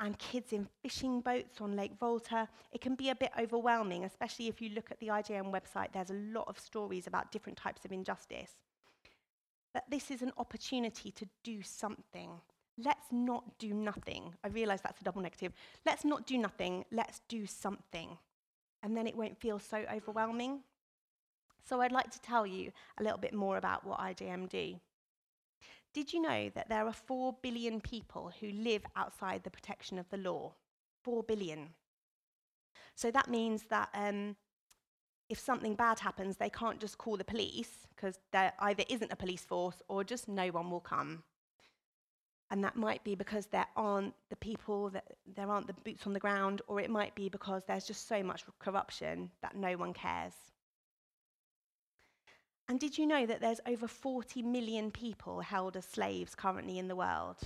and 0.00 0.18
kids 0.18 0.52
in 0.52 0.66
fishing 0.82 1.20
boats 1.20 1.60
on 1.60 1.74
Lake 1.74 1.98
Volta. 1.98 2.48
It 2.72 2.80
can 2.80 2.94
be 2.94 3.10
a 3.10 3.14
bit 3.14 3.32
overwhelming, 3.38 4.04
especially 4.04 4.48
if 4.48 4.60
you 4.60 4.70
look 4.70 4.90
at 4.90 5.00
the 5.00 5.08
IJM 5.08 5.52
website, 5.52 5.92
there's 5.92 6.10
a 6.10 6.14
lot 6.14 6.46
of 6.48 6.58
stories 6.58 7.06
about 7.06 7.32
different 7.32 7.58
types 7.58 7.84
of 7.84 7.92
injustice. 7.92 8.52
But 9.74 9.84
this 9.90 10.10
is 10.10 10.22
an 10.22 10.32
opportunity 10.38 11.10
to 11.12 11.26
do 11.42 11.62
something. 11.62 12.30
Let's 12.78 13.06
not 13.10 13.58
do 13.58 13.74
nothing. 13.74 14.34
I 14.44 14.48
realise 14.48 14.80
that's 14.80 15.00
a 15.00 15.04
double 15.04 15.20
negative. 15.20 15.52
Let's 15.84 16.04
not 16.04 16.26
do 16.26 16.38
nothing, 16.38 16.84
let's 16.92 17.20
do 17.28 17.46
something. 17.46 18.16
And 18.82 18.96
then 18.96 19.08
it 19.08 19.16
won't 19.16 19.36
feel 19.36 19.58
so 19.58 19.84
overwhelming. 19.92 20.60
So 21.68 21.82
I'd 21.82 21.92
like 21.92 22.10
to 22.12 22.20
tell 22.20 22.46
you 22.46 22.72
a 22.98 23.02
little 23.02 23.18
bit 23.18 23.34
more 23.34 23.58
about 23.58 23.84
what 23.84 23.98
IJM 23.98 24.48
do. 24.48 24.76
Did 25.92 26.12
you 26.12 26.22
know 26.22 26.50
that 26.54 26.68
there 26.68 26.86
are 26.86 26.92
4 26.92 27.36
billion 27.42 27.80
people 27.80 28.32
who 28.40 28.50
live 28.50 28.82
outside 28.96 29.42
the 29.42 29.50
protection 29.50 29.98
of 29.98 30.08
the 30.08 30.16
law? 30.16 30.54
4 31.02 31.22
billion. 31.24 31.70
So 32.94 33.10
that 33.10 33.28
means 33.28 33.64
that 33.68 33.90
um, 33.92 34.36
if 35.28 35.38
something 35.38 35.74
bad 35.74 35.98
happens, 35.98 36.36
they 36.36 36.48
can't 36.48 36.80
just 36.80 36.96
call 36.96 37.16
the 37.16 37.24
police 37.24 37.86
because 37.94 38.18
there 38.32 38.52
either 38.60 38.84
isn't 38.88 39.12
a 39.12 39.16
police 39.16 39.44
force 39.44 39.82
or 39.88 40.04
just 40.04 40.26
no 40.26 40.48
one 40.48 40.70
will 40.70 40.80
come. 40.80 41.22
And 42.50 42.64
that 42.64 42.76
might 42.76 43.04
be 43.04 43.14
because 43.14 43.46
there 43.46 43.66
aren't 43.76 44.14
the 44.30 44.36
people, 44.36 44.88
that 44.90 45.04
there 45.36 45.50
aren't 45.50 45.66
the 45.66 45.74
boots 45.84 46.06
on 46.06 46.14
the 46.14 46.20
ground, 46.20 46.62
or 46.66 46.80
it 46.80 46.88
might 46.88 47.14
be 47.14 47.28
because 47.28 47.64
there's 47.66 47.86
just 47.86 48.08
so 48.08 48.22
much 48.22 48.44
corruption 48.58 49.30
that 49.42 49.54
no 49.54 49.76
one 49.76 49.92
cares. 49.92 50.32
And 52.68 52.78
did 52.78 52.98
you 52.98 53.06
know 53.06 53.24
that 53.24 53.40
there's 53.40 53.60
over 53.66 53.88
40 53.88 54.42
million 54.42 54.90
people 54.90 55.40
held 55.40 55.76
as 55.76 55.86
slaves 55.86 56.34
currently 56.34 56.78
in 56.78 56.88
the 56.88 56.96
world? 56.96 57.36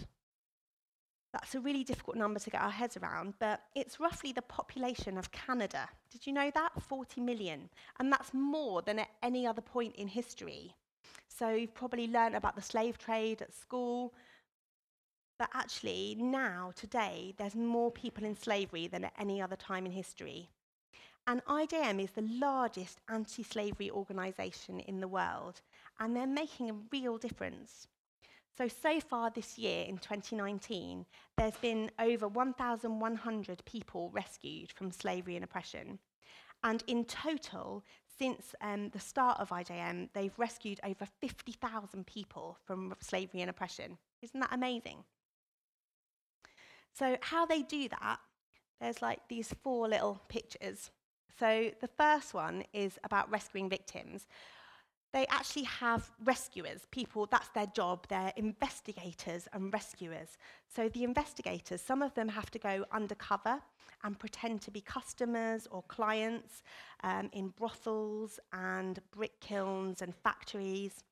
That's 1.33 1.55
a 1.55 1.61
really 1.61 1.85
difficult 1.85 2.17
number 2.17 2.41
to 2.41 2.51
get 2.51 2.61
our 2.61 2.71
heads 2.71 2.97
around, 2.97 3.35
but 3.39 3.63
it's 3.75 4.01
roughly 4.01 4.33
the 4.33 4.43
population 4.43 5.17
of 5.17 5.33
Canada. 5.33 5.89
Did 6.11 6.27
you 6.27 6.33
know 6.33 6.51
that? 6.55 6.73
40 6.83 7.21
million. 7.23 7.71
And 7.99 8.13
that's 8.13 8.35
more 8.35 8.83
than 8.83 8.99
at 8.99 9.09
any 9.23 9.47
other 9.47 9.63
point 9.63 9.95
in 9.97 10.09
history. 10.09 10.75
So 11.29 11.51
you've 11.51 11.75
probably 11.75 12.09
learned 12.09 12.35
about 12.35 12.57
the 12.57 12.63
slave 12.63 12.99
trade 12.99 13.41
at 13.41 13.55
school. 13.55 14.13
But 15.39 15.49
actually, 15.55 16.17
now, 16.19 16.73
today, 16.77 17.35
there's 17.39 17.55
more 17.55 17.91
people 17.91 18.25
in 18.25 18.37
slavery 18.37 18.87
than 18.89 19.05
at 19.05 19.15
any 19.19 19.41
other 19.41 19.57
time 19.57 19.87
in 19.87 19.93
history. 19.93 20.51
And 21.27 21.45
IJM 21.45 22.03
is 22.03 22.11
the 22.11 22.23
largest 22.23 23.01
anti 23.09 23.43
slavery 23.43 23.91
organisation 23.91 24.81
in 24.81 25.01
the 25.01 25.09
world, 25.09 25.61
and 26.01 26.17
they're 26.17 26.27
making 26.27 26.71
a 26.71 26.77
real 26.91 27.17
difference. 27.17 27.87
So, 28.57 28.69
so 28.69 29.01
far 29.01 29.31
this 29.31 29.57
year 29.57 29.85
in 29.87 29.97
2019, 29.99 31.07
there's 31.39 31.57
been 31.57 31.91
over 31.99 32.29
1,100 32.29 33.65
people 33.65 34.11
rescued 34.13 34.73
from 34.73 34.91
slavery 34.91 35.37
and 35.37 35.45
oppression. 35.45 35.99
And 36.65 36.85
in 36.87 37.05
total, 37.07 37.83
since 38.19 38.55
um, 38.61 38.91
the 38.91 39.01
start 39.01 39.41
of 39.41 39.49
IJM, 39.49 40.11
they've 40.13 40.39
rescued 40.39 40.81
over 40.85 41.07
50,000 41.21 42.07
people 42.07 42.59
from 42.65 42.95
slavery 43.01 43.41
and 43.41 43.51
oppression. 43.51 43.97
Isn't 44.21 44.41
that 44.41 44.53
amazing? 44.53 45.05
So, 46.93 47.17
how 47.23 47.47
they 47.47 47.63
do 47.63 47.89
that, 47.89 48.19
there's 48.81 49.01
like 49.01 49.21
these 49.29 49.55
four 49.63 49.89
little 49.89 50.21
pictures. 50.29 50.91
So 51.39 51.71
the 51.81 51.89
first 51.89 52.35
one 52.35 52.65
is 52.73 52.99
about 53.05 53.31
rescuing 53.31 53.69
victims. 53.69 54.27
They 55.13 55.27
actually 55.27 55.65
have 55.65 56.11
rescuers, 56.25 56.87
people, 56.91 57.27
that's 57.31 57.49
their 57.49 57.67
job. 57.67 58.07
They're 58.09 58.33
investigators 58.37 59.47
and 59.53 59.73
rescuers. 59.73 60.39
So 60.75 60.89
the 60.89 61.05
investigators, 61.05 61.83
some 61.83 62.01
of 62.01 62.15
them 62.15 62.29
have 62.29 62.51
to 62.53 62.59
go 62.59 62.87
undercover 62.91 63.61
and 64.05 64.19
pretend 64.19 64.63
to 64.63 64.71
be 64.71 64.81
customers 64.81 65.69
or 65.71 65.83
clients 65.83 66.63
um, 67.05 67.29
in 67.33 67.49
brothels 67.49 68.41
and 68.55 69.01
brick 69.11 69.39
kilns 69.41 70.01
and 70.01 70.15
factories. 70.15 71.05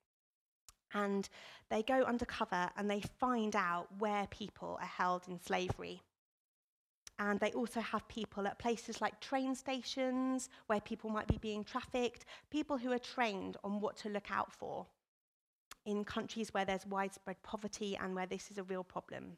And 0.95 1.29
they 1.69 1.83
go 1.83 2.03
undercover 2.03 2.71
and 2.77 2.91
they 2.91 3.03
find 3.19 3.55
out 3.55 3.89
where 3.99 4.27
people 4.29 4.79
are 4.81 4.87
held 4.87 5.29
in 5.29 5.39
slavery. 5.39 6.01
And 7.21 7.39
they 7.39 7.53
also 7.53 7.81
have 7.81 8.09
people 8.09 8.47
at 8.47 8.59
places 8.59 9.03
like 9.03 9.21
train 9.21 9.55
stations 9.55 10.49
where 10.69 10.81
people 10.81 11.11
might 11.11 11.27
be 11.27 11.37
being 11.37 11.63
trafficked, 11.63 12.25
people 12.51 12.79
who 12.79 12.91
are 12.93 12.99
trained 12.99 13.59
on 13.63 13.79
what 13.79 13.99
to 13.99 14.09
look 14.09 14.31
out 14.31 14.51
for 14.51 14.87
in 15.85 16.03
countries 16.03 16.55
where 16.55 16.65
there's 16.65 16.87
widespread 16.87 17.37
poverty 17.43 17.95
and 18.03 18.15
where 18.15 18.25
this 18.25 18.51
is 18.51 18.57
a 18.57 18.63
real 18.63 18.83
problem. 18.83 19.37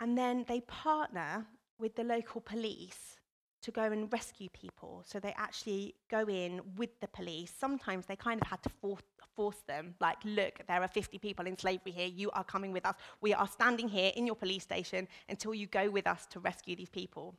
And 0.00 0.16
then 0.16 0.46
they 0.48 0.62
partner 0.62 1.44
with 1.78 1.94
the 1.94 2.04
local 2.04 2.40
police 2.40 3.19
to 3.62 3.70
go 3.70 3.82
and 3.82 4.12
rescue 4.12 4.48
people. 4.50 5.02
So 5.06 5.20
they 5.20 5.34
actually 5.36 5.94
go 6.10 6.26
in 6.26 6.60
with 6.76 6.98
the 7.00 7.08
police. 7.08 7.52
Sometimes 7.58 8.06
they 8.06 8.16
kind 8.16 8.40
of 8.40 8.48
had 8.48 8.62
to 8.62 8.68
force, 8.68 9.02
force 9.36 9.62
them, 9.66 9.94
like, 10.00 10.18
look, 10.24 10.60
there 10.66 10.82
are 10.82 10.88
50 10.88 11.18
people 11.18 11.46
in 11.46 11.56
slavery 11.58 11.92
here. 11.92 12.06
You 12.06 12.30
are 12.30 12.44
coming 12.44 12.72
with 12.72 12.86
us. 12.86 12.94
We 13.20 13.34
are 13.34 13.48
standing 13.48 13.88
here 13.88 14.12
in 14.16 14.26
your 14.26 14.36
police 14.36 14.62
station 14.62 15.08
until 15.28 15.54
you 15.54 15.66
go 15.66 15.90
with 15.90 16.06
us 16.06 16.26
to 16.30 16.40
rescue 16.40 16.76
these 16.76 16.90
people. 16.90 17.34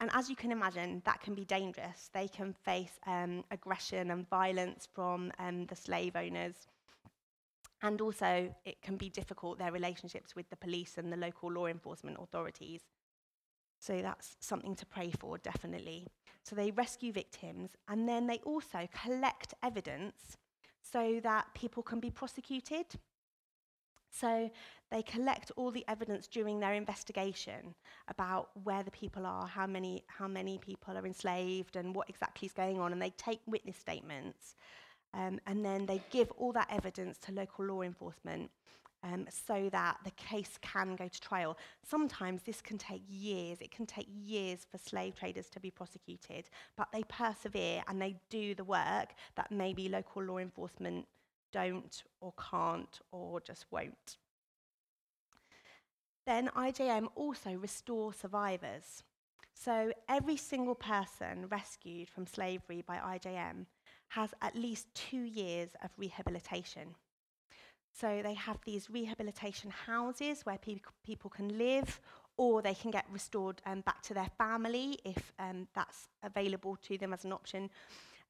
And 0.00 0.10
as 0.14 0.30
you 0.30 0.36
can 0.36 0.50
imagine, 0.50 1.02
that 1.04 1.20
can 1.20 1.34
be 1.34 1.44
dangerous. 1.44 2.08
They 2.14 2.26
can 2.26 2.54
face 2.54 2.98
um, 3.06 3.44
aggression 3.50 4.10
and 4.10 4.28
violence 4.28 4.88
from 4.94 5.30
um, 5.38 5.66
the 5.66 5.76
slave 5.76 6.16
owners. 6.16 6.54
And 7.82 8.00
also, 8.00 8.54
it 8.64 8.80
can 8.82 8.96
be 8.96 9.08
difficult, 9.08 9.58
their 9.58 9.72
relationships 9.72 10.34
with 10.34 10.48
the 10.50 10.56
police 10.56 10.96
and 10.96 11.12
the 11.12 11.16
local 11.16 11.50
law 11.50 11.66
enforcement 11.66 12.18
authorities. 12.20 12.82
So 13.80 14.00
that's 14.02 14.36
something 14.40 14.76
to 14.76 14.86
pray 14.86 15.10
for, 15.18 15.38
definitely. 15.38 16.06
So 16.44 16.54
they 16.54 16.70
rescue 16.70 17.12
victims 17.12 17.70
and 17.88 18.08
then 18.08 18.26
they 18.26 18.38
also 18.44 18.88
collect 19.04 19.54
evidence 19.62 20.36
so 20.82 21.18
that 21.22 21.46
people 21.54 21.82
can 21.82 21.98
be 21.98 22.10
prosecuted. 22.10 22.86
So 24.10 24.50
they 24.90 25.02
collect 25.02 25.50
all 25.56 25.70
the 25.70 25.84
evidence 25.88 26.26
during 26.26 26.60
their 26.60 26.74
investigation 26.74 27.74
about 28.08 28.50
where 28.64 28.82
the 28.82 28.90
people 28.90 29.24
are, 29.24 29.46
how 29.46 29.66
many, 29.66 30.04
how 30.08 30.28
many 30.28 30.58
people 30.58 30.98
are 30.98 31.06
enslaved, 31.06 31.76
and 31.76 31.94
what 31.94 32.10
exactly 32.10 32.46
is 32.46 32.52
going 32.52 32.80
on. 32.80 32.92
And 32.92 33.00
they 33.00 33.10
take 33.10 33.40
witness 33.46 33.76
statements. 33.76 34.56
Um, 35.14 35.40
and 35.46 35.64
then 35.64 35.86
they 35.86 36.02
give 36.10 36.30
all 36.32 36.52
that 36.52 36.68
evidence 36.70 37.18
to 37.18 37.32
local 37.32 37.64
law 37.64 37.82
enforcement 37.82 38.50
um, 39.02 39.26
so 39.28 39.68
that 39.70 39.98
the 40.04 40.10
case 40.12 40.58
can 40.60 40.96
go 40.96 41.08
to 41.08 41.20
trial. 41.20 41.56
Sometimes 41.88 42.42
this 42.42 42.60
can 42.60 42.78
take 42.78 43.02
years. 43.08 43.58
It 43.60 43.70
can 43.70 43.86
take 43.86 44.08
years 44.08 44.66
for 44.70 44.78
slave 44.78 45.14
traders 45.14 45.48
to 45.50 45.60
be 45.60 45.70
prosecuted, 45.70 46.48
but 46.76 46.88
they 46.92 47.02
persevere 47.08 47.82
and 47.88 48.00
they 48.00 48.16
do 48.28 48.54
the 48.54 48.64
work 48.64 49.14
that 49.36 49.50
maybe 49.50 49.88
local 49.88 50.22
law 50.22 50.38
enforcement 50.38 51.06
don't 51.52 52.02
or 52.20 52.32
can't 52.50 53.00
or 53.10 53.40
just 53.40 53.66
won't. 53.70 54.18
Then 56.26 56.48
IJM 56.56 57.08
also 57.14 57.54
restore 57.54 58.12
survivors. 58.12 59.02
So 59.54 59.92
every 60.08 60.36
single 60.36 60.74
person 60.74 61.46
rescued 61.50 62.08
from 62.08 62.26
slavery 62.26 62.82
by 62.86 62.96
IJM 62.96 63.66
has 64.08 64.32
at 64.40 64.56
least 64.56 64.94
two 64.94 65.22
years 65.22 65.70
of 65.82 65.90
rehabilitation. 65.96 66.94
So 67.92 68.20
they 68.22 68.34
have 68.34 68.58
these 68.64 68.90
rehabilitation 68.90 69.70
houses 69.70 70.42
where 70.44 70.58
pe- 70.58 70.80
people 71.04 71.30
can 71.30 71.58
live 71.58 72.00
or 72.36 72.62
they 72.62 72.74
can 72.74 72.90
get 72.90 73.04
restored 73.10 73.60
um, 73.66 73.80
back 73.82 74.02
to 74.02 74.14
their 74.14 74.30
family 74.38 74.98
if 75.04 75.32
um, 75.38 75.68
that's 75.74 76.08
available 76.22 76.76
to 76.82 76.96
them 76.96 77.12
as 77.12 77.24
an 77.24 77.32
option. 77.32 77.68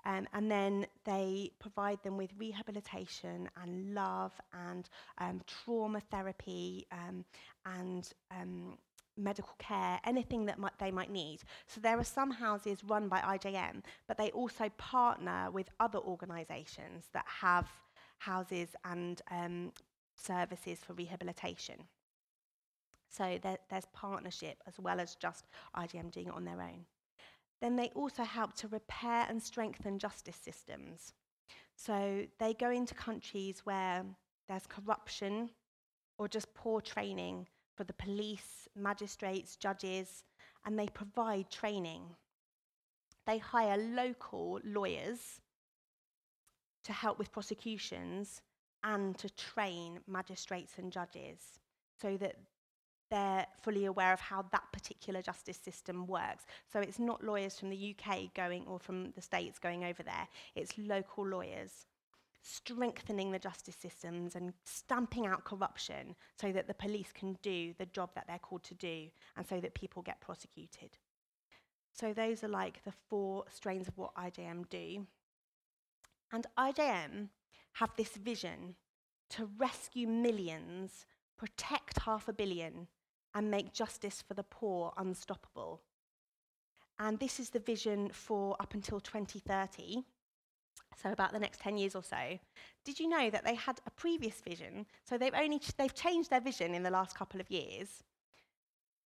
Um, 0.04 0.26
and 0.32 0.50
then 0.50 0.86
they 1.04 1.50
provide 1.58 2.02
them 2.02 2.16
with 2.16 2.30
rehabilitation 2.38 3.48
and 3.62 3.94
love 3.94 4.32
and 4.68 4.88
um, 5.18 5.42
trauma 5.46 6.00
therapy 6.10 6.86
um, 6.90 7.24
and 7.66 8.10
um, 8.30 8.78
medical 9.16 9.54
care, 9.58 10.00
anything 10.04 10.46
that 10.46 10.58
might, 10.58 10.78
they 10.78 10.90
might 10.90 11.10
need. 11.10 11.40
So 11.66 11.80
there 11.80 11.98
are 11.98 12.04
some 12.04 12.30
houses 12.30 12.82
run 12.84 13.08
by 13.08 13.20
IJM, 13.20 13.82
but 14.08 14.16
they 14.16 14.30
also 14.30 14.70
partner 14.78 15.50
with 15.52 15.68
other 15.78 15.98
organisations 15.98 17.08
that 17.12 17.26
have 17.26 17.68
houses 18.20 18.68
and 18.84 19.20
um, 19.30 19.72
services 20.14 20.78
for 20.78 20.92
rehabilitation. 20.92 21.76
So 23.08 23.38
there, 23.42 23.58
there's 23.68 23.86
partnership 23.92 24.62
as 24.68 24.74
well 24.78 25.00
as 25.00 25.16
just 25.16 25.46
IJM 25.76 26.12
doing 26.12 26.28
it 26.28 26.34
on 26.34 26.44
their 26.44 26.60
own. 26.60 26.84
Then 27.60 27.76
they 27.76 27.90
also 27.94 28.22
help 28.22 28.54
to 28.56 28.68
repair 28.68 29.26
and 29.28 29.42
strengthen 29.42 29.98
justice 29.98 30.36
systems. 30.36 31.12
So 31.76 32.26
they 32.38 32.54
go 32.54 32.70
into 32.70 32.94
countries 32.94 33.62
where 33.64 34.04
there's 34.48 34.66
corruption 34.66 35.50
or 36.18 36.28
just 36.28 36.54
poor 36.54 36.80
training 36.80 37.48
for 37.74 37.84
the 37.84 37.94
police, 37.94 38.68
magistrates, 38.76 39.56
judges, 39.56 40.24
and 40.64 40.78
they 40.78 40.88
provide 40.88 41.50
training. 41.50 42.02
They 43.26 43.38
hire 43.38 43.78
local 43.78 44.60
lawyers 44.62 45.40
to 46.90 46.94
help 46.94 47.18
with 47.18 47.30
prosecutions 47.30 48.42
and 48.82 49.16
to 49.16 49.30
train 49.30 50.00
magistrates 50.08 50.72
and 50.78 50.90
judges 50.90 51.60
so 52.02 52.16
that 52.16 52.34
they're 53.10 53.46
fully 53.62 53.84
aware 53.84 54.12
of 54.12 54.20
how 54.20 54.44
that 54.50 54.64
particular 54.72 55.22
justice 55.22 55.56
system 55.56 56.06
works. 56.06 56.46
So 56.72 56.80
it's 56.80 56.98
not 56.98 57.22
lawyers 57.22 57.58
from 57.58 57.70
the 57.70 57.94
UK 57.94 58.34
going 58.34 58.64
or 58.66 58.80
from 58.80 59.12
the 59.12 59.22
States 59.22 59.58
going 59.58 59.84
over 59.84 60.02
there, 60.02 60.26
it's 60.56 60.76
local 60.78 61.26
lawyers 61.26 61.86
strengthening 62.42 63.30
the 63.30 63.38
justice 63.38 63.76
systems 63.76 64.34
and 64.34 64.54
stamping 64.64 65.26
out 65.26 65.44
corruption 65.44 66.16
so 66.40 66.50
that 66.50 66.66
the 66.66 66.74
police 66.74 67.12
can 67.12 67.36
do 67.42 67.74
the 67.78 67.86
job 67.86 68.10
that 68.14 68.26
they're 68.26 68.38
called 68.38 68.64
to 68.64 68.74
do 68.74 69.08
and 69.36 69.46
so 69.46 69.60
that 69.60 69.74
people 69.74 70.02
get 70.02 70.20
prosecuted. 70.22 70.96
So 71.92 72.14
those 72.14 72.42
are 72.42 72.48
like 72.48 72.82
the 72.84 72.94
four 73.08 73.44
strains 73.50 73.88
of 73.88 73.98
what 73.98 74.14
IJM 74.14 74.68
do. 74.70 75.06
And 76.32 76.46
IJM 76.58 77.28
have 77.74 77.90
this 77.96 78.16
vision 78.16 78.76
to 79.30 79.48
rescue 79.58 80.06
millions, 80.06 81.06
protect 81.36 82.00
half 82.00 82.28
a 82.28 82.32
billion, 82.32 82.88
and 83.34 83.50
make 83.50 83.72
justice 83.72 84.22
for 84.26 84.34
the 84.34 84.42
poor 84.42 84.92
unstoppable. 84.96 85.82
And 86.98 87.18
this 87.18 87.40
is 87.40 87.50
the 87.50 87.60
vision 87.60 88.10
for 88.12 88.56
up 88.60 88.74
until 88.74 89.00
2030 89.00 90.04
so 90.96 91.10
about 91.10 91.32
the 91.32 91.38
next 91.38 91.60
10 91.60 91.78
years 91.78 91.94
or 91.94 92.02
so, 92.02 92.38
did 92.84 92.98
you 92.98 93.08
know 93.08 93.30
that 93.30 93.44
they 93.44 93.54
had 93.54 93.80
a 93.86 93.90
previous 93.90 94.40
vision? 94.40 94.86
So 95.04 95.16
they've 95.16 95.34
only 95.34 95.58
ch- 95.58 95.76
they've 95.76 95.94
changed 95.94 96.30
their 96.30 96.40
vision 96.40 96.74
in 96.74 96.82
the 96.82 96.90
last 96.90 97.14
couple 97.14 97.40
of 97.40 97.50
years. 97.50 98.04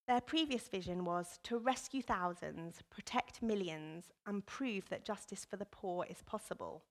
Their 0.06 0.20
previous 0.20 0.68
vision 0.68 1.04
was 1.04 1.38
to 1.44 1.58
rescue 1.58 2.02
thousands, 2.02 2.82
protect 2.90 3.42
millions, 3.42 4.10
and 4.26 4.44
prove 4.44 4.88
that 4.88 5.04
justice 5.04 5.44
for 5.44 5.56
the 5.56 5.66
poor 5.66 6.04
is 6.10 6.22
possible. 6.22 6.82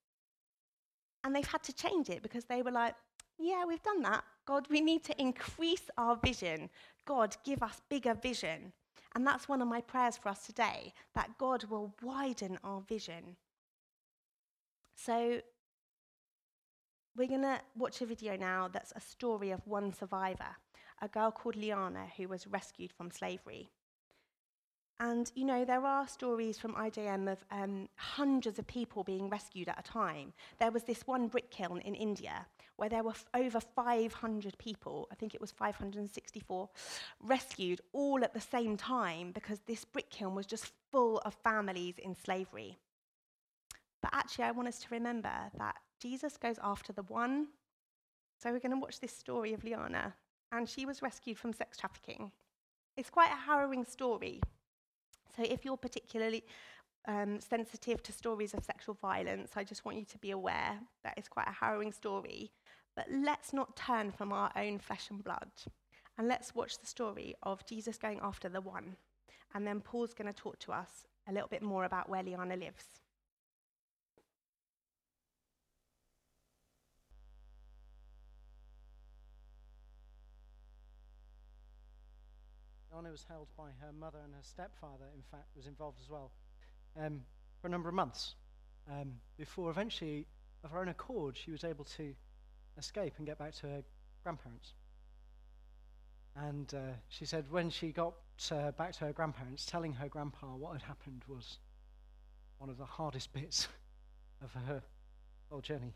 And 1.24 1.36
they've 1.36 1.48
had 1.48 1.64
to 1.64 1.74
change 1.74 2.10
it 2.10 2.22
because 2.22 2.46
they 2.46 2.62
were 2.62 2.72
like, 2.72 2.96
yeah, 3.40 3.66
we've 3.66 3.82
done 3.84 4.02
that. 4.04 4.24
God, 4.46 4.68
we 4.70 4.82
need 4.82 5.04
to 5.06 5.22
increase 5.22 5.90
our 5.98 6.16
vision. 6.18 6.70
God, 7.06 7.36
give 7.44 7.64
us 7.64 7.82
bigger 7.90 8.14
vision. 8.14 8.74
And 9.16 9.26
that's 9.26 9.48
one 9.48 9.62
of 9.62 9.68
my 9.68 9.82
prayers 9.82 10.18
for 10.18 10.30
us 10.30 10.46
today 10.46 10.94
that 11.16 11.38
God 11.38 11.66
will 11.66 11.94
widen 12.02 12.58
our 12.64 12.82
vision 12.82 13.38
so 14.96 15.42
we're 17.16 17.28
going 17.28 17.42
to 17.42 17.60
watch 17.76 18.02
a 18.02 18.06
video 18.06 18.36
now 18.36 18.70
that's 18.72 18.94
a 18.96 19.02
story 19.02 19.52
of 19.52 19.66
one 19.66 19.94
survivor, 19.94 20.56
a 21.02 21.08
girl 21.08 21.32
called 21.32 21.56
Liana 21.56 22.08
who 22.18 22.28
was 22.28 22.48
rescued 22.48 22.92
from 22.92 23.12
slavery. 23.12 23.70
And, 25.04 25.30
you 25.36 25.44
know, 25.44 25.66
there 25.66 25.86
are 25.86 26.08
stories 26.08 26.58
from 26.58 26.76
IJM 26.76 27.30
of 27.30 27.44
um, 27.52 27.90
hundreds 27.98 28.58
of 28.58 28.66
people 28.68 29.04
being 29.04 29.28
rescued 29.28 29.68
at 29.68 29.78
a 29.78 29.84
time. 29.84 30.32
There 30.60 30.72
was 30.72 30.84
this 30.84 31.06
one 31.06 31.28
brick 31.28 31.52
kiln 31.52 31.82
in 31.82 31.94
India 31.94 32.46
where 32.78 32.88
there 32.88 33.04
were 33.04 33.12
f- 33.12 33.26
over 33.34 33.60
500 33.60 34.58
people, 34.58 35.10
I 35.12 35.16
think 35.16 35.36
it 35.36 35.42
was 35.42 35.52
564, 35.52 36.70
rescued 37.22 37.82
all 37.92 38.24
at 38.24 38.34
the 38.34 38.40
same 38.40 38.78
time 38.78 39.34
because 39.34 39.60
this 39.68 39.84
brick 39.84 40.10
kiln 40.10 40.36
was 40.36 40.46
just 40.46 40.72
full 40.90 41.18
of 41.26 41.34
families 41.34 41.96
in 41.98 42.16
slavery. 42.16 42.78
But 44.02 44.12
actually, 44.14 44.46
I 44.46 44.52
want 44.52 44.70
us 44.70 44.80
to 44.80 44.88
remember 44.90 45.34
that 45.58 45.76
Jesus 46.00 46.38
goes 46.38 46.60
after 46.64 46.94
the 46.94 47.04
one. 47.04 47.48
So 48.42 48.54
we're 48.54 48.60
going 48.60 48.72
to 48.72 48.80
watch 48.80 49.02
this 49.02 49.12
story 49.12 49.52
of 49.52 49.66
Liana, 49.66 50.14
and 50.54 50.70
she 50.70 50.86
was 50.86 51.02
rescued 51.02 51.38
from 51.38 51.52
sex 51.52 51.78
trafficking. 51.78 52.32
It's 52.96 53.10
quite 53.10 53.32
a 53.34 53.46
harrowing 53.52 53.84
story. 53.84 54.40
So 55.36 55.44
if 55.44 55.66
you're 55.66 55.78
particularly 55.78 56.44
um, 57.08 57.40
sensitive 57.40 58.02
to 58.04 58.12
stories 58.12 58.54
of 58.54 58.64
sexual 58.64 58.96
violence, 59.02 59.52
I 59.56 59.64
just 59.64 59.86
want 59.86 59.98
you 59.98 60.06
to 60.06 60.18
be 60.20 60.32
aware 60.32 60.80
that 61.04 61.16
it's 61.18 61.28
quite 61.28 61.48
a 61.48 61.66
harrowing 61.66 61.92
story. 61.92 62.52
But 62.96 63.08
let's 63.10 63.54
not 63.54 63.76
turn 63.76 64.12
from 64.12 64.32
our 64.32 64.52
own 64.56 64.80
flesh 64.80 65.10
and 65.10 65.24
blood. 65.24 65.52
And 66.18 66.28
let's 66.28 66.54
watch 66.54 66.78
the 66.78 66.86
story 66.86 67.36
of 67.44 67.66
Jesus 67.66 67.98
going 67.98 68.20
after 68.22 68.50
the 68.50 68.62
one. 68.62 68.96
And 69.56 69.66
then 69.66 69.82
Paul's 69.82 70.14
going 70.14 70.32
to 70.32 70.34
talk 70.34 70.60
to 70.60 70.72
us 70.72 71.06
a 71.28 71.34
little 71.34 71.48
bit 71.48 71.64
more 71.64 71.86
about 71.86 72.10
where 72.10 72.24
Liana 72.24 72.56
lives. 72.56 73.03
Anna 82.98 83.10
was 83.10 83.26
held 83.28 83.48
by 83.58 83.70
her 83.82 83.92
mother 83.92 84.20
and 84.24 84.34
her 84.34 84.44
stepfather, 84.44 85.06
in 85.16 85.24
fact, 85.32 85.48
was 85.56 85.66
involved 85.66 86.00
as 86.02 86.10
well, 86.10 86.32
um, 87.00 87.22
for 87.60 87.68
a 87.68 87.70
number 87.70 87.90
of 87.90 87.96
months 87.96 88.36
um, 88.90 89.14
before 89.38 89.70
eventually, 89.70 90.28
of 90.64 90.72
her 90.72 90.80
own 90.80 90.88
accord, 90.90 91.38
she 91.38 91.52
was 91.52 91.64
able 91.64 91.86
to 91.86 92.14
escape 92.78 93.14
and 93.18 93.26
get 93.26 93.38
back 93.38 93.54
to 93.56 93.68
her 93.68 93.84
grandparents. 94.24 94.74
And 96.36 96.74
uh, 96.74 96.94
she 97.10 97.26
said 97.26 97.46
when 97.50 97.70
she 97.70 97.92
got 97.92 98.14
uh, 98.52 98.72
back 98.72 98.94
to 98.94 99.06
her 99.06 99.14
grandparents, 99.14 99.66
telling 99.66 99.94
her 99.94 100.08
grandpa 100.08 100.48
what 100.56 100.74
had 100.74 100.82
happened 100.82 101.24
was 101.28 101.58
one 102.58 102.70
of 102.70 102.78
the 102.78 102.86
hardest 102.86 103.34
bits 103.34 103.68
of 104.44 104.54
her 104.68 104.82
whole 105.50 105.62
journey. 105.62 105.94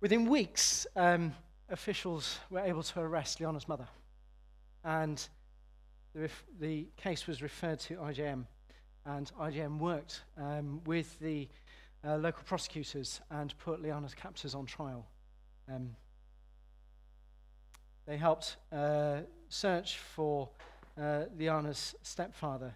Within 0.00 0.26
weeks, 0.26 0.86
um, 0.96 1.34
officials 1.70 2.38
were 2.50 2.60
able 2.60 2.82
to 2.82 3.00
arrest 3.00 3.40
Liana's 3.40 3.68
mother. 3.68 3.88
And 4.84 5.26
the, 6.14 6.22
ref- 6.22 6.44
the 6.58 6.86
case 6.96 7.26
was 7.26 7.42
referred 7.42 7.80
to 7.80 7.94
IJM. 7.94 8.44
And 9.06 9.30
IJM 9.40 9.78
worked 9.78 10.22
um, 10.36 10.80
with 10.84 11.18
the 11.20 11.48
uh, 12.04 12.16
local 12.16 12.42
prosecutors 12.44 13.20
and 13.30 13.56
put 13.58 13.82
Liana's 13.82 14.14
captors 14.14 14.54
on 14.54 14.66
trial. 14.66 15.06
Um, 15.68 15.94
they 18.06 18.16
helped 18.16 18.56
uh, 18.72 19.18
search 19.48 19.98
for 19.98 20.48
uh, 21.00 21.24
Liana's 21.36 21.94
stepfather. 22.02 22.74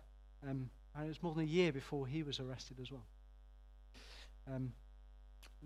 Um, 0.49 0.71
and 0.95 1.07
it 1.07 1.09
was 1.09 1.23
more 1.23 1.35
than 1.35 1.45
a 1.45 1.47
year 1.47 1.73
before 1.73 2.07
he 2.07 2.23
was 2.23 2.39
arrested 2.39 2.79
as 2.81 2.93
well. 2.93 3.05
Um, 4.53 4.73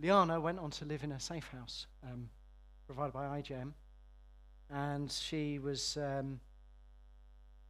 Liana 0.00 0.40
went 0.40 0.58
on 0.58 0.70
to 0.70 0.84
live 0.84 1.02
in 1.02 1.12
a 1.12 1.20
safe 1.20 1.48
house 1.48 1.86
um, 2.04 2.28
provided 2.88 3.12
by 3.12 3.40
IJM. 3.40 3.72
And 4.70 5.12
she 5.12 5.58
was 5.58 5.98
um, 5.98 6.40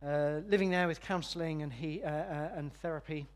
uh, 0.05 0.41
living 0.47 0.71
there 0.71 0.87
with 0.87 1.01
counseling 1.01 1.63
and, 1.63 1.73
he, 1.73 2.03
uh, 2.05 2.09
uh, 2.09 2.51
and 2.55 2.73
therapy. 2.73 3.27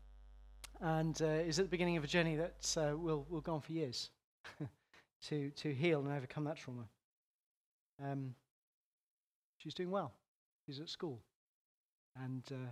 And 0.79 1.21
uh, 1.21 1.25
is 1.25 1.59
at 1.59 1.65
the 1.65 1.69
beginning 1.69 1.97
of 1.97 2.03
a 2.05 2.07
journey 2.07 2.37
that 2.37 2.75
uh, 2.77 2.97
will, 2.97 3.25
will 3.29 3.41
go 3.41 3.55
on 3.55 3.61
for 3.61 3.73
years 3.73 4.11
to, 5.27 5.49
to 5.49 5.73
heal 5.73 5.99
and 5.99 6.09
overcome 6.09 6.45
that 6.45 6.55
trauma. 6.55 6.85
Um, 8.01 8.33
she's 9.57 9.73
doing 9.73 9.91
well. 9.91 10.13
She's 10.65 10.79
at 10.79 10.87
school. 10.87 11.19
And 12.15 12.43
uh, 12.49 12.71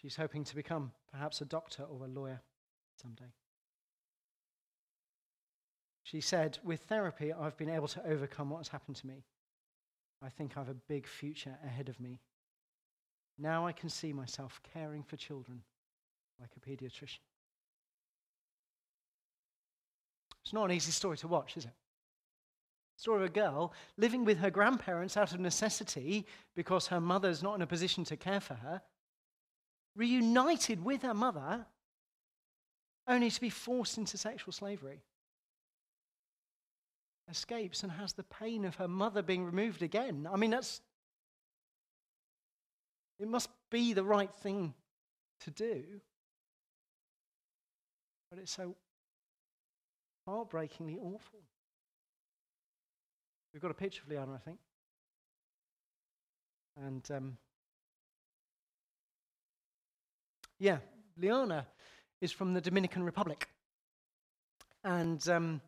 she's 0.00 0.14
hoping 0.14 0.44
to 0.44 0.54
become 0.54 0.92
perhaps 1.10 1.40
a 1.40 1.44
doctor 1.44 1.82
or 1.82 2.04
a 2.04 2.08
lawyer 2.08 2.40
someday. 3.02 3.32
She 6.10 6.22
said, 6.22 6.58
With 6.64 6.80
therapy, 6.84 7.34
I've 7.34 7.58
been 7.58 7.68
able 7.68 7.88
to 7.88 8.06
overcome 8.06 8.48
what 8.48 8.60
has 8.60 8.68
happened 8.68 8.96
to 8.96 9.06
me. 9.06 9.26
I 10.22 10.30
think 10.30 10.56
I 10.56 10.60
have 10.60 10.70
a 10.70 10.74
big 10.74 11.06
future 11.06 11.58
ahead 11.62 11.90
of 11.90 12.00
me. 12.00 12.18
Now 13.38 13.66
I 13.66 13.72
can 13.72 13.90
see 13.90 14.14
myself 14.14 14.58
caring 14.72 15.02
for 15.02 15.16
children 15.16 15.60
like 16.40 16.48
a 16.56 16.60
pediatrician. 16.60 17.18
It's 20.42 20.54
not 20.54 20.64
an 20.64 20.76
easy 20.76 20.92
story 20.92 21.18
to 21.18 21.28
watch, 21.28 21.58
is 21.58 21.66
it? 21.66 21.74
Story 22.96 23.24
of 23.24 23.30
a 23.30 23.32
girl 23.32 23.74
living 23.98 24.24
with 24.24 24.38
her 24.38 24.50
grandparents 24.50 25.18
out 25.18 25.34
of 25.34 25.40
necessity 25.40 26.24
because 26.56 26.86
her 26.86 27.02
mother's 27.02 27.42
not 27.42 27.54
in 27.54 27.60
a 27.60 27.66
position 27.66 28.02
to 28.04 28.16
care 28.16 28.40
for 28.40 28.54
her, 28.54 28.80
reunited 29.94 30.82
with 30.82 31.02
her 31.02 31.12
mother, 31.12 31.66
only 33.06 33.30
to 33.30 33.40
be 33.42 33.50
forced 33.50 33.98
into 33.98 34.16
sexual 34.16 34.54
slavery 34.54 35.02
escapes 37.30 37.82
and 37.82 37.92
has 37.92 38.12
the 38.12 38.22
pain 38.22 38.64
of 38.64 38.76
her 38.76 38.88
mother 38.88 39.22
being 39.22 39.44
removed 39.44 39.82
again. 39.82 40.28
I 40.30 40.36
mean, 40.36 40.50
that's. 40.50 40.80
It 43.20 43.28
must 43.28 43.50
be 43.70 43.92
the 43.92 44.04
right 44.04 44.32
thing 44.32 44.74
to 45.40 45.50
do. 45.50 45.82
But 48.30 48.38
it's 48.38 48.52
so 48.52 48.76
heartbreakingly 50.26 50.98
awful. 50.98 51.40
We've 53.52 53.62
got 53.62 53.70
a 53.70 53.74
picture 53.74 54.02
of 54.04 54.10
Liana, 54.10 54.34
I 54.34 54.38
think. 54.38 54.58
And 56.76 57.10
um, 57.10 57.38
yeah, 60.60 60.78
Liana 61.16 61.66
is 62.20 62.30
from 62.30 62.54
the 62.54 62.60
Dominican 62.60 63.02
Republic. 63.04 63.48
And 64.84 65.26
um, 65.28 65.60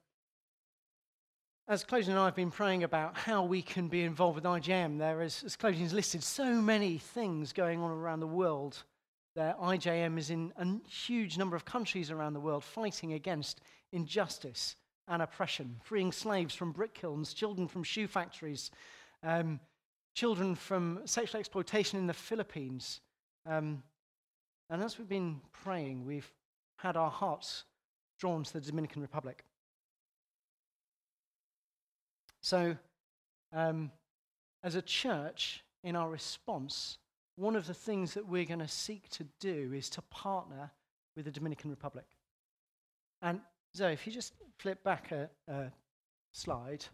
as 1.70 1.84
Clodion 1.84 2.08
and 2.08 2.18
I 2.18 2.24
have 2.24 2.34
been 2.34 2.50
praying 2.50 2.82
about 2.82 3.16
how 3.16 3.44
we 3.44 3.62
can 3.62 3.86
be 3.86 4.02
involved 4.02 4.34
with 4.34 4.42
IJM, 4.42 4.98
there 4.98 5.22
is, 5.22 5.44
as 5.44 5.56
Clodion's 5.56 5.92
listed, 5.92 6.20
so 6.20 6.44
many 6.44 6.98
things 6.98 7.52
going 7.52 7.80
on 7.80 7.92
around 7.92 8.18
the 8.18 8.26
world 8.26 8.82
that 9.36 9.56
IJM 9.60 10.18
is 10.18 10.30
in 10.30 10.52
a 10.56 10.66
huge 10.90 11.38
number 11.38 11.54
of 11.54 11.64
countries 11.64 12.10
around 12.10 12.32
the 12.32 12.40
world 12.40 12.64
fighting 12.64 13.12
against 13.12 13.60
injustice 13.92 14.74
and 15.06 15.22
oppression, 15.22 15.76
freeing 15.84 16.10
slaves 16.10 16.56
from 16.56 16.72
brick 16.72 16.92
kilns, 16.92 17.32
children 17.32 17.68
from 17.68 17.84
shoe 17.84 18.08
factories, 18.08 18.72
um, 19.22 19.60
children 20.12 20.56
from 20.56 20.98
sexual 21.04 21.38
exploitation 21.38 22.00
in 22.00 22.08
the 22.08 22.12
Philippines. 22.12 23.00
Um, 23.46 23.84
and 24.70 24.82
as 24.82 24.98
we've 24.98 25.08
been 25.08 25.40
praying, 25.52 26.04
we've 26.04 26.32
had 26.78 26.96
our 26.96 27.12
hearts 27.12 27.62
drawn 28.18 28.42
to 28.42 28.52
the 28.54 28.60
Dominican 28.60 29.02
Republic. 29.02 29.44
So, 32.42 32.76
um, 33.52 33.90
as 34.62 34.74
a 34.74 34.82
church, 34.82 35.62
in 35.82 35.96
our 35.96 36.10
response, 36.10 36.98
one 37.36 37.56
of 37.56 37.66
the 37.66 37.74
things 37.74 38.14
that 38.14 38.28
we're 38.28 38.44
going 38.44 38.60
to 38.60 38.68
seek 38.68 39.08
to 39.10 39.24
do 39.40 39.72
is 39.74 39.88
to 39.90 40.02
partner 40.02 40.70
with 41.16 41.24
the 41.24 41.30
Dominican 41.30 41.70
Republic. 41.70 42.06
And 43.22 43.40
Zoe, 43.76 43.92
if 43.92 44.06
you 44.06 44.12
just 44.12 44.34
flip 44.58 44.82
back 44.84 45.12
a, 45.12 45.30
a 45.48 45.72
slide, 46.32 46.84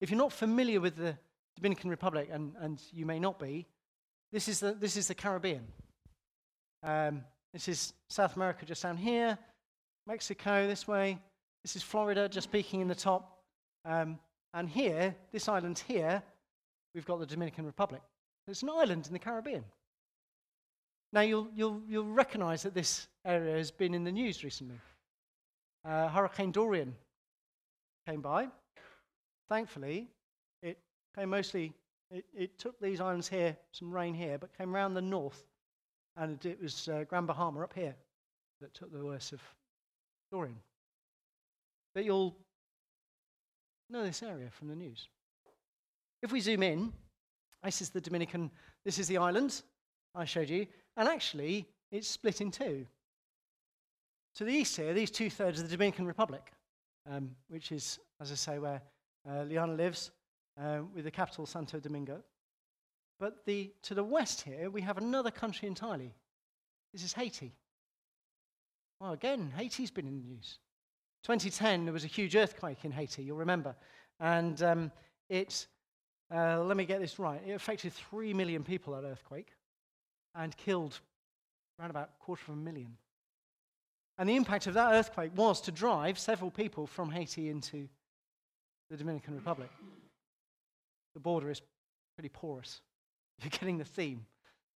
if 0.00 0.10
you're 0.10 0.18
not 0.18 0.32
familiar 0.32 0.80
with 0.80 0.96
the 0.96 1.16
Dominican 1.56 1.90
Republic, 1.90 2.28
and, 2.32 2.54
and 2.60 2.82
you 2.92 3.06
may 3.06 3.18
not 3.18 3.38
be, 3.38 3.66
this 4.32 4.48
is 4.48 4.60
the, 4.60 4.72
this 4.72 4.96
is 4.96 5.08
the 5.08 5.14
Caribbean. 5.14 5.66
Um, 6.82 7.22
this 7.52 7.68
is 7.68 7.92
South 8.08 8.34
America 8.36 8.64
just 8.64 8.82
down 8.82 8.96
here, 8.96 9.38
Mexico 10.06 10.66
this 10.66 10.88
way. 10.88 11.18
This 11.62 11.76
is 11.76 11.82
Florida 11.82 12.28
just 12.28 12.50
peeking 12.50 12.80
in 12.80 12.88
the 12.88 12.94
top. 12.94 13.38
Um, 13.84 14.18
and 14.54 14.68
here, 14.68 15.14
this 15.32 15.48
island 15.48 15.82
here, 15.86 16.22
we've 16.94 17.06
got 17.06 17.20
the 17.20 17.26
Dominican 17.26 17.64
Republic. 17.64 18.02
It's 18.46 18.62
an 18.62 18.70
island 18.70 19.06
in 19.06 19.12
the 19.12 19.18
Caribbean. 19.18 19.64
Now, 21.12 21.20
you'll, 21.20 21.48
you'll, 21.54 21.80
you'll 21.88 22.06
recognize 22.06 22.62
that 22.62 22.74
this 22.74 23.06
area 23.24 23.56
has 23.56 23.70
been 23.70 23.94
in 23.94 24.04
the 24.04 24.12
news 24.12 24.42
recently. 24.42 24.78
Uh, 25.84 26.08
Hurricane 26.08 26.52
Dorian 26.52 26.94
came 28.06 28.20
by. 28.20 28.48
Thankfully, 29.48 30.08
it 30.62 30.78
came 31.16 31.30
mostly, 31.30 31.72
it, 32.10 32.24
it, 32.34 32.58
took 32.58 32.80
these 32.80 33.00
islands 33.00 33.28
here, 33.28 33.56
some 33.72 33.92
rain 33.92 34.14
here, 34.14 34.38
but 34.38 34.56
came 34.56 34.74
around 34.74 34.94
the 34.94 35.02
north, 35.02 35.44
and 36.16 36.44
it 36.44 36.60
was 36.62 36.88
uh, 36.88 37.04
Grand 37.08 37.26
Bahama 37.26 37.62
up 37.62 37.74
here 37.74 37.94
that 38.60 38.72
took 38.72 38.92
the 38.92 39.04
worst 39.04 39.32
of 39.32 39.40
Dorian. 40.30 40.56
But 41.94 42.04
you'll 42.04 42.36
know 43.92 44.04
this 44.04 44.22
area 44.22 44.48
from 44.50 44.68
the 44.68 44.74
news. 44.74 45.08
If 46.22 46.32
we 46.32 46.40
zoom 46.40 46.62
in, 46.62 46.92
this 47.62 47.82
is 47.82 47.90
the 47.90 48.00
Dominican, 48.00 48.50
this 48.84 48.98
is 48.98 49.06
the 49.06 49.18
island 49.18 49.62
I 50.14 50.24
showed 50.24 50.48
you, 50.48 50.66
and 50.96 51.08
actually 51.08 51.68
it's 51.90 52.08
split 52.08 52.40
in 52.40 52.50
two. 52.50 52.86
To 54.36 54.44
the 54.44 54.52
east 54.52 54.76
here, 54.76 54.94
these 54.94 55.10
two 55.10 55.28
thirds 55.28 55.60
of 55.60 55.68
the 55.68 55.76
Dominican 55.76 56.06
Republic, 56.06 56.52
um, 57.10 57.30
which 57.48 57.70
is, 57.70 57.98
as 58.20 58.32
I 58.32 58.34
say, 58.34 58.58
where 58.58 58.80
uh, 59.28 59.42
Liana 59.42 59.74
lives, 59.74 60.10
uh, 60.60 60.80
with 60.94 61.04
the 61.04 61.10
capital 61.10 61.44
Santo 61.44 61.78
Domingo. 61.78 62.22
But 63.20 63.44
the, 63.44 63.70
to 63.82 63.94
the 63.94 64.04
west 64.04 64.40
here, 64.40 64.70
we 64.70 64.80
have 64.80 64.98
another 64.98 65.30
country 65.30 65.68
entirely. 65.68 66.14
This 66.92 67.04
is 67.04 67.12
Haiti. 67.12 67.52
Well, 69.00 69.12
again, 69.12 69.52
Haiti's 69.56 69.90
been 69.90 70.06
in 70.06 70.22
the 70.22 70.28
news. 70.28 70.58
2010, 71.22 71.84
there 71.84 71.92
was 71.92 72.04
a 72.04 72.08
huge 72.08 72.34
earthquake 72.34 72.84
in 72.84 72.90
Haiti, 72.90 73.22
you'll 73.22 73.36
remember. 73.36 73.74
And 74.18 74.60
um, 74.62 74.92
it, 75.28 75.66
uh, 76.34 76.62
let 76.62 76.76
me 76.76 76.84
get 76.84 77.00
this 77.00 77.18
right, 77.18 77.40
it 77.46 77.52
affected 77.52 77.92
3 77.92 78.34
million 78.34 78.64
people, 78.64 78.94
that 78.94 79.06
earthquake, 79.06 79.52
and 80.34 80.56
killed 80.56 80.98
around 81.78 81.90
about 81.90 82.10
a 82.20 82.24
quarter 82.24 82.42
of 82.48 82.58
a 82.58 82.60
million. 82.60 82.96
And 84.18 84.28
the 84.28 84.36
impact 84.36 84.66
of 84.66 84.74
that 84.74 84.92
earthquake 84.92 85.32
was 85.36 85.60
to 85.62 85.72
drive 85.72 86.18
several 86.18 86.50
people 86.50 86.86
from 86.86 87.10
Haiti 87.10 87.48
into 87.48 87.88
the 88.90 88.96
Dominican 88.96 89.34
Republic. 89.34 89.70
The 91.14 91.20
border 91.20 91.50
is 91.50 91.62
pretty 92.16 92.28
porous. 92.28 92.80
You're 93.42 93.50
getting 93.50 93.78
the 93.78 93.84
theme. 93.84 94.26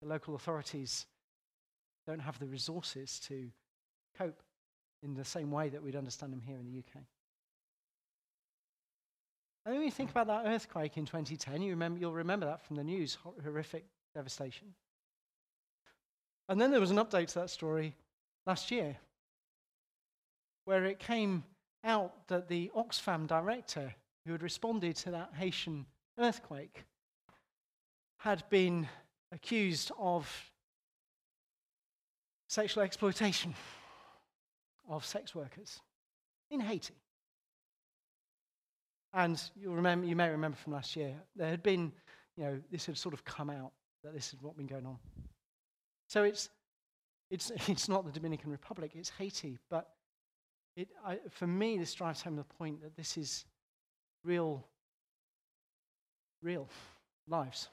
The 0.01 0.07
local 0.07 0.35
authorities 0.35 1.05
don't 2.07 2.19
have 2.19 2.39
the 2.39 2.45
resources 2.45 3.19
to 3.27 3.49
cope 4.17 4.41
in 5.03 5.13
the 5.13 5.25
same 5.25 5.51
way 5.51 5.69
that 5.69 5.81
we'd 5.81 5.95
understand 5.95 6.33
them 6.33 6.41
here 6.41 6.57
in 6.57 6.65
the 6.65 6.79
UK. 6.79 7.03
And 9.65 9.75
when 9.75 9.83
you 9.83 9.91
think 9.91 10.11
about 10.11 10.27
that 10.27 10.45
earthquake 10.45 10.97
in 10.97 11.05
2010, 11.05 11.61
you 11.61 11.71
remember, 11.71 11.99
you'll 11.99 12.13
remember 12.13 12.45
that 12.45 12.63
from 12.63 12.75
the 12.75 12.83
news 12.83 13.17
horrific 13.43 13.85
devastation. 14.13 14.73
And 16.47 16.61
then 16.61 16.69
there 16.69 16.79
was 16.79 16.91
an 16.91 16.97
update 16.97 17.27
to 17.29 17.39
that 17.39 17.49
story 17.49 17.95
last 18.45 18.69
year 18.69 18.95
where 20.65 20.85
it 20.85 20.99
came 20.99 21.43
out 21.83 22.27
that 22.27 22.47
the 22.47 22.71
Oxfam 22.75 23.27
director 23.27 23.93
who 24.25 24.31
had 24.31 24.43
responded 24.43 24.95
to 24.97 25.11
that 25.11 25.31
Haitian 25.35 25.85
earthquake 26.19 26.83
had 28.17 28.47
been 28.49 28.87
accused 29.31 29.91
of 29.97 30.51
sexual 32.47 32.83
exploitation 32.83 33.53
of 34.89 35.05
sex 35.05 35.33
workers 35.33 35.79
in 36.51 36.59
Haiti. 36.59 36.95
And 39.13 39.41
you'll 39.55 39.75
remember, 39.75 40.05
you 40.05 40.15
may 40.15 40.29
remember 40.29 40.57
from 40.57 40.73
last 40.73 40.95
year, 40.95 41.15
there 41.35 41.49
had 41.49 41.63
been, 41.63 41.91
you 42.35 42.43
know, 42.43 42.59
this 42.69 42.85
had 42.85 42.97
sort 42.97 43.13
of 43.13 43.23
come 43.23 43.49
out 43.49 43.71
that 44.03 44.13
this 44.13 44.33
is 44.33 44.41
what 44.41 44.57
been 44.57 44.67
going 44.67 44.85
on. 44.85 44.97
So 46.07 46.23
it's, 46.23 46.49
it's, 47.31 47.51
it's 47.67 47.87
not 47.87 48.05
the 48.05 48.11
Dominican 48.11 48.51
Republic, 48.51 48.91
it's 48.93 49.09
Haiti. 49.09 49.57
But 49.69 49.89
it, 50.75 50.89
I, 51.05 51.19
for 51.29 51.47
me, 51.47 51.77
this 51.77 51.93
drives 51.93 52.21
home 52.21 52.35
the 52.35 52.43
point 52.43 52.81
that 52.81 52.97
this 52.97 53.17
is 53.17 53.45
real, 54.25 54.65
real 56.41 56.67
lives. 57.27 57.69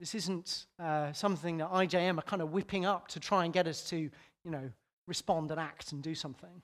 This 0.00 0.16
isn't 0.16 0.66
uh, 0.80 1.12
something 1.12 1.58
that 1.58 1.70
IJM 1.70 2.18
are 2.18 2.22
kind 2.22 2.42
of 2.42 2.50
whipping 2.50 2.84
up 2.84 3.06
to 3.08 3.20
try 3.20 3.44
and 3.44 3.54
get 3.54 3.68
us 3.68 3.88
to, 3.90 3.96
you 3.96 4.50
know, 4.50 4.68
respond 5.06 5.50
and 5.50 5.60
act 5.60 5.92
and 5.92 6.02
do 6.02 6.14
something. 6.14 6.62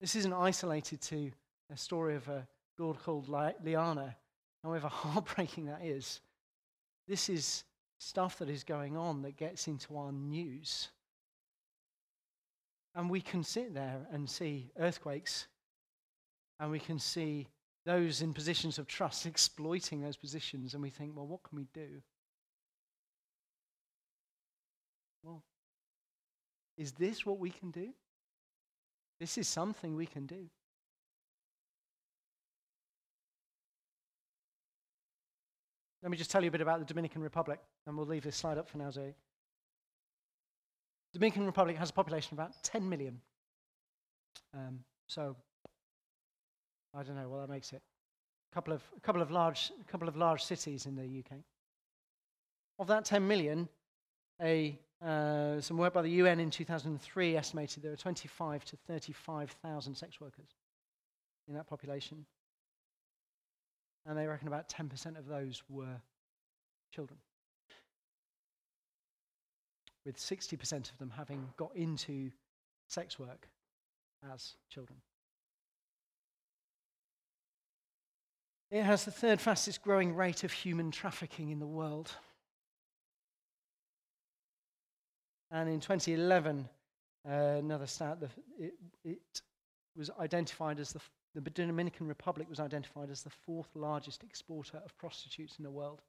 This 0.00 0.16
isn't 0.16 0.32
isolated 0.32 1.00
to 1.02 1.30
a 1.72 1.76
story 1.76 2.16
of 2.16 2.26
a 2.28 2.46
girl 2.76 2.94
called 2.94 3.28
Liana, 3.28 4.16
however 4.62 4.88
heartbreaking 4.92 5.66
that 5.66 5.84
is. 5.84 6.20
This 7.06 7.28
is 7.28 7.64
stuff 7.98 8.38
that 8.38 8.48
is 8.48 8.64
going 8.64 8.96
on 8.96 9.22
that 9.22 9.36
gets 9.36 9.68
into 9.68 9.96
our 9.96 10.12
news. 10.12 10.88
And 12.94 13.10
we 13.10 13.20
can 13.20 13.44
sit 13.44 13.74
there 13.74 14.06
and 14.10 14.28
see 14.28 14.70
earthquakes, 14.78 15.46
and 16.58 16.70
we 16.70 16.80
can 16.80 16.98
see 16.98 17.46
those 17.84 18.22
in 18.22 18.32
positions 18.32 18.78
of 18.78 18.86
trust 18.86 19.26
exploiting 19.26 20.00
those 20.00 20.16
positions, 20.16 20.74
and 20.74 20.82
we 20.82 20.90
think, 20.90 21.14
well, 21.14 21.26
what 21.26 21.42
can 21.42 21.56
we 21.56 21.66
do? 21.72 22.02
Well, 25.22 25.42
is 26.80 26.92
this 26.92 27.26
what 27.26 27.38
we 27.38 27.50
can 27.50 27.70
do? 27.70 27.90
This 29.20 29.36
is 29.36 29.46
something 29.46 29.94
we 29.94 30.06
can 30.06 30.24
do. 30.24 30.48
Let 36.02 36.10
me 36.10 36.16
just 36.16 36.30
tell 36.30 36.42
you 36.42 36.48
a 36.48 36.50
bit 36.50 36.62
about 36.62 36.78
the 36.78 36.86
Dominican 36.86 37.20
Republic, 37.20 37.60
and 37.86 37.98
we'll 37.98 38.06
leave 38.06 38.22
this 38.22 38.34
slide 38.34 38.56
up 38.56 38.66
for 38.66 38.78
now, 38.78 38.90
Zoe. 38.90 39.14
Dominican 41.12 41.44
Republic 41.44 41.76
has 41.76 41.90
a 41.90 41.92
population 41.92 42.32
of 42.32 42.38
about 42.38 42.54
10 42.62 42.88
million. 42.88 43.20
Um, 44.54 44.78
so, 45.06 45.36
I 46.94 47.02
don't 47.02 47.14
know 47.14 47.28
what 47.28 47.46
that 47.46 47.52
makes 47.52 47.74
it. 47.74 47.82
A 48.50 48.54
couple 48.54 48.72
of, 48.72 48.82
a 48.96 49.00
couple 49.00 49.20
of, 49.20 49.30
large, 49.30 49.70
a 49.78 49.84
couple 49.84 50.08
of 50.08 50.16
large 50.16 50.42
cities 50.42 50.86
in 50.86 50.96
the 50.96 51.02
UK. 51.02 51.40
Of 52.78 52.86
that 52.86 53.04
10 53.04 53.28
million, 53.28 53.68
a 54.40 54.78
uh, 55.04 55.60
some 55.60 55.78
work 55.78 55.94
by 55.94 56.02
the 56.02 56.10
UN 56.10 56.40
in 56.40 56.50
2003 56.50 57.36
estimated 57.36 57.82
there 57.82 57.92
are 57.92 57.96
25 57.96 58.64
to 58.66 58.76
35,000 58.76 59.94
sex 59.94 60.20
workers 60.20 60.50
in 61.48 61.54
that 61.54 61.66
population. 61.66 62.26
And 64.06 64.16
they 64.16 64.26
reckon 64.26 64.48
about 64.48 64.68
10% 64.68 65.18
of 65.18 65.26
those 65.26 65.62
were 65.68 66.00
children, 66.92 67.18
with 70.04 70.16
60% 70.16 70.90
of 70.90 70.98
them 70.98 71.12
having 71.16 71.48
got 71.56 71.74
into 71.76 72.30
sex 72.88 73.18
work 73.18 73.48
as 74.32 74.54
children. 74.68 74.98
It 78.70 78.84
has 78.84 79.04
the 79.04 79.10
third 79.10 79.40
fastest 79.40 79.82
growing 79.82 80.14
rate 80.14 80.44
of 80.44 80.52
human 80.52 80.90
trafficking 80.90 81.50
in 81.50 81.58
the 81.58 81.66
world. 81.66 82.12
And 85.50 85.68
in 85.68 85.80
2011, 85.80 86.68
uh, 87.28 87.32
another 87.32 87.86
stat, 87.86 88.20
the, 88.20 88.28
it, 88.58 88.74
it, 89.04 89.42
was 89.96 90.10
identified 90.20 90.78
as 90.78 90.92
the, 90.92 91.00
the 91.34 91.50
Dominican 91.50 92.06
Republic 92.06 92.48
was 92.48 92.60
identified 92.60 93.10
as 93.10 93.22
the 93.22 93.30
fourth 93.30 93.68
largest 93.74 94.22
exporter 94.22 94.80
of 94.84 94.96
prostitutes 94.96 95.58
in 95.58 95.64
the 95.64 95.70
world. 95.70 96.00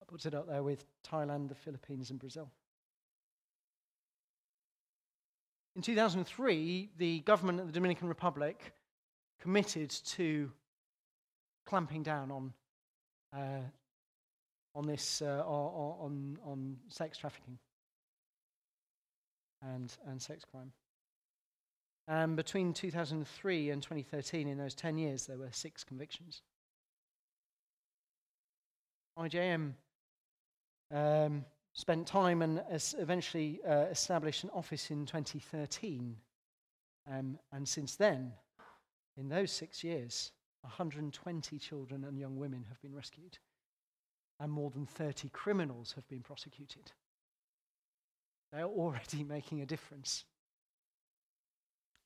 I 0.00 0.04
put 0.06 0.24
it 0.24 0.34
up 0.34 0.46
there 0.46 0.62
with 0.62 0.84
Thailand, 1.06 1.48
the 1.48 1.56
Philippines, 1.56 2.10
and 2.10 2.20
Brazil. 2.20 2.50
In 5.74 5.82
2003, 5.82 6.90
the 6.96 7.20
government 7.20 7.60
of 7.60 7.66
the 7.66 7.72
Dominican 7.72 8.08
Republic 8.08 8.72
committed 9.40 9.90
to 9.90 10.50
clamping 11.66 12.04
down 12.04 12.30
on, 12.30 12.52
uh, 13.36 13.62
on 14.74 14.86
this, 14.86 15.20
uh, 15.20 15.42
on, 15.44 16.38
on 16.44 16.76
sex 16.88 17.18
trafficking 17.18 17.58
and, 19.62 19.96
and 20.06 20.20
sex 20.20 20.44
crime. 20.44 20.72
And 22.06 22.36
between 22.36 22.72
2003 22.72 23.70
and 23.70 23.82
2013, 23.82 24.48
in 24.48 24.56
those 24.56 24.74
10 24.74 24.96
years, 24.96 25.26
there 25.26 25.36
were 25.36 25.50
six 25.52 25.84
convictions. 25.84 26.42
IJM 29.18 29.72
um, 30.94 31.44
spent 31.74 32.06
time 32.06 32.40
and 32.42 32.62
eventually 32.98 33.60
uh, 33.68 33.86
established 33.90 34.44
an 34.44 34.50
office 34.54 34.90
in 34.90 35.04
2013. 35.04 36.16
Um, 37.10 37.38
and 37.52 37.68
since 37.68 37.96
then, 37.96 38.32
in 39.16 39.28
those 39.28 39.50
six 39.50 39.84
years, 39.84 40.32
120 40.62 41.58
children 41.58 42.04
and 42.04 42.18
young 42.18 42.36
women 42.36 42.64
have 42.68 42.80
been 42.80 42.94
rescued, 42.94 43.38
and 44.40 44.50
more 44.50 44.70
than 44.70 44.86
30 44.86 45.28
criminals 45.30 45.92
have 45.92 46.08
been 46.08 46.20
prosecuted. 46.20 46.92
They're 48.52 48.64
already 48.64 49.24
making 49.28 49.60
a 49.60 49.66
difference. 49.66 50.24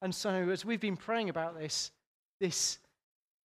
And 0.01 0.15
so, 0.15 0.51
as 0.51 0.65
we've 0.65 0.81
been 0.81 0.97
praying 0.97 1.29
about 1.29 1.59
this, 1.59 1.93
this 2.41 2.79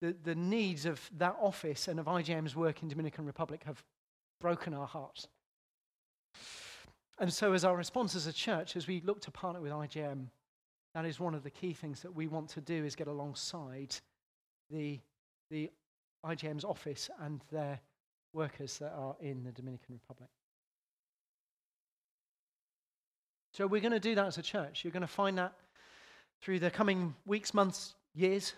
the, 0.01 0.15
the 0.23 0.35
needs 0.35 0.85
of 0.85 1.01
that 1.17 1.35
office 1.41 1.87
and 1.87 1.99
of 1.99 2.05
IJM's 2.05 2.55
work 2.55 2.81
in 2.81 2.89
Dominican 2.89 3.25
Republic 3.25 3.63
have 3.65 3.83
broken 4.39 4.73
our 4.73 4.87
hearts. 4.87 5.27
And 7.19 7.31
so, 7.31 7.53
as 7.53 7.65
our 7.65 7.75
response 7.75 8.15
as 8.15 8.27
a 8.27 8.33
church, 8.33 8.75
as 8.75 8.87
we 8.87 9.01
look 9.01 9.21
to 9.21 9.31
partner 9.31 9.61
with 9.61 9.71
IJM, 9.71 10.27
that 10.93 11.05
is 11.05 11.19
one 11.19 11.35
of 11.35 11.43
the 11.43 11.49
key 11.49 11.73
things 11.73 12.01
that 12.01 12.13
we 12.13 12.27
want 12.27 12.49
to 12.49 12.61
do 12.61 12.85
is 12.85 12.95
get 12.95 13.07
alongside 13.07 13.95
the, 14.69 14.99
the 15.49 15.69
IJM's 16.25 16.63
office 16.63 17.09
and 17.21 17.41
their 17.51 17.79
workers 18.33 18.77
that 18.79 18.93
are 18.93 19.15
in 19.19 19.43
the 19.43 19.51
Dominican 19.51 19.93
Republic. 19.93 20.29
So 23.55 23.65
we're 23.65 23.79
going 23.79 23.93
to 23.93 24.01
do 24.01 24.15
that 24.15 24.25
as 24.25 24.37
a 24.37 24.41
church. 24.41 24.83
You're 24.83 24.91
going 24.91 24.99
to 24.99 25.07
find 25.07 25.37
that 25.37 25.53
through 26.41 26.59
the 26.59 26.69
coming 26.69 27.15
weeks, 27.25 27.53
months, 27.53 27.95
years. 28.13 28.53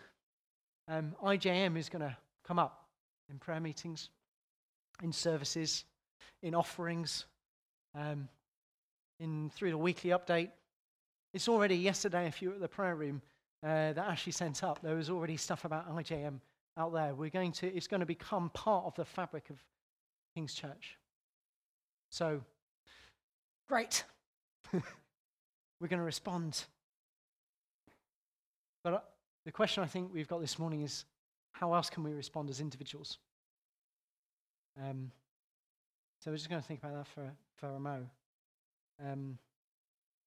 Um, 0.88 1.14
IJM 1.24 1.78
is 1.78 1.88
going 1.88 2.02
to 2.02 2.18
come 2.44 2.58
up 2.58 2.88
in 3.30 3.38
prayer 3.38 3.60
meetings, 3.60 4.10
in 5.04 5.14
services, 5.14 5.86
in 6.42 6.56
offerings, 6.56 7.26
um, 7.94 8.28
in 9.20 9.52
through 9.52 9.70
the 9.70 9.78
weekly 9.78 10.10
update. 10.10 10.50
It's 11.32 11.48
already 11.48 11.76
yesterday, 11.76 12.26
if 12.26 12.42
you 12.42 12.50
were 12.50 12.56
at 12.56 12.62
the 12.62 12.68
prayer 12.68 12.96
room 12.96 13.22
uh, 13.62 13.94
that 13.94 14.00
Ashley 14.00 14.32
sent 14.32 14.64
up, 14.64 14.82
there 14.82 14.96
was 14.96 15.12
already 15.12 15.38
stuff 15.38 15.64
about 15.64 15.96
IJM 15.96 16.40
out 16.76 16.92
there. 16.92 17.14
We're 17.14 17.30
going 17.30 17.52
to, 17.52 17.68
it's 17.68 17.88
going 17.88 18.00
to 18.00 18.08
become 18.08 18.50
part 18.50 18.86
of 18.86 18.96
the 18.96 19.06
fabric 19.06 19.52
of 19.52 19.58
King's 20.34 20.56
Church. 20.56 20.98
So, 22.10 22.42
great. 23.70 24.04
We're 25.80 25.88
going 25.88 26.00
to 26.00 26.06
respond. 26.06 26.66
But 28.84 28.94
uh, 28.94 29.00
the 29.46 29.52
question 29.52 29.84
I 29.84 29.88
think 29.88 30.14
we've 30.14 30.28
got 30.28 30.42
this 30.42 30.60
morning 30.60 30.82
is 30.82 31.06
how 31.52 31.74
else 31.74 31.90
can 31.90 32.04
we 32.04 32.14
respond 32.14 32.50
as 32.50 32.62
individuals? 32.62 33.18
Um, 34.82 35.12
so 36.20 36.32
we're 36.32 36.38
just 36.38 36.50
going 36.50 36.62
to 36.62 36.68
think 36.68 36.82
about 36.84 36.96
that 36.96 37.08
for, 37.08 37.32
for 37.56 37.68
a 37.68 37.80
mo. 37.80 38.06
Um, 39.04 39.38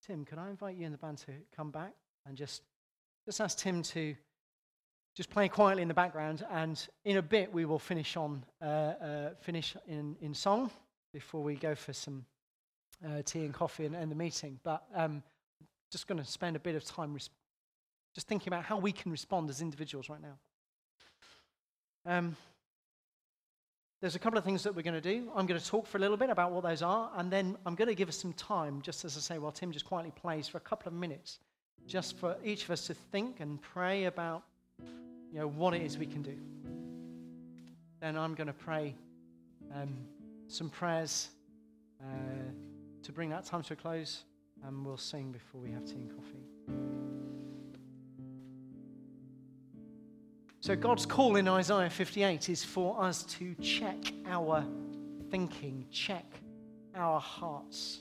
Tim, 0.07 0.25
can 0.25 0.39
I 0.39 0.51
invite 0.51 0.77
you 0.77 0.85
and 0.85 0.95
the 0.95 0.99
band 0.99 1.19
to 1.19 1.33
come 1.55 1.71
back 1.71 1.95
and 2.27 2.37
just, 2.37 2.63
just 3.27 3.41
ask 3.41 3.59
Tim 3.59 3.83
to 3.83 4.15
just 5.17 5.31
play 5.31 5.49
quietly 5.49 5.83
in 5.83 5.89
the 5.89 5.95
background, 5.95 6.47
and 6.51 6.87
in 7.05 7.17
a 7.17 7.23
bit 7.23 7.53
we 7.53 7.65
will 7.65 7.79
finish 7.79 8.17
on 8.17 8.45
uh, 8.63 8.65
uh, 8.65 9.31
finish 9.41 9.77
in, 9.87 10.17
in 10.21 10.33
song 10.33 10.71
before 11.13 11.43
we 11.43 11.57
go 11.57 11.75
for 11.75 11.93
some 11.93 12.25
uh, 13.05 13.23
tea 13.25 13.45
and 13.45 13.55
coffee 13.55 13.87
and 13.87 13.95
end 13.95 14.11
the 14.11 14.17
meeting. 14.17 14.59
But 14.63 14.85
um, 14.95 15.23
just 15.91 16.07
going 16.07 16.19
to 16.19 16.25
spend 16.25 16.57
a 16.57 16.61
bit 16.61 16.75
of 16.75 16.85
time 16.85 17.15
res- 17.15 17.31
just 18.15 18.29
thinking 18.29 18.49
about 18.53 18.65
how 18.65 18.79
we 18.79 18.93
can 18.93 19.11
respond 19.11 19.51
as 19.51 19.61
individuals 19.61 20.09
right 20.09 20.21
now. 20.21 20.39
Um, 22.07 22.37
there's 24.01 24.15
a 24.15 24.19
couple 24.19 24.39
of 24.39 24.45
things 24.45 24.63
that 24.63 24.75
we're 24.75 24.83
going 24.83 24.95
to 24.95 25.01
do. 25.01 25.31
I'm 25.37 25.47
going 25.47 25.61
to 25.61 25.67
talk 25.67 25.87
for 25.87 25.99
a 25.99 26.01
little 26.01 26.17
bit 26.17 26.31
about 26.31 26.53
what 26.53 26.63
those 26.63 26.81
are, 26.81 27.11
and 27.17 27.31
then 27.31 27.57
I'm 27.67 27.75
going 27.75 27.89
to 27.89 27.95
give 27.95 28.09
us 28.09 28.17
some 28.17 28.33
time, 28.33 28.81
just 28.81 29.05
as 29.05 29.17
I 29.17 29.21
say, 29.21 29.39
while 29.39 29.53
Tim 29.53 29.73
just 29.73 29.85
quietly 29.85 30.13
plays 30.13 30.49
for 30.49 30.57
a 30.57 30.63
couple 30.63 30.89
of 30.89 30.95
minutes, 30.95 31.39
just 31.87 32.17
for 32.17 32.37
each 32.43 32.65
of 32.65 32.71
us 32.71 32.87
to 32.87 32.95
think 32.95 33.41
and 33.41 33.61
pray 33.61 34.05
about, 34.05 34.43
you 35.31 35.39
know, 35.41 35.49
what 35.49 35.75
it 35.75 35.83
is 35.83 35.99
we 35.99 36.07
can 36.07 36.23
do. 36.23 36.37
Then 38.01 38.17
I'm 38.17 38.35
going 38.35 38.47
to 38.47 38.55
pray 38.55 38.95
um, 39.75 39.95
some 40.49 40.71
prayers 40.71 41.29
uh, 42.01 42.53
to 43.03 43.13
bring 43.13 43.31
that 43.31 43.45
time 43.45 43.63
to 43.65 43.73
a 43.75 43.77
close, 43.77 44.25
and 44.65 44.85
we'll 44.85 44.97
sing 44.97 45.33
before 45.33 45.61
we 45.61 45.71
have 45.71 45.85
tea 45.85 45.95
and 45.95 46.11
coffee. 46.11 46.45
So, 50.61 50.77
God's 50.77 51.07
call 51.07 51.37
in 51.37 51.49
Isaiah 51.49 51.89
58 51.89 52.51
is 52.51 52.63
for 52.63 53.03
us 53.03 53.23
to 53.25 53.55
check 53.57 53.97
our 54.27 54.63
thinking, 55.31 55.87
check 55.91 56.27
our 56.95 57.19
hearts. 57.19 58.01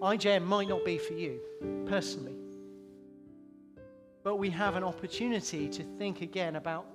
IJM 0.00 0.44
might 0.44 0.68
not 0.68 0.84
be 0.84 0.98
for 0.98 1.12
you 1.12 1.40
personally, 1.86 2.34
but 4.24 4.36
we 4.36 4.48
have 4.50 4.76
an 4.76 4.82
opportunity 4.82 5.68
to 5.68 5.82
think 5.98 6.22
again 6.22 6.56
about 6.56 6.86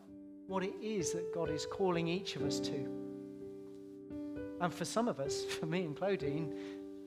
what 0.48 0.64
it 0.64 0.74
is 0.82 1.14
that 1.14 1.34
God 1.34 1.50
is 1.50 1.66
calling 1.66 2.08
each 2.08 2.36
of 2.36 2.42
us 2.42 2.60
to. 2.62 3.07
And 4.60 4.74
for 4.74 4.86
some 4.86 5.08
of 5.08 5.20
us, 5.20 5.43
for 5.60 5.66
me 5.66 5.84
and 5.84 5.95
Claudine, 5.95 6.53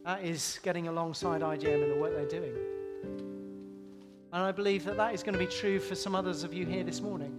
that 0.04 0.24
is 0.24 0.58
getting 0.62 0.88
alongside 0.88 1.42
IJM 1.42 1.82
and 1.82 1.92
the 1.92 1.96
work 1.96 2.14
they're 2.14 2.40
doing. 2.40 2.54
And 4.32 4.42
I 4.42 4.52
believe 4.52 4.84
that 4.84 4.96
that 4.96 5.12
is 5.12 5.22
going 5.22 5.32
to 5.32 5.38
be 5.38 5.46
true 5.46 5.80
for 5.80 5.94
some 5.94 6.14
others 6.14 6.44
of 6.44 6.54
you 6.54 6.64
here 6.64 6.84
this 6.84 7.00
morning. 7.00 7.36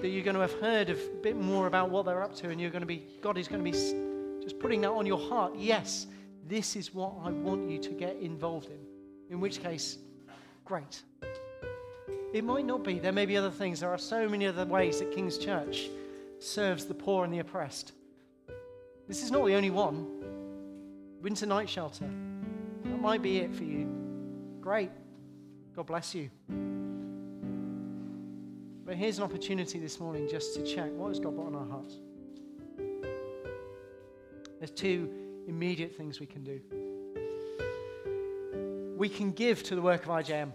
That 0.00 0.08
you're 0.08 0.24
going 0.24 0.34
to 0.34 0.40
have 0.40 0.54
heard 0.60 0.90
a 0.90 0.94
bit 1.22 1.36
more 1.36 1.66
about 1.66 1.90
what 1.90 2.06
they're 2.06 2.22
up 2.22 2.34
to, 2.36 2.48
and 2.48 2.60
you're 2.60 2.70
going 2.70 2.82
to 2.82 2.86
be, 2.86 3.04
God 3.20 3.36
is 3.36 3.48
going 3.48 3.62
to 3.62 3.70
be 3.70 3.76
just 4.42 4.58
putting 4.58 4.80
that 4.80 4.90
on 4.90 5.04
your 5.04 5.18
heart. 5.18 5.52
Yes, 5.56 6.06
this 6.46 6.74
is 6.74 6.94
what 6.94 7.14
I 7.22 7.30
want 7.30 7.68
you 7.68 7.78
to 7.80 7.90
get 7.90 8.16
involved 8.16 8.66
in. 8.66 8.78
In 9.30 9.40
which 9.40 9.62
case, 9.62 9.98
great. 10.64 11.02
It 12.32 12.44
might 12.44 12.64
not 12.64 12.82
be. 12.84 12.98
There 12.98 13.12
may 13.12 13.26
be 13.26 13.36
other 13.36 13.50
things. 13.50 13.80
There 13.80 13.90
are 13.90 13.98
so 13.98 14.28
many 14.28 14.46
other 14.46 14.64
ways 14.64 15.00
that 15.00 15.12
King's 15.12 15.36
Church 15.36 15.88
serves 16.38 16.86
the 16.86 16.94
poor 16.94 17.24
and 17.24 17.32
the 17.32 17.40
oppressed. 17.40 17.92
This 19.08 19.22
is 19.22 19.30
not 19.30 19.46
the 19.46 19.54
only 19.54 19.70
one. 19.70 20.06
Winter 21.22 21.46
night 21.46 21.68
shelter. 21.68 22.04
That 22.84 23.00
might 23.00 23.22
be 23.22 23.38
it 23.38 23.54
for 23.54 23.64
you. 23.64 23.88
Great. 24.60 24.90
God 25.74 25.86
bless 25.86 26.14
you. 26.14 26.30
But 28.84 28.96
here's 28.96 29.16
an 29.16 29.24
opportunity 29.24 29.78
this 29.78 29.98
morning 29.98 30.28
just 30.30 30.54
to 30.56 30.62
check 30.62 30.90
what 30.92 31.08
has 31.08 31.20
God 31.20 31.36
put 31.36 31.46
on 31.46 31.54
our 31.54 31.66
hearts. 31.66 31.94
There's 34.58 34.70
two 34.70 35.10
immediate 35.46 35.96
things 35.96 36.20
we 36.20 36.26
can 36.26 36.44
do. 36.44 36.60
We 38.96 39.08
can 39.08 39.32
give 39.32 39.62
to 39.64 39.74
the 39.74 39.80
work 39.82 40.04
of 40.04 40.10
IJM. 40.10 40.52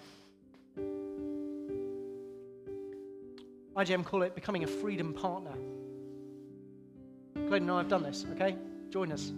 IJM 3.75 4.05
call 4.05 4.21
it 4.21 4.35
becoming 4.35 4.63
a 4.63 4.67
freedom 4.67 5.13
partner. 5.13 5.55
Claude 7.53 7.61
and 7.61 7.71
I 7.71 7.77
have 7.77 7.87
done 7.87 8.01
this, 8.01 8.25
okay? 8.31 8.55
Join 8.89 9.11
us. 9.11 9.31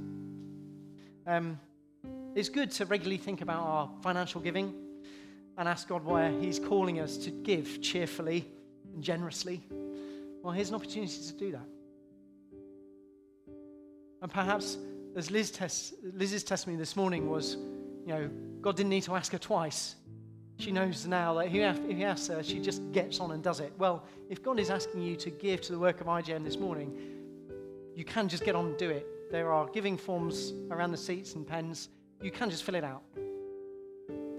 Um, 1.27 1.59
it's 2.33 2.47
good 2.47 2.71
to 2.71 2.85
regularly 2.85 3.17
think 3.17 3.41
about 3.41 3.59
our 3.59 3.89
financial 4.01 4.39
giving 4.39 4.73
and 5.57 5.67
ask 5.67 5.89
God 5.89 6.05
where 6.05 6.31
He's 6.39 6.57
calling 6.57 7.01
us 7.01 7.17
to 7.17 7.29
give 7.29 7.81
cheerfully 7.81 8.47
and 8.93 9.03
generously, 9.03 9.61
well, 10.41 10.53
here's 10.53 10.69
an 10.69 10.75
opportunity 10.75 11.11
to 11.27 11.33
do 11.33 11.51
that. 11.51 11.67
And 14.21 14.31
perhaps, 14.31 14.77
as 15.17 15.29
Liz 15.29 15.51
tes- 15.51 15.93
Liz's 16.13 16.45
testimony 16.45 16.79
this 16.79 16.95
morning 16.95 17.29
was, 17.29 17.57
you 18.05 18.13
know, 18.13 18.29
God 18.61 18.77
didn't 18.77 18.91
need 18.91 19.03
to 19.03 19.15
ask 19.15 19.33
her 19.33 19.37
twice. 19.37 19.95
She 20.57 20.71
knows 20.71 21.05
now 21.05 21.33
that 21.33 21.47
if 21.47 21.51
he 21.51 22.05
asks 22.05 22.29
her, 22.29 22.41
she 22.43 22.61
just 22.61 22.81
gets 22.93 23.19
on 23.19 23.31
and 23.31 23.43
does 23.43 23.59
it. 23.59 23.73
Well, 23.77 24.05
if 24.29 24.41
God 24.41 24.57
is 24.57 24.69
asking 24.69 25.01
you 25.01 25.17
to 25.17 25.29
give 25.29 25.59
to 25.63 25.73
the 25.73 25.79
work 25.79 25.99
of 25.99 26.07
IJM 26.07 26.45
this 26.45 26.55
morning, 26.55 27.14
you 27.95 28.05
can 28.05 28.27
just 28.27 28.43
get 28.43 28.55
on 28.55 28.65
and 28.67 28.77
do 28.77 28.89
it. 28.89 29.05
There 29.31 29.51
are 29.51 29.67
giving 29.67 29.97
forms 29.97 30.53
around 30.69 30.91
the 30.91 30.97
seats 30.97 31.33
and 31.35 31.47
pens. 31.47 31.89
You 32.21 32.31
can 32.31 32.49
just 32.49 32.63
fill 32.63 32.75
it 32.75 32.83
out 32.83 33.03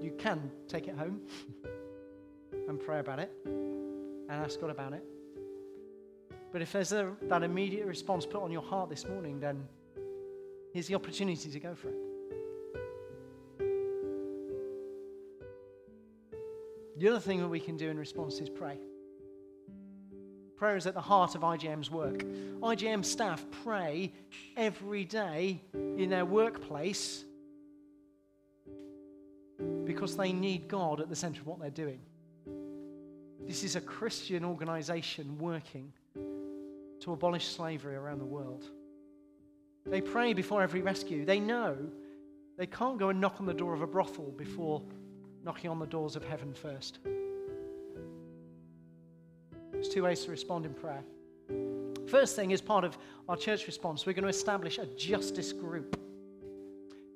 you 0.06 0.12
can 0.12 0.50
take 0.68 0.86
it 0.86 0.96
home 0.96 1.20
and 2.68 2.80
pray 2.80 3.00
about 3.00 3.18
it 3.18 3.32
and 3.44 4.30
ask 4.30 4.60
God 4.60 4.70
about 4.70 4.92
it. 4.92 5.02
But 6.52 6.62
if 6.62 6.72
there's 6.72 6.92
a, 6.92 7.12
that 7.22 7.42
immediate 7.42 7.86
response 7.86 8.24
put 8.24 8.40
on 8.40 8.52
your 8.52 8.62
heart 8.62 8.88
this 8.88 9.04
morning, 9.06 9.40
then 9.40 9.66
here's 10.72 10.86
the 10.86 10.94
opportunity 10.94 11.50
to 11.50 11.60
go 11.60 11.74
for 11.74 11.88
it. 11.88 11.96
The 16.98 17.08
other 17.08 17.20
thing 17.20 17.40
that 17.40 17.48
we 17.48 17.60
can 17.60 17.76
do 17.76 17.90
in 17.90 17.98
response 17.98 18.38
is 18.38 18.48
pray. 18.48 18.78
Prayer 20.56 20.76
is 20.76 20.86
at 20.86 20.94
the 20.94 21.00
heart 21.00 21.34
of 21.34 21.42
IJM's 21.42 21.90
work. 21.90 22.18
IJM 22.18 23.04
staff 23.04 23.44
pray 23.62 24.12
every 24.56 25.04
day 25.04 25.60
in 25.74 26.08
their 26.08 26.24
workplace 26.24 27.24
because 29.84 30.16
they 30.16 30.32
need 30.32 30.66
God 30.66 31.00
at 31.00 31.10
the 31.10 31.16
center 31.16 31.42
of 31.42 31.46
what 31.46 31.60
they're 31.60 31.70
doing. 31.70 32.00
This 33.46 33.64
is 33.64 33.76
a 33.76 33.80
Christian 33.82 34.44
organization 34.44 35.38
working 35.38 35.92
to 36.14 37.12
abolish 37.12 37.48
slavery 37.48 37.94
around 37.94 38.18
the 38.18 38.24
world. 38.24 38.64
They 39.84 40.00
pray 40.00 40.32
before 40.32 40.62
every 40.62 40.80
rescue. 40.80 41.26
They 41.26 41.38
know 41.38 41.76
they 42.56 42.66
can't 42.66 42.98
go 42.98 43.10
and 43.10 43.20
knock 43.20 43.36
on 43.40 43.46
the 43.46 43.54
door 43.54 43.74
of 43.74 43.82
a 43.82 43.86
brothel 43.86 44.32
before 44.36 44.82
knocking 45.44 45.70
on 45.70 45.78
the 45.78 45.86
doors 45.86 46.16
of 46.16 46.24
heaven 46.24 46.54
first. 46.54 46.98
There's 49.76 49.90
two 49.90 50.04
ways 50.04 50.24
to 50.24 50.30
respond 50.30 50.64
in 50.64 50.72
prayer. 50.72 51.04
First 52.08 52.34
thing, 52.34 52.50
is 52.50 52.60
part 52.60 52.84
of 52.84 52.96
our 53.28 53.36
church 53.36 53.66
response, 53.66 54.06
we're 54.06 54.14
going 54.14 54.22
to 54.22 54.28
establish 54.30 54.78
a 54.78 54.86
justice 54.86 55.52
group. 55.52 56.00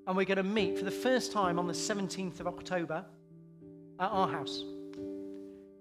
And 0.06 0.16
we're 0.16 0.26
going 0.26 0.36
to 0.36 0.42
meet 0.42 0.78
for 0.78 0.84
the 0.84 0.90
first 0.90 1.32
time 1.32 1.58
on 1.58 1.66
the 1.66 1.72
17th 1.72 2.40
of 2.40 2.46
October 2.46 3.04
at 3.98 4.10
our 4.10 4.28
house. 4.28 4.62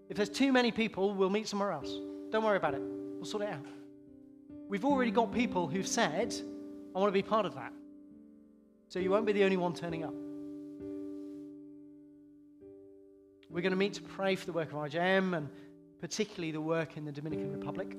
If 0.09 0.15
there's 0.15 0.29
too 0.29 0.53
many 0.53 0.71
people, 0.71 1.13
we'll 1.13 1.29
meet 1.29 1.47
somewhere 1.47 1.71
else. 1.71 1.91
Don't 2.31 2.43
worry 2.43 2.57
about 2.57 2.75
it. 2.75 2.81
We'll 2.81 3.25
sort 3.25 3.43
it 3.43 3.49
out. 3.49 3.65
We've 4.69 4.85
already 4.85 5.11
got 5.11 5.33
people 5.33 5.67
who've 5.67 5.87
said, 5.87 6.33
I 6.95 6.99
want 6.99 7.09
to 7.09 7.13
be 7.13 7.23
part 7.23 7.45
of 7.45 7.55
that. 7.55 7.73
So 8.87 8.99
you 8.99 9.09
won't 9.11 9.25
be 9.25 9.33
the 9.33 9.43
only 9.43 9.57
one 9.57 9.73
turning 9.73 10.03
up. 10.03 10.13
We're 13.49 13.61
going 13.61 13.71
to 13.71 13.77
meet 13.77 13.93
to 13.93 14.01
pray 14.01 14.35
for 14.35 14.45
the 14.45 14.53
work 14.53 14.71
of 14.71 14.75
IJM 14.75 15.35
and 15.35 15.49
particularly 15.99 16.51
the 16.51 16.61
work 16.61 16.97
in 16.97 17.05
the 17.05 17.11
Dominican 17.11 17.51
Republic. 17.51 17.95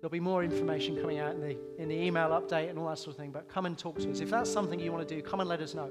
There'll 0.00 0.10
be 0.10 0.20
more 0.20 0.44
information 0.44 1.00
coming 1.00 1.18
out 1.18 1.34
in 1.34 1.40
the, 1.40 1.56
in 1.78 1.88
the 1.88 1.94
email 1.94 2.28
update 2.28 2.70
and 2.70 2.78
all 2.78 2.88
that 2.88 2.98
sort 2.98 3.08
of 3.08 3.16
thing, 3.16 3.30
but 3.30 3.48
come 3.48 3.66
and 3.66 3.76
talk 3.76 3.98
to 3.98 4.10
us. 4.10 4.20
If 4.20 4.30
that's 4.30 4.52
something 4.52 4.78
you 4.78 4.92
want 4.92 5.08
to 5.08 5.14
do, 5.14 5.22
come 5.22 5.40
and 5.40 5.48
let 5.48 5.60
us 5.60 5.74
know, 5.74 5.90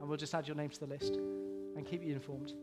and 0.00 0.08
we'll 0.08 0.16
just 0.16 0.34
add 0.34 0.48
your 0.48 0.56
name 0.56 0.70
to 0.70 0.80
the 0.80 0.86
list 0.86 1.16
and 1.76 1.84
keep 1.84 2.02
you 2.02 2.14
informed. 2.14 2.54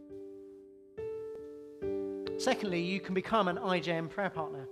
Secondly, 2.39 2.81
you 2.81 2.99
can 2.99 3.13
become 3.13 3.47
an 3.47 3.57
IJM 3.57 4.09
prayer 4.09 4.29
partner. 4.29 4.67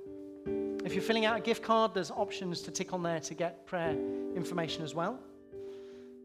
If 0.86 0.94
you're 0.94 1.04
filling 1.04 1.26
out 1.26 1.38
a 1.38 1.42
gift 1.42 1.64
card, 1.64 1.94
there's 1.94 2.12
options 2.12 2.62
to 2.62 2.72
tick 2.72 2.94
on 2.94 3.04
there 3.04 3.20
to 3.20 3.34
get 3.34 3.66
prayer 3.66 3.96
information 4.36 4.84
as 4.84 4.96
well. 4.96 5.20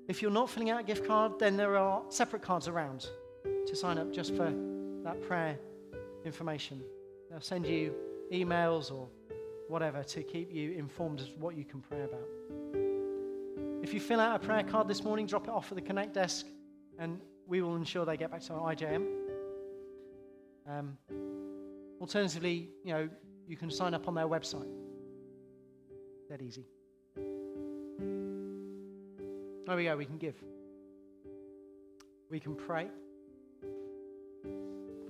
If 0.07 0.23
you're 0.23 0.31
not 0.31 0.51
filling 0.51 0.71
out 0.71 0.81
a 0.81 0.83
gift 0.83 1.07
card, 1.07 1.39
then 1.39 1.57
there 1.57 1.77
are 1.77 2.03
separate 2.09 2.43
cards 2.43 2.69
around 2.69 3.07
to 3.67 3.77
sign 3.77 3.99
up 3.99 4.13
just 4.13 4.35
for 4.35 4.53
that 5.05 5.21
prayer 5.23 5.59
information. 6.25 6.83
They'll 7.31 7.41
send 7.41 7.67
you 7.67 7.95
emails 8.33 8.93
or 8.93 9.09
whatever 9.69 10.03
to 10.03 10.23
keep 10.23 10.53
you 10.53 10.73
informed 10.73 11.21
of 11.21 11.29
what 11.39 11.57
you 11.57 11.65
can 11.65 11.81
pray 11.81 12.03
about. 12.03 12.27
If 13.83 13.95
you 13.95 14.01
fill 14.01 14.21
out 14.21 14.37
a 14.37 14.39
prayer 14.39 14.63
card 14.63 14.89
this 14.89 15.03
morning, 15.03 15.27
drop 15.27 15.45
it 15.45 15.51
off 15.51 15.71
at 15.71 15.77
the 15.77 15.83
Connect 15.83 16.13
desk 16.13 16.47
and 16.99 17.21
we 17.47 17.63
will 17.63 17.77
ensure 17.77 18.05
they 18.05 18.17
get 18.17 18.31
back 18.31 18.43
to 18.43 18.53
IJM. 18.53 19.07
Um, 20.69 20.99
alternatively, 22.01 22.69
you 22.85 22.93
know, 22.93 23.09
you 23.49 23.57
can 23.57 23.71
sign 23.71 23.95
up 23.95 24.07
on 24.07 24.15
their 24.15 24.29
website. 24.29 24.69
That 26.29 26.43
easy. 26.43 26.67
There 29.67 29.77
we 29.77 29.85
go, 29.85 29.97
we 29.97 30.05
can 30.05 30.19
give. 30.19 30.37
We 32.31 32.39
can 32.39 32.55
pray 32.55 32.89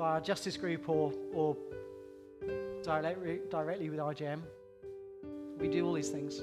by 0.01 0.13
our 0.13 0.21
justice 0.21 0.57
group 0.57 0.89
or, 0.89 1.13
or 1.35 1.55
directly, 2.83 3.41
directly 3.51 3.91
with 3.91 3.99
IJM. 3.99 4.41
We 5.59 5.69
do 5.69 5.87
all 5.87 5.93
these 5.93 6.09
things. 6.09 6.41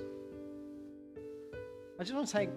I 2.00 2.04
just 2.04 2.14
want 2.14 2.28
to 2.28 2.34
take 2.34 2.50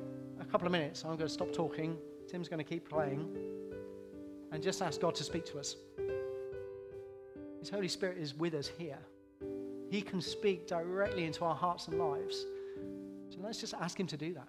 a 0.43 0.45
couple 0.45 0.67
of 0.67 0.73
minutes. 0.73 1.03
I'm 1.03 1.17
going 1.17 1.21
to 1.21 1.29
stop 1.31 1.55
talking. 1.55 1.97
Tim's 2.29 2.49
going 2.51 2.59
to 2.59 2.65
keep 2.65 2.87
playing. 2.87 3.35
And 4.53 4.63
just 4.63 4.83
ask 4.83 5.01
God 5.01 5.15
to 5.15 5.25
speak 5.25 5.47
to 5.47 5.59
us. 5.59 5.77
His 7.61 7.71
Holy 7.71 7.89
Spirit 7.89 8.19
is 8.19 8.35
with 8.35 8.53
us 8.53 8.71
here. 8.77 8.99
He 9.89 10.03
can 10.03 10.21
speak 10.21 10.67
directly 10.67 11.25
into 11.25 11.47
our 11.47 11.55
hearts 11.55 11.89
and 11.89 11.99
lives. 11.99 12.45
So 13.31 13.39
let's 13.43 13.59
just 13.59 13.73
ask 13.73 13.99
Him 13.99 14.07
to 14.09 14.19
do 14.19 14.35
that. 14.35 14.49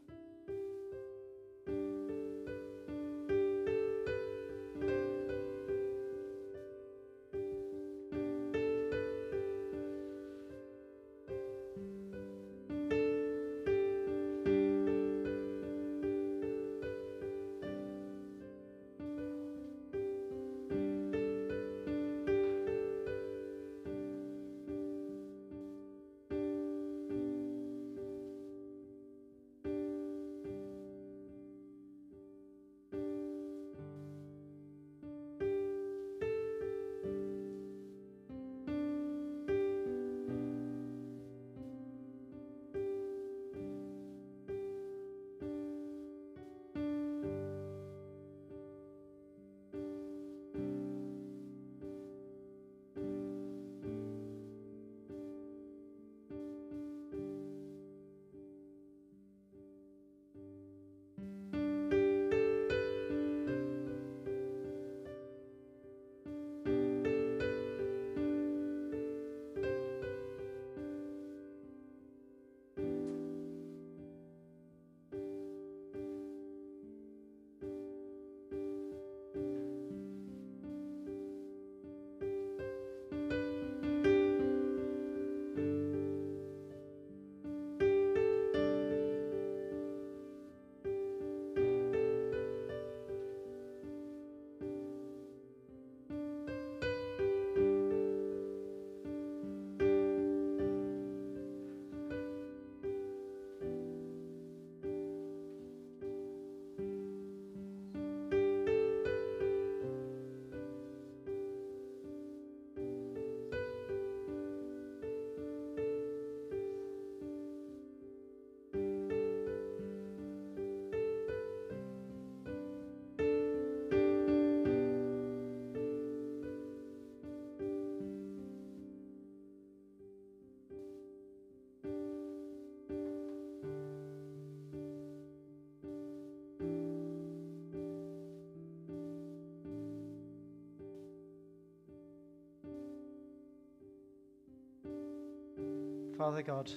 Father 146.22 146.44
God, 146.44 146.72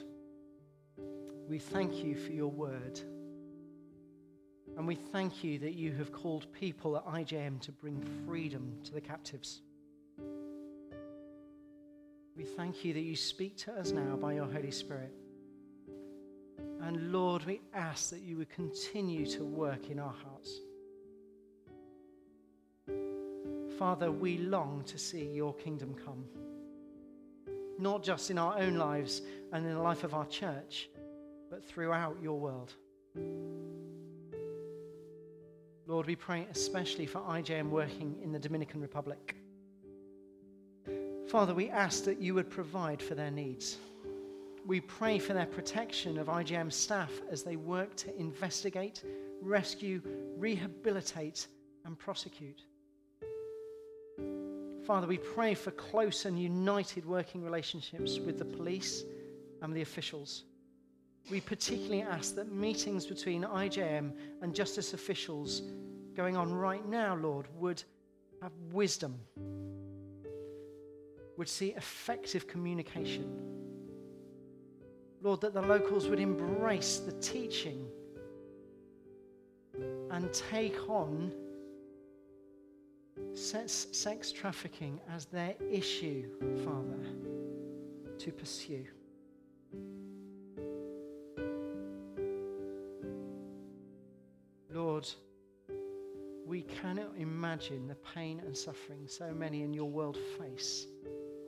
we 1.50 1.58
thank 1.58 2.02
you 2.02 2.16
for 2.16 2.32
your 2.32 2.50
word. 2.50 2.98
And 4.78 4.86
we 4.86 4.94
thank 4.94 5.44
you 5.44 5.58
that 5.58 5.74
you 5.74 5.92
have 5.92 6.12
called 6.12 6.50
people 6.54 6.96
at 6.96 7.04
IJM 7.04 7.60
to 7.60 7.72
bring 7.72 8.02
freedom 8.26 8.78
to 8.84 8.92
the 8.92 9.02
captives. 9.02 9.60
We 12.34 12.44
thank 12.56 12.86
you 12.86 12.94
that 12.94 13.02
you 13.02 13.16
speak 13.16 13.58
to 13.58 13.74
us 13.74 13.90
now 13.90 14.16
by 14.16 14.32
your 14.32 14.46
Holy 14.46 14.70
Spirit. 14.70 15.12
And 16.80 17.12
Lord, 17.12 17.44
we 17.44 17.60
ask 17.74 18.08
that 18.12 18.22
you 18.22 18.38
would 18.38 18.48
continue 18.48 19.26
to 19.26 19.44
work 19.44 19.90
in 19.90 19.98
our 19.98 20.14
hearts. 20.24 20.58
Father, 23.78 24.10
we 24.10 24.38
long 24.38 24.84
to 24.86 24.96
see 24.96 25.26
your 25.26 25.52
kingdom 25.52 25.94
come, 26.02 26.24
not 27.78 28.02
just 28.02 28.30
in 28.30 28.38
our 28.38 28.58
own 28.58 28.76
lives 28.76 29.22
and 29.52 29.66
in 29.66 29.74
the 29.74 29.80
life 29.80 30.04
of 30.04 30.14
our 30.14 30.26
church, 30.26 30.88
but 31.50 31.64
throughout 31.64 32.16
your 32.22 32.38
world. 32.38 32.72
Lord, 35.86 36.06
we 36.06 36.16
pray 36.16 36.46
especially 36.50 37.06
for 37.06 37.20
IJM 37.20 37.68
working 37.68 38.16
in 38.22 38.32
the 38.32 38.38
Dominican 38.38 38.80
Republic. 38.80 39.36
Father, 41.28 41.54
we 41.54 41.68
ask 41.68 42.04
that 42.04 42.20
you 42.20 42.34
would 42.34 42.48
provide 42.48 43.02
for 43.02 43.14
their 43.14 43.30
needs. 43.30 43.78
We 44.66 44.80
pray 44.80 45.18
for 45.18 45.34
their 45.34 45.46
protection 45.46 46.18
of 46.18 46.28
IJM 46.28 46.72
staff 46.72 47.10
as 47.30 47.42
they 47.42 47.56
work 47.56 47.96
to 47.96 48.18
investigate, 48.18 49.02
rescue, 49.42 50.00
rehabilitate, 50.38 51.48
and 51.84 51.98
prosecute. 51.98 52.62
Father, 54.86 55.06
we 55.06 55.18
pray 55.18 55.54
for 55.54 55.70
close 55.72 56.24
and 56.24 56.38
united 56.38 57.06
working 57.06 57.42
relationships 57.42 58.18
with 58.18 58.38
the 58.38 58.44
police 58.44 59.04
and 59.62 59.74
the 59.74 59.82
officials. 59.82 60.44
We 61.30 61.40
particularly 61.40 62.02
ask 62.02 62.34
that 62.34 62.52
meetings 62.52 63.06
between 63.06 63.44
IJM 63.44 64.12
and 64.42 64.54
justice 64.54 64.92
officials 64.92 65.62
going 66.14 66.36
on 66.36 66.52
right 66.52 66.86
now, 66.86 67.16
Lord, 67.16 67.46
would 67.58 67.82
have 68.42 68.52
wisdom 68.72 69.18
would 71.36 71.48
see 71.48 71.70
effective 71.70 72.46
communication. 72.46 73.24
Lord, 75.22 75.40
that 75.40 75.54
the 75.54 75.62
locals 75.62 76.08
would 76.08 76.20
embrace 76.20 76.98
the 76.98 77.12
teaching 77.12 77.86
and 80.10 80.32
take 80.32 80.88
on 80.88 81.32
sex, 83.34 83.88
sex 83.92 84.32
trafficking 84.32 85.00
as 85.10 85.26
their 85.26 85.54
issue, 85.70 86.28
Father, 86.64 86.98
to 88.18 88.32
pursue. 88.32 88.86
Lord, 94.72 95.08
we 96.46 96.62
cannot 96.62 97.12
imagine 97.16 97.88
the 97.88 97.96
pain 97.96 98.40
and 98.44 98.56
suffering 98.56 99.06
so 99.06 99.32
many 99.32 99.62
in 99.62 99.72
your 99.72 99.88
world 99.88 100.18
face 100.38 100.86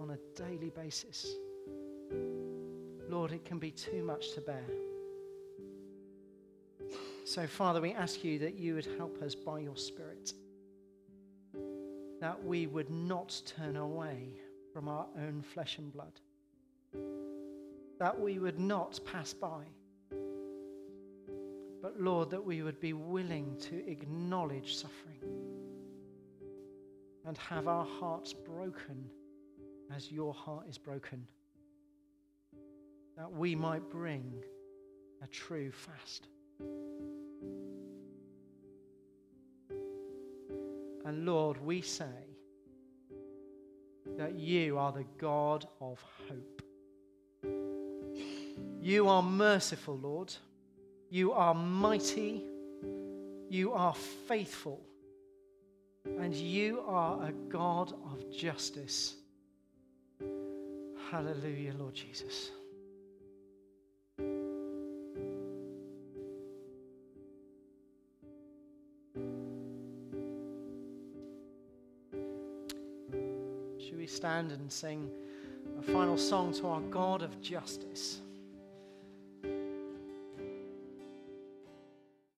on 0.00 0.10
a 0.10 0.18
daily 0.34 0.70
basis. 0.70 1.34
Lord, 3.08 3.32
it 3.32 3.44
can 3.44 3.58
be 3.58 3.70
too 3.70 4.02
much 4.02 4.32
to 4.34 4.40
bear. 4.40 4.64
So, 7.24 7.46
Father, 7.46 7.80
we 7.80 7.92
ask 7.92 8.22
you 8.22 8.38
that 8.40 8.54
you 8.54 8.74
would 8.74 8.88
help 8.96 9.20
us 9.22 9.34
by 9.34 9.60
your 9.60 9.76
Spirit, 9.76 10.32
that 12.26 12.44
we 12.44 12.66
would 12.66 12.90
not 12.90 13.40
turn 13.46 13.76
away 13.76 14.30
from 14.72 14.88
our 14.88 15.06
own 15.16 15.40
flesh 15.54 15.78
and 15.78 15.92
blood, 15.92 16.20
that 18.00 18.18
we 18.18 18.40
would 18.40 18.58
not 18.58 18.98
pass 19.04 19.32
by, 19.32 19.62
but, 21.80 22.00
Lord, 22.00 22.30
that 22.30 22.44
we 22.44 22.64
would 22.64 22.80
be 22.80 22.94
willing 22.94 23.56
to 23.60 23.88
acknowledge 23.88 24.74
suffering 24.74 25.20
and 27.24 27.38
have 27.38 27.68
our 27.68 27.86
hearts 27.86 28.32
broken 28.32 29.08
as 29.94 30.10
your 30.10 30.34
heart 30.34 30.66
is 30.68 30.78
broken, 30.78 31.24
that 33.16 33.30
we 33.30 33.54
might 33.54 33.88
bring 33.88 34.42
a 35.22 35.28
true 35.28 35.70
fast. 35.70 36.26
And 41.06 41.24
Lord, 41.24 41.64
we 41.64 41.82
say 41.82 42.04
that 44.18 44.34
you 44.34 44.76
are 44.76 44.90
the 44.90 45.04
God 45.18 45.64
of 45.80 46.02
hope. 46.28 46.62
You 48.80 49.08
are 49.08 49.22
merciful, 49.22 49.96
Lord. 49.98 50.34
You 51.08 51.32
are 51.32 51.54
mighty. 51.54 52.42
You 53.48 53.72
are 53.72 53.94
faithful. 53.94 54.80
And 56.04 56.34
you 56.34 56.80
are 56.88 57.28
a 57.28 57.32
God 57.48 57.92
of 57.92 58.28
justice. 58.36 59.14
Hallelujah, 61.08 61.74
Lord 61.78 61.94
Jesus. 61.94 62.50
Stand 74.36 74.52
and 74.52 74.70
sing 74.70 75.08
a 75.78 75.82
final 75.82 76.18
song 76.18 76.52
to 76.52 76.66
our 76.66 76.80
God 76.82 77.22
of 77.22 77.40
justice? 77.40 78.20